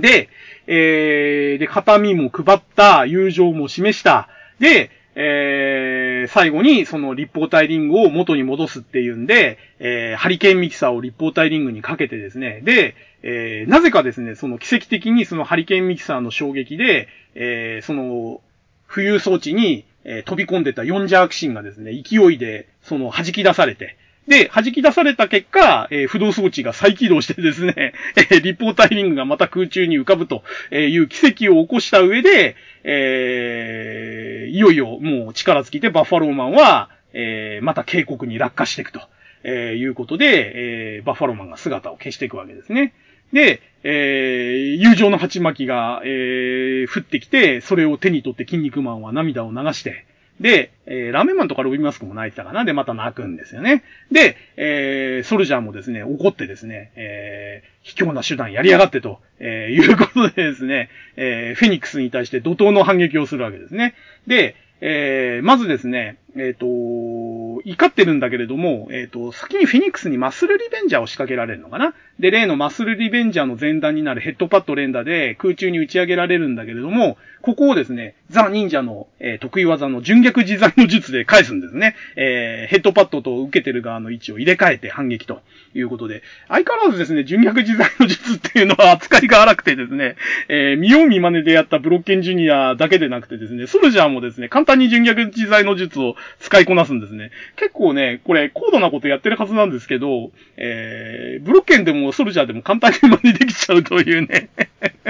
[0.00, 0.28] で、
[0.66, 4.28] えー、で、形見も配った、友情も示した。
[4.58, 18.40] で、えー、最後にその立方体リングを元に戻すっていうんで、えー、ハリケーンミキサーを立方体リングにかけてですね、で、えー、なぜかですね、その奇跡的にそのハリケーンミキサーの衝撃で、えー、その、
[18.88, 23.96] 浮遊装置に、え、飛び込んでた4ジャークシンがですね、勢いで、その弾き出されて、
[24.28, 27.74] で、弾き出された結果、えー、不動装置が再起動してですね、
[28.16, 30.42] えー、立方体リングがまた空中に浮かぶと
[30.72, 39.00] いう奇跡を起こした上で、えー、いよいよもう力尽きてバッファローマンは、えー、また渓谷に落下していくと。
[39.46, 42.94] えー、いうことで、えー、バッファローマンが姿を消していくわけですね。
[43.32, 50.06] で、えー、友情の鉢巻きが、えー、降ってきて、それを手に取って筋肉マンは涙を流して、
[50.40, 53.84] で、えー、ラーメンマンとかロビンマスクも泣いてたかなで、また泣くんですよね。
[54.10, 63.94] で、えー、ソルジャーもですね、怒ってですね、えー、卑怯な手段やりやがってと、えー、いうことでですね、えー、フェニックスに対して怒涛の反撃をするわけですね。
[64.26, 81.94] で、えー、まずですね、えっ、ー、と、怒ってるんだけれども、えっ、ー、と、先にフェニックスにマッスルリベンジャーを仕掛けられるのかなで、例のマッスルリベンジャーの前段になるヘッドパッド連打で空中に打ち上げられるんだけれども、ここをですね、ザ・忍者の、えー、得意技の純逆自在の術で返すんですね。
[82.16, 85.42] えー、ヘッドパッドと受けてる側の位置を入れ替えて反撃と
[85.74, 90.16] いうことで、相変わらずですね、純逆自在の術っていうのは扱いが荒くてですね、
[90.48, 97.30] えー、見よう見真似でやったブロッケンジュニアだけでなくてですね、ソルジャーもですね、簡単に純逆自在の術を使いこなすんですね。
[97.56, 104.48] 結構ね、これ高度なことやってるはずなんですけど、えー、ブロッケンでもソルジャーでも簡単に真似できちゃうというね。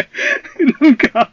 [0.81, 1.31] なんか、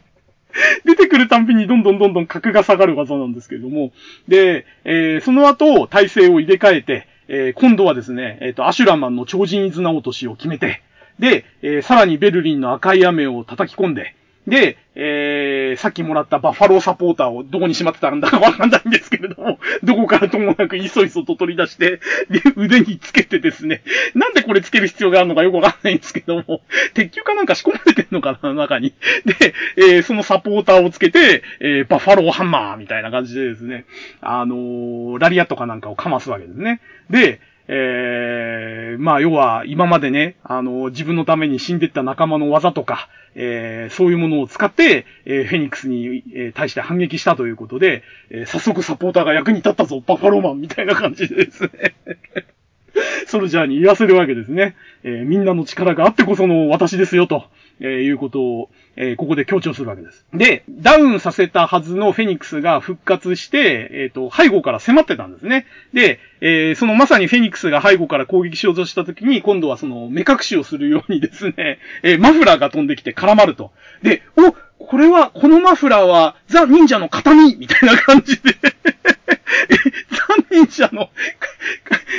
[0.84, 3.92] 出てくるたんびにどんどんどんどん格が下がる技なんですけれども、
[4.28, 10.82] で、えー、その後、体勢を入れ替えて、えー、今度はですね、えっ、ー、と、アシュラマンの超人絆落としを決めて、
[11.18, 14.14] で、えー、さらにベルリンの赤い雨を叩き込んで、
[14.46, 23.82] で、えー、さっきもらったバッファローサポーターをどこにしまってたんだかわかんないんですけれども、 どこからともなくいそいそと取り出して、で、腕につけてですね、
[24.14, 26.62] なんでこれつける必要があるのかよくわかんないんですけども、
[26.94, 28.94] 鉄球かなんか仕込まれてんのかな、中に。
[29.24, 33.84] で、えー、そのサポーターをつけて、えー、バッファローハンマーみたいな感じでですね、
[34.20, 36.80] あのー、ラリアットかなんかをかますわけですね。
[37.10, 51.94] で、えー、まあ、要は、今までね、あの、自分のために死んでった仲間の技とか、えー、そういうものを使って、えー、フェニックスに、えー、対して反撃したということで、えー、早速サポーターが役に立ったぞ、バッファローマンみたいな感じでですね。
[53.26, 54.76] ソルジャーに言わせるわけですね。
[55.02, 57.44] えー、みんなの力があってこその私ですよ、と、
[57.80, 60.24] えー、いうことを、えー、ここで強調するわけです。
[60.34, 65.66] で、ダウンさせたはずのフェニックスが復活して、えっ、ー、と、背後から迫ってたんですね。
[65.92, 73.72] で、えー、そのまさにフェニックスが背後から攻撃しようとした時に、今度はその目隠しをするようにですね、 えマフラーが飛んできて絡まると。
[74.02, 74.54] で、お
[74.84, 78.56] これは、このマフラーは、ザ・忍者の形見みたいな感じで・
[80.50, 81.10] 忍者の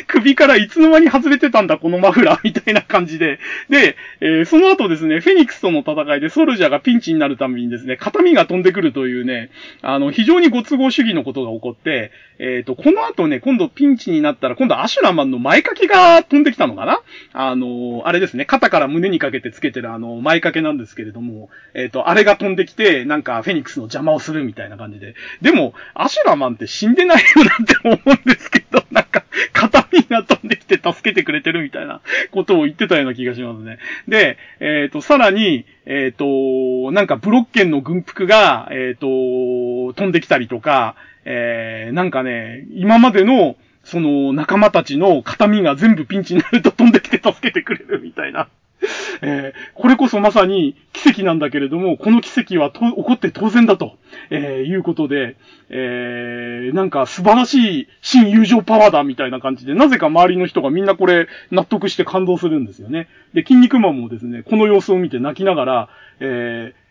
[0.08, 3.40] 首からいつの間に外れてたんだ、このマフラーみたいな感じで。
[3.70, 9.50] で、えー、その後ですね、フェニックスとの戦いでソルジャーがピンチになるためにですね、形見が飛んでくるというね、
[9.82, 17.02] あの、非常にご都合主義のことが起こって、えっ、ー、と、この後ね、今度ピンチになったら、今度アシュラマンの前掛けが飛んできたのかな？
[17.34, 25.16] あの、あれですね、肩から胸にかけてつけてるあの、前掛けなんですけれども、えっ、ー、と、あれが飛んできて、なんかフェニックスの邪魔をするみたいな感じで。
[25.42, 29.24] でも、アシュラマンって死んでないよなって思うんですけど、なんか、
[29.54, 32.02] 片身が飛んできて助けてくれてるみたいな
[32.32, 33.80] ことを言ってたような気がしますね。
[34.08, 48.48] で、えっ、ー、と、さらに、えっ、ー、と、なんかブロッケンの軍服が、えっ、ー、と、飛んできたりとか、えー、なんかね、今までの、その仲間たちの形見が全部ピンチになると飛んできて助けてくれるみたいな。
[49.22, 53.98] えー、これこそまさに奇跡なんだけれども、この奇跡は起こって当然だと、
[54.30, 55.38] えー、いうことで、
[55.70, 63.08] えー、なんか素晴らしい新友情パワーだみたいな感じで、なぜか周りの人がみんなこれ納得して感動するんですよね。
[63.34, 65.90] で、筋肉マンもですね、この様子を見て泣きながら、
[66.20, 66.84] えー、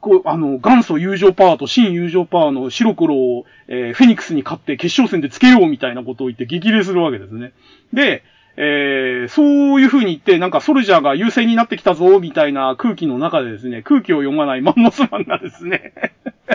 [0.00, 7.52] こう、あの、元祖友情パワーと新友情パワーの白黒を、えー、フェニックスに勝って決勝戦でつけようみたいなことを言って激励するわけですね。
[7.92, 8.22] で、
[8.60, 15.92] えー、そういう風に言って、なんかソルジャーが優勢になってきたぞ、みたいな空気の中でですね、空気を読まないマンモスマンがですね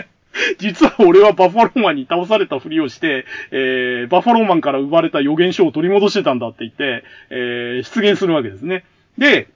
[0.58, 8.84] 実は俺はバファローマンに倒されたふりをして、えー、バファローマンから奪われた予言書を取り戻してたんだって言って、えー、出現するわけですね。
[9.16, 9.48] で、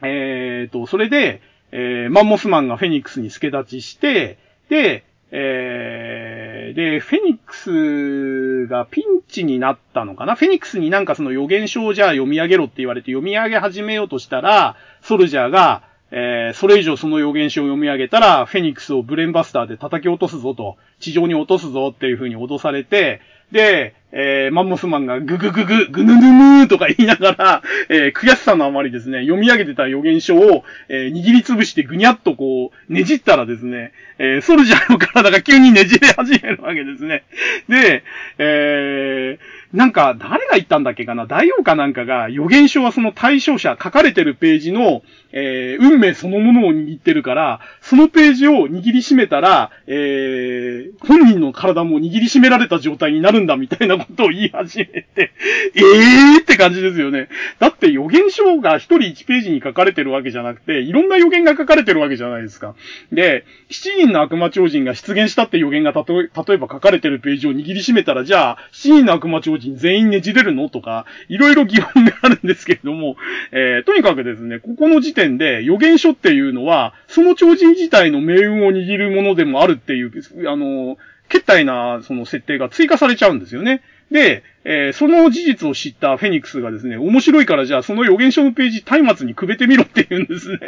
[0.00, 1.42] えーと、それで、
[1.72, 4.38] えー、マンモスマンがフェニックスに助立ちして、
[4.70, 10.36] で、えー、で、フェニックスがピンチになったのかな？
[10.36, 23.20] フェニックスになんかその予言書をじゃあ読み上げろって言われて読み上げ始めようとしたら、ソルジャーが、えー、それ以上その予言書を読み上げたら、フェニックスをブレンバスターで叩き落とすぞと、地上に落とすぞっていう風に脅されて、
[23.52, 37.24] で、えー、マンモスマンがググググ、グヌヌヌーとか言いながら、 えー、悔しさのあまりですね、読み上げてた予言書を、えー、握りつぶしてぐにゃっとこう、ねじったらですね、えー、ソルジャーの体が急にねじれ始めるわけですね。
[37.68, 38.02] で、
[38.38, 41.26] えー、なんか、誰が言ったんだっけかな？
[41.26, 45.02] 大王かなんかが、予言書はその対象者、書かれてるページの、
[45.32, 55.06] えー、運命そのものを握ってるから、そのページを握りしめたら、えー、本人の体も握りしめられた状態になるんだみたいなことを言い始めて、
[55.74, 57.28] ええーって感じですよね。
[57.58, 62.74] だって予言書が一人1ページに書かれてるわけじゃなくて、いろんな予言が書かれてるわけじゃないですか。
[63.12, 70.68] で、7人の悪魔超人が出現したって予言がたと例えば書かれてるページを握りしめたら、じゃあ、7人の悪魔超人全員ねじれるの？
[70.68, 73.16] とか、いろいろ疑問があるんですけれども、
[73.52, 80.12] えー、とにかくですね、ここの時点で予言書っていうのは、その超人自体の命運を握るものでもあるっていう、
[80.48, 80.96] あの、
[81.28, 83.82] 決体な、その設定が追加されちゃうんですよね。
[84.10, 90.58] で、えー、その事実を知ったフェニックスがですね、面白いからじゃあその予言書のページ、松明にくべてみろって言うんですね。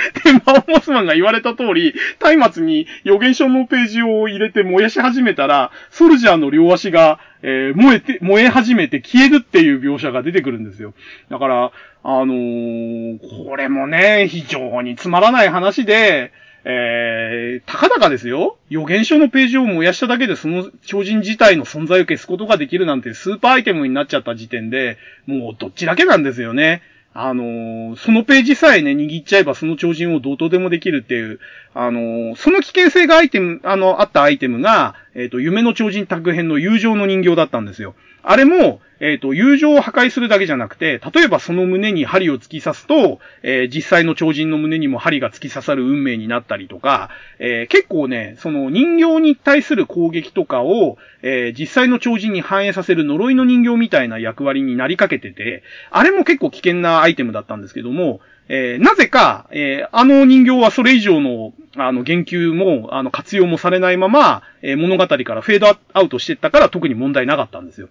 [0.24, 1.94] で、マオモスマンが言われた通り、
[2.38, 10.94] 松明に予言書のページを入れて燃やし始めたら、ソルジャーの両足が、えー、燃えて、燃え始めて消えるっていう描写が出てくるんですよ。
[11.30, 16.32] だから、あのー、これもね、非常につまらない話で、
[16.64, 18.58] えー、たかだかですよ。
[18.68, 26.82] 予言書のページを燃やしただけでその超人自体の存在を消すことができるなんてスーパーアイテムになっちゃった時点で、もうどっちだけなんですよね。
[27.12, 31.40] あのー、そのページさえね、握っちゃえばその超人をどうとでもできるっていう、
[31.74, 37.96] あのー、その危険性がアイテム、あの、あったアイテムが、えっ、ー、と、夢の超人卓編の友情の人形だったんですよ。
[38.22, 67.88] あれも、えっ、ー、と、友情を破壊するだけじゃなくて、例えばその胸に針を突き刺すと、えー、実際の超人の胸にも針が突き刺さる運命になったりとか、えー、結構ね、その人形に対する攻撃とかを、え実際の超人に反映させる呪いの人形みたいな役割になりかけてて、あれも結構危険なアイテムだったんですけども、えなぜか、えあの人形はそれ以上の、あの、言及も、あの、活用もされないまま、え物語からフェードアウトしてったから特に問題なかったんですよ。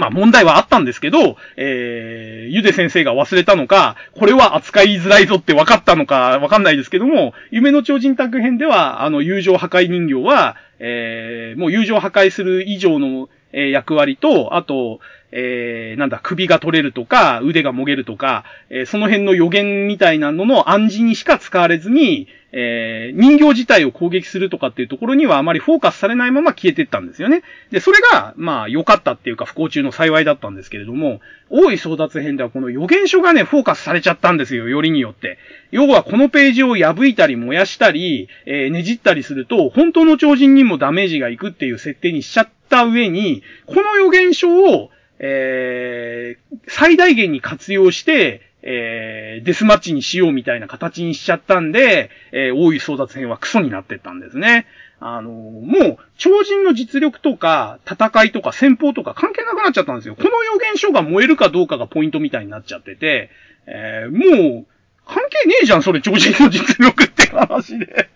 [0.00, 15.00] まあ問題はあったんですけど、えー、ゆで先生が忘れたのか、これは扱いづらいぞって分かったのか分かんないですけども、夢の超人宅編では、あの、友情破壊人形は、えー、もう友情破壊する以上の、えー、役割と、あと、
[15.32, 22.28] えー、なんだ、首が取れるとか、腕がもげるとか、えー、その辺の予言みたいなのの暗示にしか使われずに、
[22.58, 27.42] えー、人形自体を攻撃するとかっていうところにはあまりフォーカスされないまま消えてったんですよね。
[27.70, 31.20] で、それが、まあ、良かったっていうか不幸中の幸いだったんですけれども、
[31.50, 35.36] 大い争奪編ではこの予言書がね、フォーカスされちゃったんですよ、よりによって。
[35.70, 54.66] 要はこのページを破いたり燃やしたり、えー、ねじったりすると、本当の超人にもダメージがいくっていう設定にしちゃった上に、この予言書を、えー、最大限に活用して、えー、デスマッチにしようみたいな形にしちゃったんで、えー、大井争奪戦はクソになってったんですね。
[54.98, 60.16] あのー、もう、超人の実力とか、戦いとか戦法とか関係なくなっちゃったんですよ。
[60.16, 63.30] この予言書が燃えるかどうかがポイントみたいになっちゃってて、
[63.66, 64.66] えー、もう、
[65.06, 67.86] 関係ねえじゃん、それ超人の実力って話で。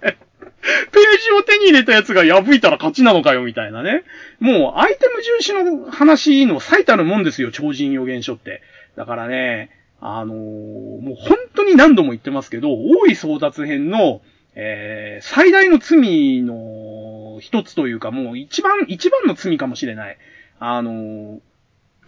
[0.60, 4.02] ページを手に入れたやつが破いたら勝ちなのかよ、みたいなね。
[4.40, 8.62] もう、アイテム重視の話の最たるもんですよ、超人予言書って。
[8.96, 9.70] だからね、
[10.00, 14.22] あのー、もう本当に何度も言ってますけど、大井争奪編の、
[14.54, 20.18] えー、最大の罪の一つというか、もう一番、一番の罪かもしれない。
[20.58, 21.40] あのー、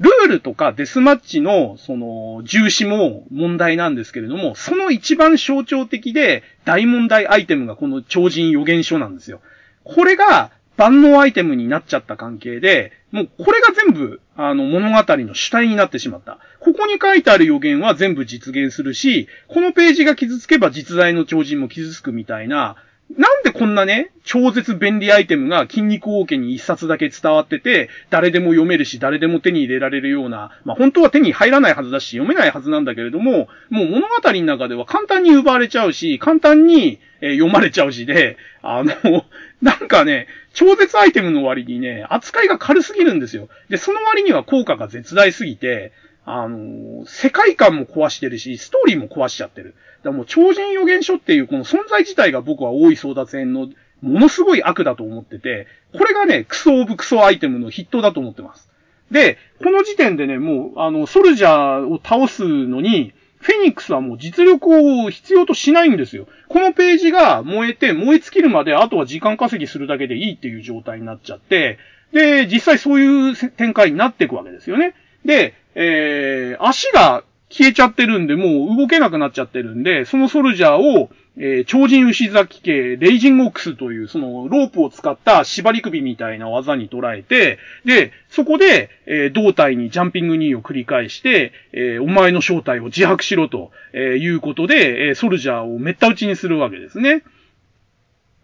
[0.00, 9.40] ルールとかデスマッチの、その、重視も問題なんですけれども、その一番象徴的で大問題アイテムがこの超人予言書なんですよ。
[9.84, 16.38] これが、万能アイテムになっちゃった関係で、もうこれが全部、あの、物語の主体になってしまった。
[16.60, 22.76] ここに書いてある予言は全部実現するし、このページが傷つけば実在の超人も傷つくみたいな、
[23.18, 39.24] なんでこんなね、超絶便利アイテムが筋肉王家に一冊だけ伝わってて、誰でも読めるし、誰でも手に入れられるような、まあ本当は手に入らないはずだし、読めないはずなんだけれども、もう物語の中では簡単に奪われちゃうし、簡単に、え読まれちゃうしで、あの、
[39.62, 43.48] なんかね、超絶アイテムの割にね、扱いが軽すぎるんですよ。
[43.68, 45.92] で、その割には効果が絶大すぎて、
[46.24, 49.74] あの、世界観も壊してるし、ストーリーも壊しちゃってる。
[49.98, 53.68] だからもう超人予言書っていうこの存在自体が僕は大い争奪戦の
[54.02, 58.68] ものすごい悪だと思ってて、これがね、クソオブクソアイテムの筆頭だと思ってます。
[59.12, 63.12] で、この時点でね、もう、あの、ソルジャーを倒すのに、
[63.42, 66.26] フェニックスはもう実力を必要としないんですよ。
[66.48, 71.78] このページが燃えて、燃え尽きるまで、あとは時間稼ぎするだけでいいっていう状態になっちゃって、
[72.12, 74.94] で、実際そういう展開になっていくわけですよね。
[75.24, 97.22] で、えー、足が消えちゃってるんで、もう動けなくなっちゃってるんで、そのソルジャーを、えー、超人牛崎系、レイジングオックスという、その、ロープを使った縛り首みたいな技に捉えて、で、そこで、えー、胴体にジャンピング2を繰り返して、えー、お前の正体を自白しろと、えいうことで、えソルジャーをめった打ちにするわけですね。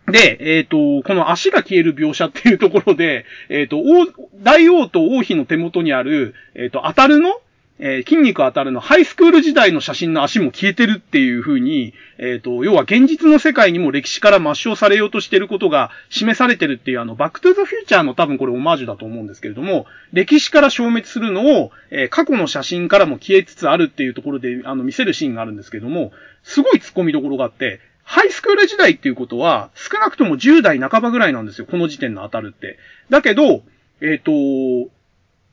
[0.06, 3.82] で、えっ、と、この足が消える描写っていうところで、えっ、と、
[4.43, 7.40] 大王と王妃の手元にある、えっ、と、当たるの？
[7.80, 32.78] えー、筋肉当たるのハイスクール時代の写真の足も消えてるっていう風に、えっ、ー、と、要は現実の世界にも歴史から抹消されようとしてることが示されてるっていうあの、バックトゥザフューチャーの多分これオマージュだと思うんですけれども、歴史から消滅するのを、えー、過去の写真からも消えつつあるっていうところで、あの、見せるシーンがあるんですけども、すごい突っ込みどころがあって、ハイスクール時代っていうことは、少なくとも10代半ばぐらいなんですよ、この時点の当たるって。
[33.10, 33.62] だけど、
[34.00, 34.32] えっ、と、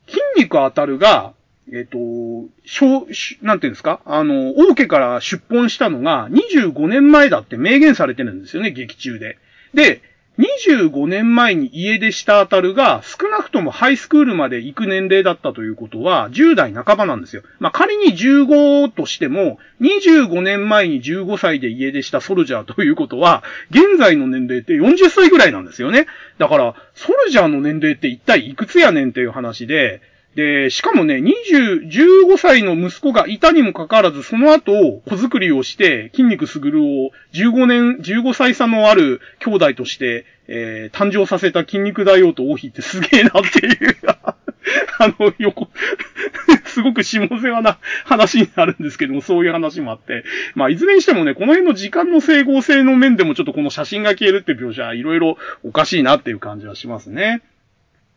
[0.08, 1.34] 筋肉当たるが、
[1.72, 3.06] えっ、ー、と、小、
[3.42, 4.00] なんていうんですか？
[4.04, 9.38] あの、王家から出本したのが25年前だって明言されてるんですよね、劇中で。
[9.74, 10.00] で、
[10.38, 17.42] 25年前に家出したあたるが少なくともハイスクールまで行く年齢だったということは10代半ばなんですよ。
[17.58, 26.06] まあ、仮に15としても25年前に15歳で家出したソルジャーということは現在の年齢って40歳ぐらいなんですよね。
[26.36, 30.02] だからソルジャーの年齢って一体いくつやねんっていう話で、
[30.36, 44.36] で、しかもね、20、15歳の息子がいたにもかかわらず、その後、子作りをして、筋肉すぐるを15年、15歳差のある兄弟として、えー、誕生させた筋肉大王と王妃ってすげえなっていう あ
[45.18, 45.70] の、横
[46.66, 50.22] すごく下世話な話になるんですけども、そういう話もあって。
[50.54, 57.40] まあ、いずれにしてもね、この辺の時間の整合性の面でもちょっとこの写真が消えるって描写、いろいろおかしいなっていう感じはしますね。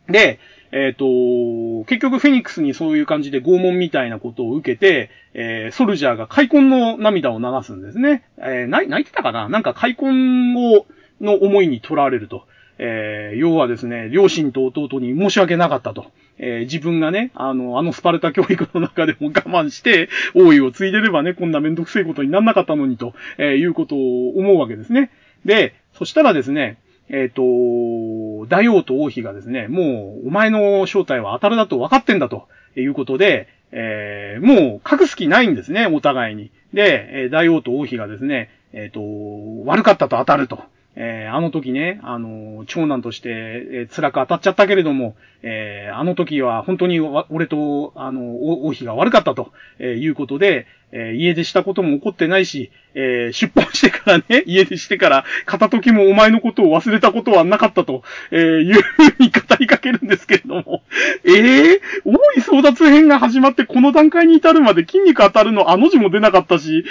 [0.08, 0.38] で、
[0.72, 8.24] えっ、ー、と、結局フェニックスにそういう感じで拷問みたいなことを受けて、えー、ソルジャーが開墾の涙を流すんですね。
[8.38, 9.48] えー、泣いてたかな？
[9.48, 10.86] なんか開墾を、
[11.20, 12.46] の思いにとられると。
[12.78, 16.06] えー、要はですね、両親と弟に申し訳なかったと。
[16.38, 25.10] えー、自分がね、あの、あのスパルタ教育の中でも我慢して、王位を継いでればね、こんなめんどくせえことになんなかったのにと、えー、いうことを思うわけですね。
[25.44, 26.78] で、そしたらですね、
[27.10, 36.50] えっ、ー、と、大王と王妃がですね、もう、お前の正体は当たるだと分かってんだということで、えー、もう隠す気ないんですね、お互いに。
[36.72, 40.62] で、大王と王妃がですね、えっ、ー、と、悪かったと当たると。
[40.96, 60.82] えー、あの時ね、あの、長男として、えー、辛く当たっちゃったけれども、えー、あの時は本当に俺と、あの、王妃が悪かったと、えいうことで、え家出したことも起こってないし、え出版してからね、 家出してから、片時もお前のことを忘れたことはなかったと、えいうふうに語りかけるんですけれども、
[61.24, 66.84] ええ王位争奪編が始まってこの段階に至るまで筋肉当たるのあの字も出なかったし、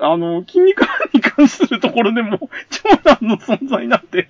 [0.00, 0.82] あの、筋肉
[1.12, 4.28] に関するところでも、長男の存在なんて、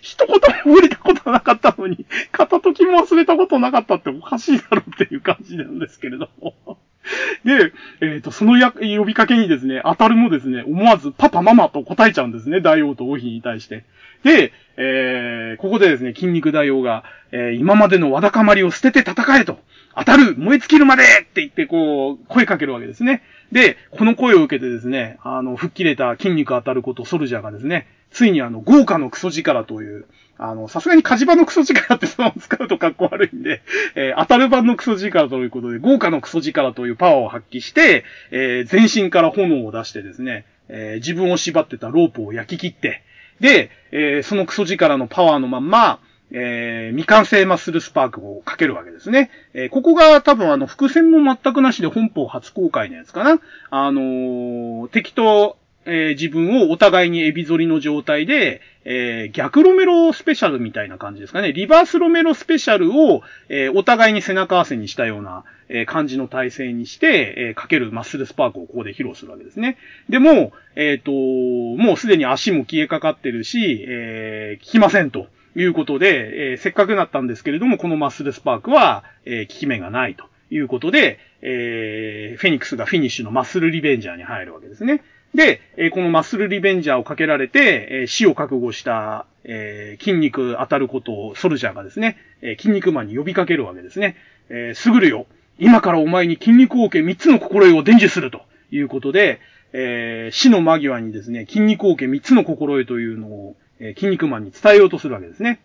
[0.00, 6.78] 一言も触れたことなかったのに、片時も忘れたことなかったっておかしいだろっていう感じなんですけれども。
[7.44, 13.84] で、えっ、ー、と、そのや呼びかけにですね、当たるもですね、思わずパパママと答えちゃうんですね、大王と王妃に対して。
[14.22, 19.58] で、えー、ここでですね、筋肉大王が、えー、今までのわだかまりを捨てて戦えと。
[19.94, 23.22] 当たる燃え尽きるまでって言って、こう、声かけるわけですね。
[23.50, 30.06] で、この声を受けてですね、あの、吹っ切れた筋肉当たることソルジャーがですね、ついにあの、豪華のクソ力という、
[30.38, 33.62] あの、さすがに火事場のクソ力ってそのまま使うと格好悪いんで、
[33.94, 43.02] えー、当たる版のクソ力ということで、豪華のクソ力というパワーを発揮して、えー、全身から炎を出してですね、えー、自分を縛ってたロープを焼き切って、
[43.40, 46.00] で、えー、そのクソ力のパワーのまんま、
[46.34, 49.30] えー、未完成マッスルスパークをかけるわけですね。
[49.52, 53.40] えー、ここが多分あの、伏線も全くなしで本邦初公開のやつかな。
[53.70, 61.52] あのー、敵と、えー、自分をお互いにエビ反りの状態で、えー、逆ロメロスペシャルみたいな感じですかね。
[61.52, 69.78] リバースロメロスペシャルを、えー、お互いに背中合わせにしたような、え、感じの体勢にして、え、かけるマッスルスパークをここで披露するわけですね。
[70.10, 75.28] でも、えっ、と、もうすでに足も消えかかってるし、えー、効きませんと。
[75.54, 85.02] いうことで、え、せっかくなったんですけれども、このマッスルスパークは、え、効き目がないということで、えー、フェニックスがフィニッシュのマッスルリベンジャーに入るわけですね。
[85.34, 94.16] で、えー、このマッスルリベンジャーをかけられて、えー、死を覚悟した、えー、筋肉当たることをソルジャーがですね、えー、筋肉マンに呼びかけるわけですね。
[94.50, 95.26] え、すぐるよ。
[95.58, 99.40] 今からお前に筋肉王家三つの心得を伝授するということで、
[99.72, 105.60] えー、死の間際にですね、筋肉王家三つの心得というのを、えー、筋肉マンに伝えようとするわけですね。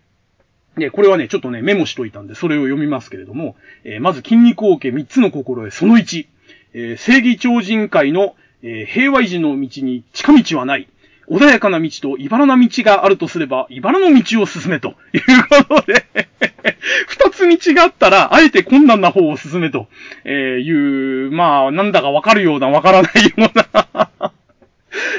[0.78, 6.28] で、これはね、ちょっとね、メモしといたんで、それを読みますけれども、え、まず筋肉王家三つの心得、その1、
[6.74, 8.36] えー、正義超人会の、
[8.68, 10.90] えー、平和維持の道に近道はない。
[11.30, 15.22] 穏やかな道と茨な道があるとすれば、茨の道を進めという
[15.68, 16.06] ことで
[17.08, 19.88] 二つ道があったら、あえて困難な方を進めと
[20.26, 24.10] えいう、まあ、なんだかわかるような、わからないような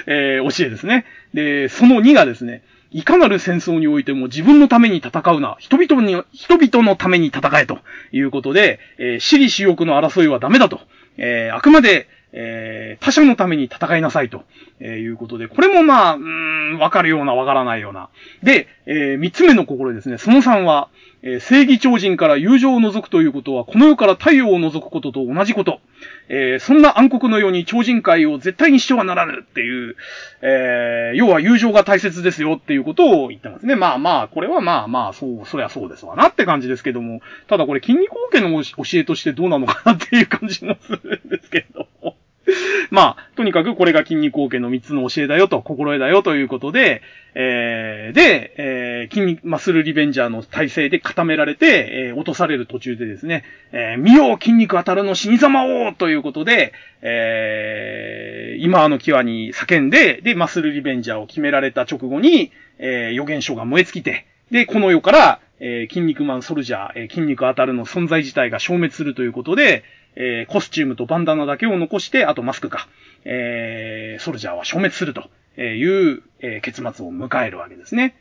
[0.07, 1.05] えー、教えですね。
[1.33, 5.57] で、その2がですね、いかなる戦争においても自分のために戦うな。
[5.59, 7.79] 人々に、人々のために戦えと
[8.13, 10.81] いうことで、えー、私利私欲の争いはダメだと。
[11.19, 14.45] えー、あくまで、えー、他者のために戦いなさいと、
[14.81, 18.11] えー、いうことで、これもまあ、うん、わかるようなわからないような。
[18.43, 20.19] で、えー、三つ目の心ですね。
[20.19, 20.89] その三は、
[21.23, 25.81] えー、正義超人から友情を除くということは、この世から太陽を除くことと同じこと。
[26.29, 29.97] えー、そんな暗黒のように超人界を絶対にしてはならぬっていう、
[30.43, 33.75] えー、要は友情が大切ですよっていうことを言ってますね。
[33.75, 42.15] まあまあ、これはまあまあ、そう、そりゃそうですわなって感じですけども、ただこれ筋肉王家の教えとしてどうなのかなっていう感じもするんですけども。
[42.91, 47.03] まあ、とにかくこれが筋肉王家の3つの教えだよと、心得だよということで、
[47.35, 56.73] えー、で、えー、筋肉、マッスルリベンジャーの体制で固められて、えー、落とされる途中でですね、えー、見よう筋肉当たるの死に様をということで、
[57.03, 69.83] えー、今の際に叫んで、で、マッスルリベンジャーを決められた直後に、えー、予言書が燃え尽きて、で、この世から、えー、筋肉マンソルジャー、えー、筋肉当たるの存在自体が消滅するということで、
[70.17, 72.89] えー、コスチュームとバンダナだけを残して、あとマスクか、
[73.25, 75.29] えー、ソルジャーは消滅すると
[75.61, 78.17] いう、えー、結末を迎えるわけですね。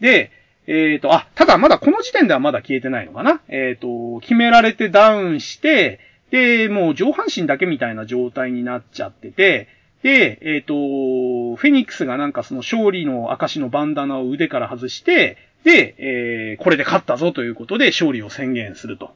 [0.00, 0.30] で、
[0.66, 6.00] えっ、ー、と、あ、ただまだこの時点ではまだ消えてないのかなえっ、ー、と、決められてダウンして、
[6.30, 9.68] で、もう上半身だけみたいな状態になっちゃってて、
[10.02, 19.10] で、えっ、ー、と、フェニックスがなんかその勝利の証のバンダナを腕から外して、で、えー、これで勝ったぞということで勝利を宣言すると。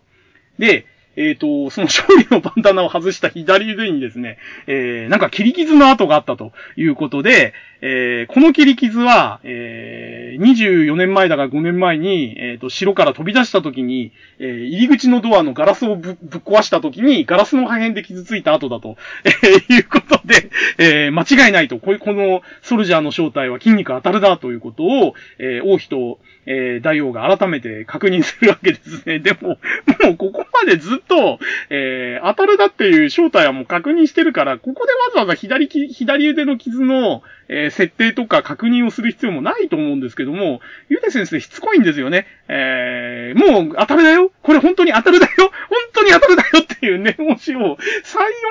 [0.59, 29.19] で、えっ、ー、と、その勝利のバンダナを外した左腕にですね、えー、なんか切り傷の跡があったということで、えー、この切り傷は、えー、24年前だか5年前に、えっ、ー、と、城から飛び出した時に、えー、入り口のドアのガラスをぶぶっ壊した時に、ガラスの破片で傷ついた跡だと、えー、いうことで、えー、間違いないと、ここのソルジャーの正体は筋肉当たるだということを、えー、王妃と、えー、大王が改めて確認するわけですね。
[29.21, 29.59] でも、
[30.05, 31.39] もうここまでずっと、
[31.71, 42.27] えー、当たるだっていう正体はもう確認してるから、ここでわざわざ左き左腕の傷の、えー、設定とか確認をする必要もないと思うんですけども、ゆで先生しつこいんですよね。
[42.49, 45.51] えー、もう当たるだよこれ本当に当たるだよ本
[45.95, 47.77] 当に当たるだよっていう念押しを3、4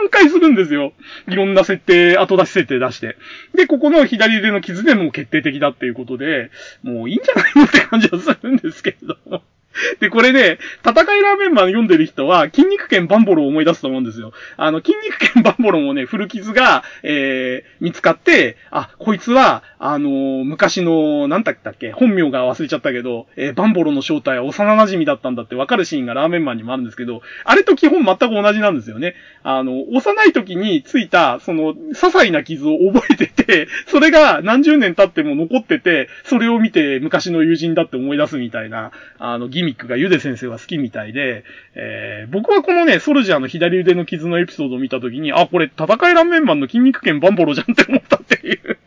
[0.10, 0.94] 回するんですよ。
[1.28, 3.18] いろんな設定、後出し設定出して。
[3.56, 6.50] で、ここの左腕の傷でもう決定的だっていうことで、
[6.84, 9.42] もういいんじゃないのって感じはするんですけれども。
[10.00, 14.32] で、これね、戦いラーメンマン読んでる人は、筋肉剣バンボロを思い出すと思うんですよ。
[14.58, 29.16] あの、筋肉剣バンボロもね、古傷が、えー、見つかって、あ、こいつは、あのー、昔の、なんだったっけ、本名が忘れちゃったけど、えー、バンボロの正体は幼馴染だったんだってわかるシーンがラーメンマンにもあるんですけど、あれと基本全く同じなんですよね。
[29.44, 41.44] あの、幼い時についた、その、些細な傷を覚えてて、それが何十年経っても残ってて、それを見て昔の友人だって思い出すみたいな、あの、ミックがゆで先生は好きみたいで、
[41.76, 48.78] えー、僕はこのね、ソルジャーの左腕の傷のエピソードを見たときに、あ、これ戦いラーメンマンの筋肉剣バンボロじゃんって思ったっていう。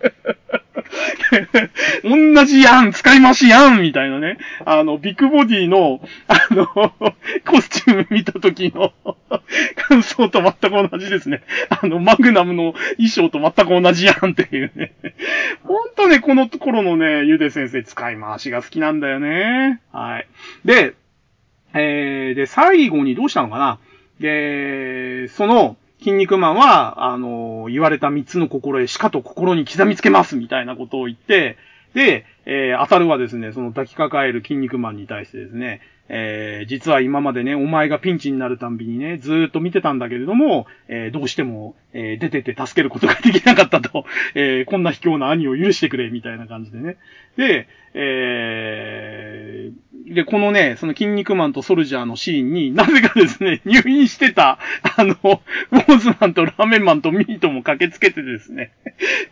[2.05, 4.39] 同じやん使い回しやんみたいなね。
[4.65, 6.67] あの、ビッグボディの、あの、
[7.47, 8.93] コスチューム見た時の
[9.89, 11.43] 感想と全く同じですね。
[11.69, 14.93] あの、マグナムの衣装と全く同じやんっていうね。
[15.65, 19.81] ほんとね、このところのね、ゆで先生使い回しが好きなんだよね。
[19.93, 20.27] はい。
[20.65, 20.95] で、
[21.75, 23.79] えー、で、最後にどうしたのかな
[24.21, 31.57] で、その、筋肉マンは、あの、言われた三つの心へしかと心に刻みつけますみたいなことを言って、
[31.95, 44.05] で、えー、当たるはですね、その抱きかかえる筋肉マンに対してですね、えー、実は今までね、お前がピンチになるたんびにね、ずーっと見てたんだけれども、えー、どうしても、えー、出てって助けることができなかったと、
[44.37, 46.97] えこんな卑怯な兄を許してくれ、みたいな感じでね。
[47.37, 47.67] で、
[47.99, 49.73] え
[50.09, 54.59] で、このね、その筋肉マンとソルジャーのシーンになぜかですね、 入院してた、
[54.97, 58.71] あの、ウォーズマンとラーメンマンとミートも駆けつけてですね、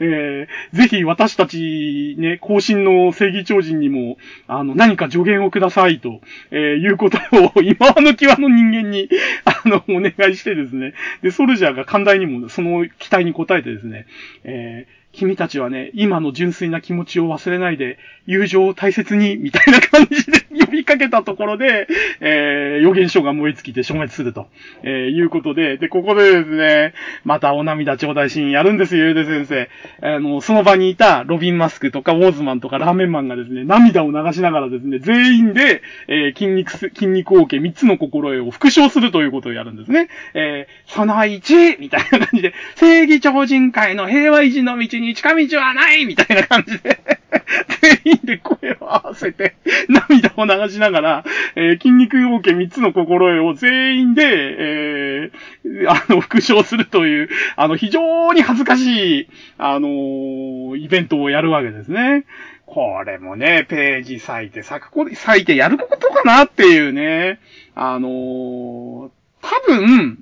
[0.00, 4.18] えー、ぜひ私たち、ね、更新の正義超人にも、
[4.48, 6.20] あの、何か助言をくださいと、
[6.50, 9.08] えー、いうことを、今の際の人間に、
[9.44, 10.92] あの、お願いしてですね、
[11.22, 14.06] で、ソルジャーが寛大にもその期待に応えてですね、
[14.42, 21.86] えー君たちはね、今の純粋な気持ちを忘れないで、友情を大切に、みたいな感じで呼びかけたところで、
[22.20, 24.48] えー、予言書が燃え尽きて消滅すると、
[24.82, 29.68] えー、いうことで、で、ここでですね、またお涙頂戴シーンやるんですよ、ゆうで先生。
[30.00, 40.08] あの、その場にいたロビンマスクとかウォーズマンとかラーメンマンがですね、涙を流しながらですね、全員で、えー、筋肉す、筋肉王家3つの心得を復唱するということをやるんですね。
[40.34, 46.98] えー、その1、みたいな感じで、正義超人会の平和維持の道にに近道はないみたいな感じで
[48.04, 49.56] 全員で声を合わせて、
[49.88, 51.24] 涙を流しながら、
[51.56, 59.28] えー、筋肉王家3つの心得を全員で、えー、あの、復唱するという、あの、非常に恥ずかしい、
[59.58, 62.24] あのー、イベントをやるわけですね。
[62.66, 67.38] これもね、ページ割いて、咲くこ、咲いてやることかなっていうね。
[67.74, 69.10] あのー、
[69.42, 70.18] 多分、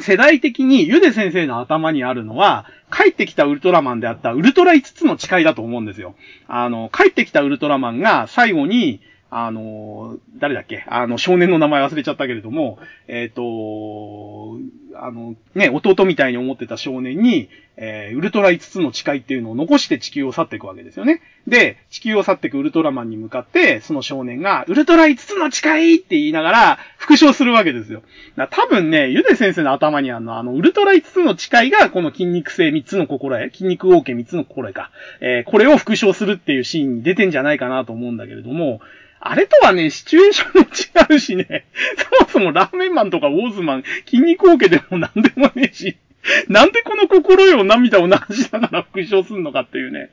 [0.00, 6.14] 世代的にゆで先生の頭にあるのは、帰ってきたウルトラマンであったウルトラ5つの誓いだと思うんですよ。
[6.46, 9.00] あの、帰ってきたウルトラマンが最後に、
[9.30, 10.84] あの、誰だっけ？
[10.88, 12.78] あの、少年の名前忘れちゃったけれども、
[13.08, 14.58] えっ、ー、と、
[15.00, 21.22] あの、ね、弟みたいに思ってた少年に、えー、ウルトラ5つの誓いっていうのを残して地球を去っていくわけですよね。
[21.46, 28.02] で、地球を去っていくウルトラマンに向かって、その少年が、ウルトラ5つの誓いって言いながら、復唱するわけですよ。
[28.50, 34.90] 多分ね、ゆで先生の頭にあるのは、あの、ウルトラ5つの誓いが、この筋肉性3つの心得、筋肉王家3つの心得か、
[35.20, 38.80] えー、これを復唱するっていうシーンに出てんじゃないかなと思うんだけれども、
[39.20, 41.66] あれとはね、シチュエーションも違うしね、
[42.18, 45.96] そもそもラーメンマンとかウォーズマン、筋肉王家でもなんでもねえし、
[46.48, 50.10] なんでこの心よ涙を流しながら復唱するのかっていうね。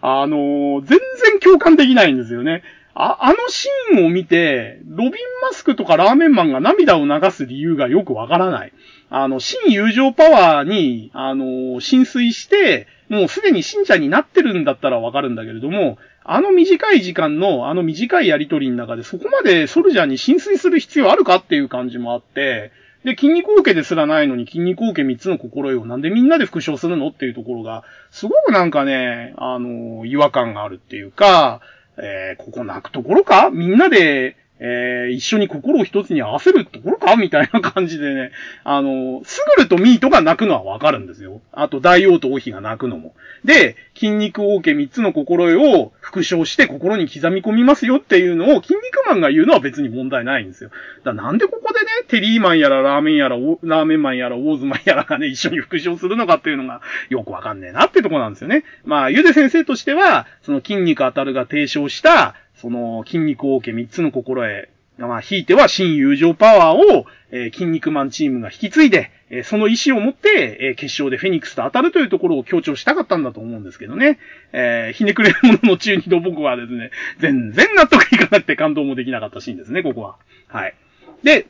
[0.00, 2.62] あのー、全然共感できないんですよね。
[2.94, 5.12] あ、あのシーンを見て、ロビン
[5.42, 8.72] マスクとかラーメンマンが涙を流す理由がよくわからない。
[9.08, 22.72] あの、新友情パワーに、あのー、浸水して、もうすでに信者になってるんだったらわかるんだけれども、あの短い時間の、あの短いやりとりの中でそこまでソルジャーに浸水する必要あるかっていう感じもあって、
[23.04, 27.82] で、筋肉王家ですらないのに筋肉王家3つの心得をなんでみんなで復唱するのっていうところが、
[28.12, 31.60] すごくなんかね、あの、違和感があるっていうか、
[31.96, 33.50] えー、ここ泣くところか？
[33.50, 38.30] みんなで、えー、一緒に心を一つに合わせるところかみたいな感じでね、
[38.62, 41.40] あの、スグルとミートが泣くのはわかるんですよ。
[41.50, 43.14] あと、大王と王妃が泣くのも。
[43.44, 50.70] で、筋肉王家三つの心得を復唱して心に刻み込みますよっていうのを筋肉マンが言うのは別に問題ないんですよ。
[51.02, 58.62] だなんでここでね、テリーマンやらラーメンやら、ラーメンマンやら、ウォーズマンやらがね、一緒に復唱するのかっていうのがよくわかんねえなってとこなんですよね。
[58.84, 64.68] まあ、ゆで先生としては、その筋肉当たるが提唱した、その、筋肉王家三つの心得、
[64.98, 74.20] まあ、ひいては新友情パワーを、えー、筋肉マンチームが引き継いで、えー、その意志を持って、えー、決勝でフェニックスと当たるというところを強調したかったんだと思うんですけどね。
[74.52, 80.16] えー、ひねくれるものの中二度僕はですね、全然納得いかなくて感動もできなかったシーンですね、ここは。
[80.46, 80.74] はい。
[81.24, 81.48] で、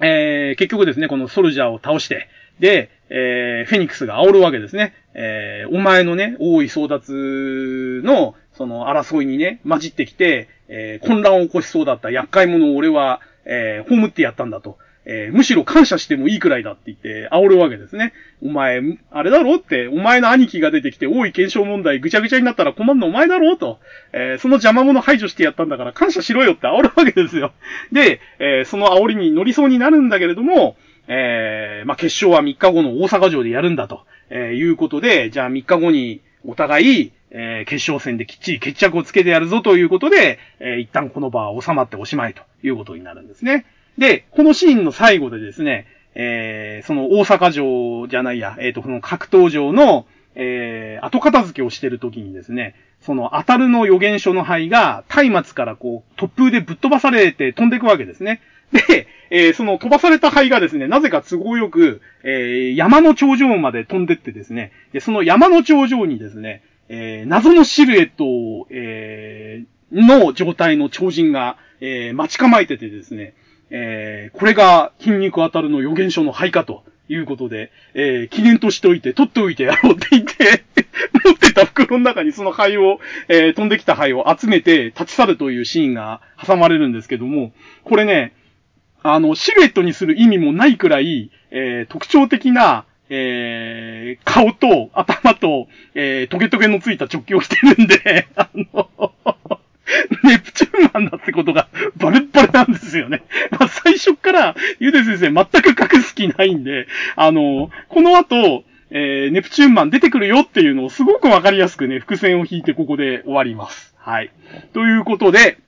[0.00, 2.28] えー、結局ですね、このソルジャーを倒して、
[2.60, 4.94] で、えー、フェニックスが煽るわけですね。
[5.14, 14.76] えー、お前のね、大い争奪の、その争いにね、混じってきて、えー、混乱を起こしそうだった厄介者を俺は、えー、葬ってやったんだと。
[15.10, 18.12] えー、むしろ感謝してもいいくらいだって言って煽るわけですね。
[18.42, 23.78] お前、あれだろって、お前の兄貴が出てきて、多い検証問題ぐちゃぐちゃになったら困るのお前だろと。
[24.12, 27.52] えー、その邪魔者排除してやったんだから感謝しろよって煽るわけですよ。
[27.90, 30.76] で、えー、その煽りに乗りそうになるんだけれども、
[31.06, 43.66] え、まあ、決勝は3日後の大阪城でやるんだと、え、いうことで、じゃあ3日後にお互い、えー、決勝戦できっちり決着をつけてやるぞということで、えー、一旦この場は収まっておしまいということになるんですね。
[43.98, 58.40] で、このシーンの最後でですね、えー、その大阪城じゃないや、えっ、ー、と、この格闘場の、えー、後片付けをしてる時にですね、その当たるの予言書の灰が松明からこう突風でぶっ飛ばされて飛んでいくわけですね。
[58.72, 73.34] で、えー、その飛ばされた灰がですね、なぜか都合よく、えー、山の頂上まで飛んでってですね、で、その山の頂上にですね、えー、謎のシルエットを、え、の状態の超人が、え、待ち構えててですね、
[73.70, 80.64] え、これが筋肉当たるの予言書の灰かということで、え、記念としておいて、取っておいてやろうって言って
[81.24, 87.52] 持ってた袋の中にその灰を、え、飛んできた灰を集めて立ち去るというシーンが挟まれるんですけども、
[87.84, 88.32] これね、
[89.14, 99.12] あの、シルエットにする意味もないくらい、えー、特徴的な、えー、顔と頭と、えー、トゲトゲのついた直球をしてるんで、 あの、
[100.24, 103.22] ネプチューンマンだってことがバレッバレなんですよね。
[103.50, 106.86] まあ、最初から、ゆで先生全く隠す気ないんで、
[107.16, 113.94] あの、この後、えー、ネプチューンマン出てくるよっていうのをすごくわかりやすくね、伏線を引いてここで終わります。
[113.98, 114.30] はい。
[114.72, 115.58] ということで、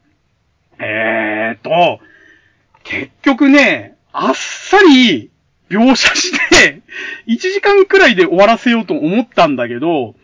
[0.78, 2.00] えーと、
[2.90, 5.30] 結局ね、あっさり
[5.70, 6.82] 描写して、
[7.28, 10.16] 1時間くらいで終わらせようと思ったんだけど、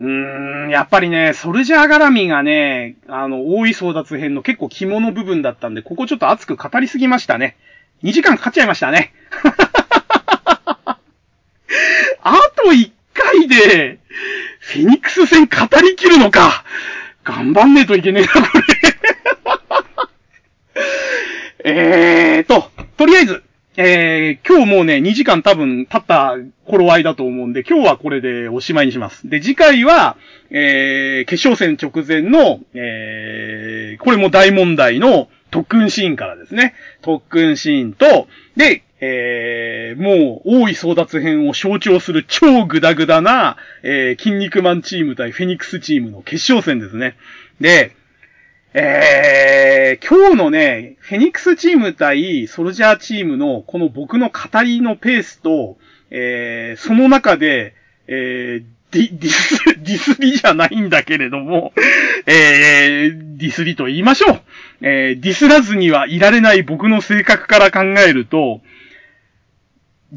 [0.00, 7.56] うーん、やっぱりね、ソルジャー絡みがね、あの、大い争奪編の結構肝の部分だったんで、ここちょっと熱く語りすぎましたね。
[8.02, 9.12] 2時間かかっちゃいましたね。
[12.22, 14.00] あと1回で、
[14.58, 16.64] フェニックス戦語り切るのか。
[17.22, 19.09] 頑張んねえといけねえな、これ。
[21.64, 23.42] えーと、とりあえず、
[23.76, 29.28] えー、今日もうね、2時間多分経った頃合いだと思うんで、今日はこれでおしまいにします。
[29.28, 30.16] で、次回は、
[30.50, 36.74] えー、決勝戦直前の、えー、これも大問題の特訓シーンからですね。
[37.02, 47.16] 特訓シーンと、で、えー、もう、大い争奪編を象徴する超グダグダな、えー、筋肉マンチーム対フェニックスチームの決勝戦ですね。
[47.60, 47.96] で、
[48.72, 55.76] えー、今日のね、フェニックスチーム対ソルジャーチームのこの僕の語りのペースと、
[56.10, 57.74] えー、その中で、
[58.06, 61.72] えー、ディ、ディス、 ディスリじゃないんだけれども、
[62.26, 64.40] えー、ディスリと言いましょう。
[64.82, 68.60] えー、ディスらずにはいられない僕の性格から考えると、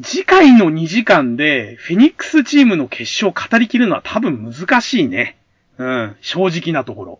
[0.03, 5.37] 次回の2時間で、フェニックスチームの決勝を語りきるのは多分難しいね。
[5.79, 7.19] うん、正直なところ。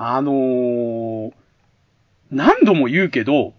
[0.00, 1.32] あのー、
[2.30, 3.52] 何度も言うけど、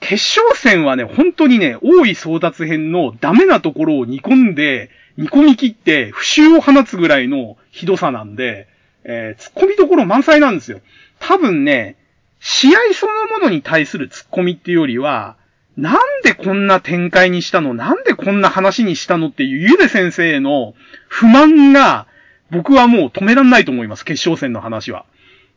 [0.00, 8.68] 決勝戦はね、本当にね、大い争奪編のダメなところを煮込んで、煮込み切って、不臭を放つぐらいのひどさなんで、
[9.04, 10.80] えー、突っ込みどころ満載なんですよ。
[11.18, 11.96] 多分ね、
[12.40, 15.36] 試合そのものに対する突っ込みっていうよりは、
[15.78, 17.72] なんでこんな展開にしたの？
[17.72, 19.28] なんでこんな話にしたの？
[19.28, 20.74] っていうゆで先生への
[21.08, 22.06] 不満が、
[22.50, 25.06] 僕はもう止めらんないと思います、決勝戦の話は。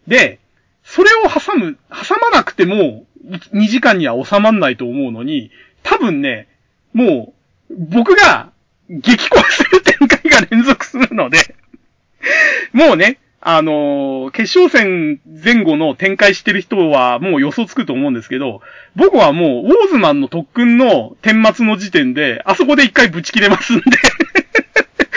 [0.08, 0.40] で、
[0.84, 3.06] それを挟む、挟まなくても、
[3.54, 5.52] 2時間には収まんないと思うのに、
[5.82, 6.48] 多分ね、
[6.94, 7.34] も
[7.70, 8.52] う、僕が、
[8.90, 11.56] 激高する展開が連続するので
[12.74, 18.62] もうね、あのー、決勝戦前後の展開してる人はもう予想つくと思うんですけど、
[18.96, 23.84] 僕はもう、ウォーズマンの特訓の顛末の時点で、あそこで一回ぶち切れますんで。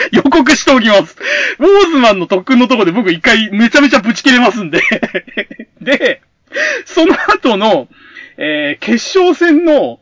[0.11, 1.15] 予告しておきます。
[1.59, 4.81] ウォーズマンの特訓のとこで僕一回めちゃめちゃぶち切れますんで
[5.81, 6.21] で、
[6.85, 7.87] その後の、
[8.37, 9.99] えー、決勝戦の、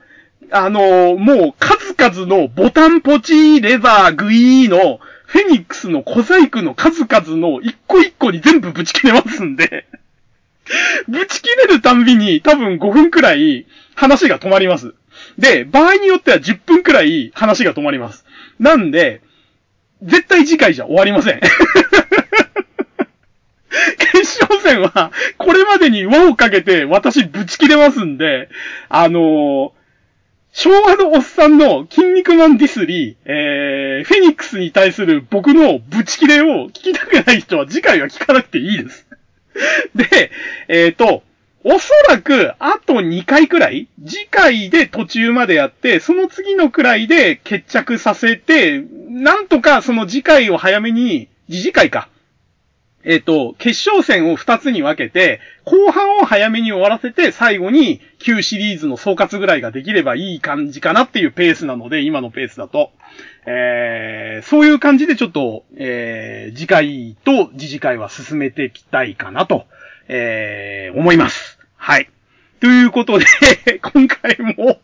[0.51, 9.85] あのー、もう数々のボタンポチレバーグイーのフェニックスの小細工の数々の一個一個に全部ぶち切れますんで
[11.07, 13.65] ぶち切れるたんびに多分5分くらい
[13.95, 14.93] 話が止まります。
[15.37, 18.25] で、場合によっては10分くらい話が止まります。
[18.59, 19.21] なんで、
[20.01, 21.39] 絶対次回じゃ終わりません。
[23.97, 28.49] 決勝戦は、これまでに輪をかけて私ぶち切れますんで、
[28.89, 29.71] あのー、
[30.51, 39.05] 昭和のおっさんの筋肉マンディスリー、えー、フェニックスに対する僕のぶち切れを聞きたくない人は次回は聞かなくていいです。
[39.95, 40.31] で、
[40.69, 41.23] えっ、ー、と、
[41.67, 52.07] おそらく、あと2回くらい、次回で途中までやって、その次のくらいで決着させて、なんとかその次回を早めに、次次回か。
[53.03, 62.91] えっ、ー、と、決勝戦を2つに分けて、後半を早めに終わらせて、最後に旧シリーズの総括ぐらいができればいい感じかなっていうペースなので、今のペースだと。
[63.47, 69.65] えー、そういう感じでちょっと、えー、次回と次次回は進めていきたいかなと、
[70.07, 71.54] えー、思います。
[71.85, 72.09] はい。
[72.61, 73.25] ということで
[73.93, 74.81] 今回も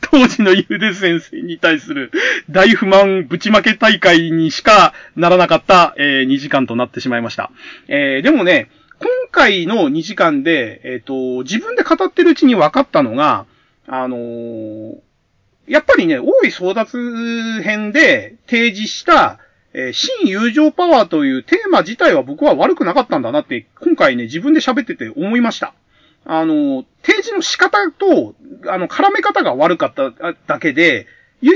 [0.00, 2.10] 当時のゆうで先生に対する
[2.48, 7.50] 大不満ぶちまけ大会にしかならなかった、えー、2時間となってしまいました。
[7.88, 8.70] えー、でもね、
[9.00, 13.44] 今回の2時間で、えっ、ー、と、自分で語ってるうちに分かったのが、
[13.86, 14.98] あのー、
[15.68, 19.38] やっぱりね、大い争奪編で提示した、
[19.72, 25.74] えー、新友情パワーというテーマ自体は僕は悪くなかったんだなって、今回ね、自分で喋ってて思いました。
[26.24, 28.34] あの、提示の仕方と、
[28.66, 30.12] あの、絡め方が悪かった
[30.46, 31.06] だけで、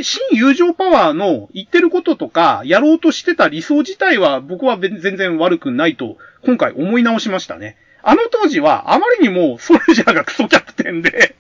[0.03, 7.77] 新友情パワーの言ってることとか、やろうとしてた理想自体は僕は全然悪くないと、今回思い直しましたね。
[8.03, 11.35] あの当時は、あまりにもソルジャーがクソキャプテンで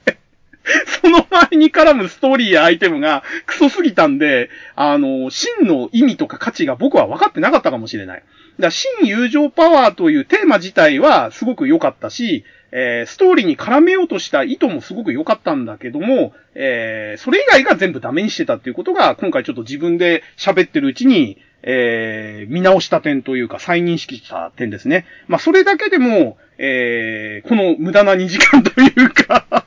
[1.02, 8.18] その前に絡むストーリーやアイテムがクソすぎたんで、あの、真の意味とか価値が僕は分かってなかったかもしれない。
[8.18, 8.26] だか
[8.58, 25.06] ら真友情パワーというテーマ自体はすごく良かったし、えー、ストーリーに絡めようとした意図もすごく良かったんだけども、えー、それ以外が全部ダメにしてたっていうことが、今回ちょっと自分で喋ってるうちに、えー、見直した点というか、再認識した点ですね。
[25.28, 29.63] まあ、それだけでも、えー、この無駄な2時間というか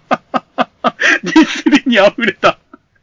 [1.23, 2.59] ディスりに溢れた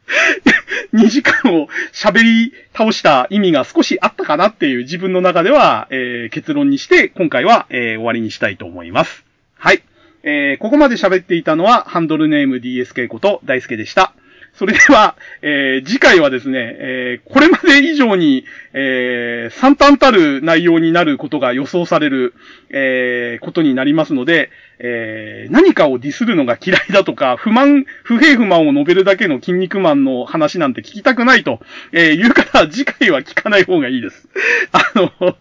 [0.93, 9.25] 2時間を喋り倒した意味が少しあったかなっていう自分の中では、えー、結論にして今回は、えー、終わりにしたいと思います。
[9.57, 9.81] はい。
[10.23, 14.13] えー、ここまで喋っていたのはハンドルネーム DSK こと大輔でした。
[14.55, 22.33] それでは、えー、次回はですね、えー、これまで以上に、えー、惨憺たる内容になることが予想される、
[22.69, 24.49] えー、ことになりますので、
[24.79, 31.59] えー、何かをディスるのが嫌いだとか、不満、不平不満を述べるだけの筋肉マンの話なんて聞きたくないと、
[31.91, 34.29] えー、いう方は次回は聞かない方がいいです。
[34.71, 35.35] あの、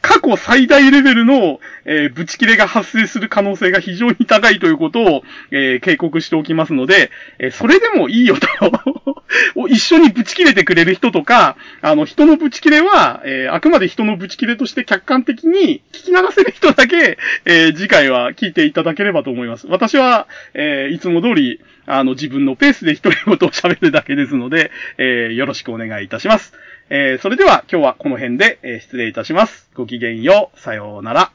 [0.00, 8.46] 過去最大レベルの、えー、ブチ切れが発生する可能性が非常に高いということを、えー、警告しておきますので、えー、それでもいいよと
[9.68, 19.66] 一緒にブチ切れてくれる人とか、あの、人のブチ切れは、えあくまで人のブチ切れとして客観的に聞き流せる人だけ、え次回は聞いていただければと思います。
[19.68, 26.52] 私は、えいつも通り、あの、自分のペースで一人ごとを喋るだけですので、えよろしくお願いいたします。
[26.88, 29.68] えー、それでは今日はこの辺で、失礼いたします。
[29.74, 30.60] ごきげんよう。
[30.60, 31.32] さようなら。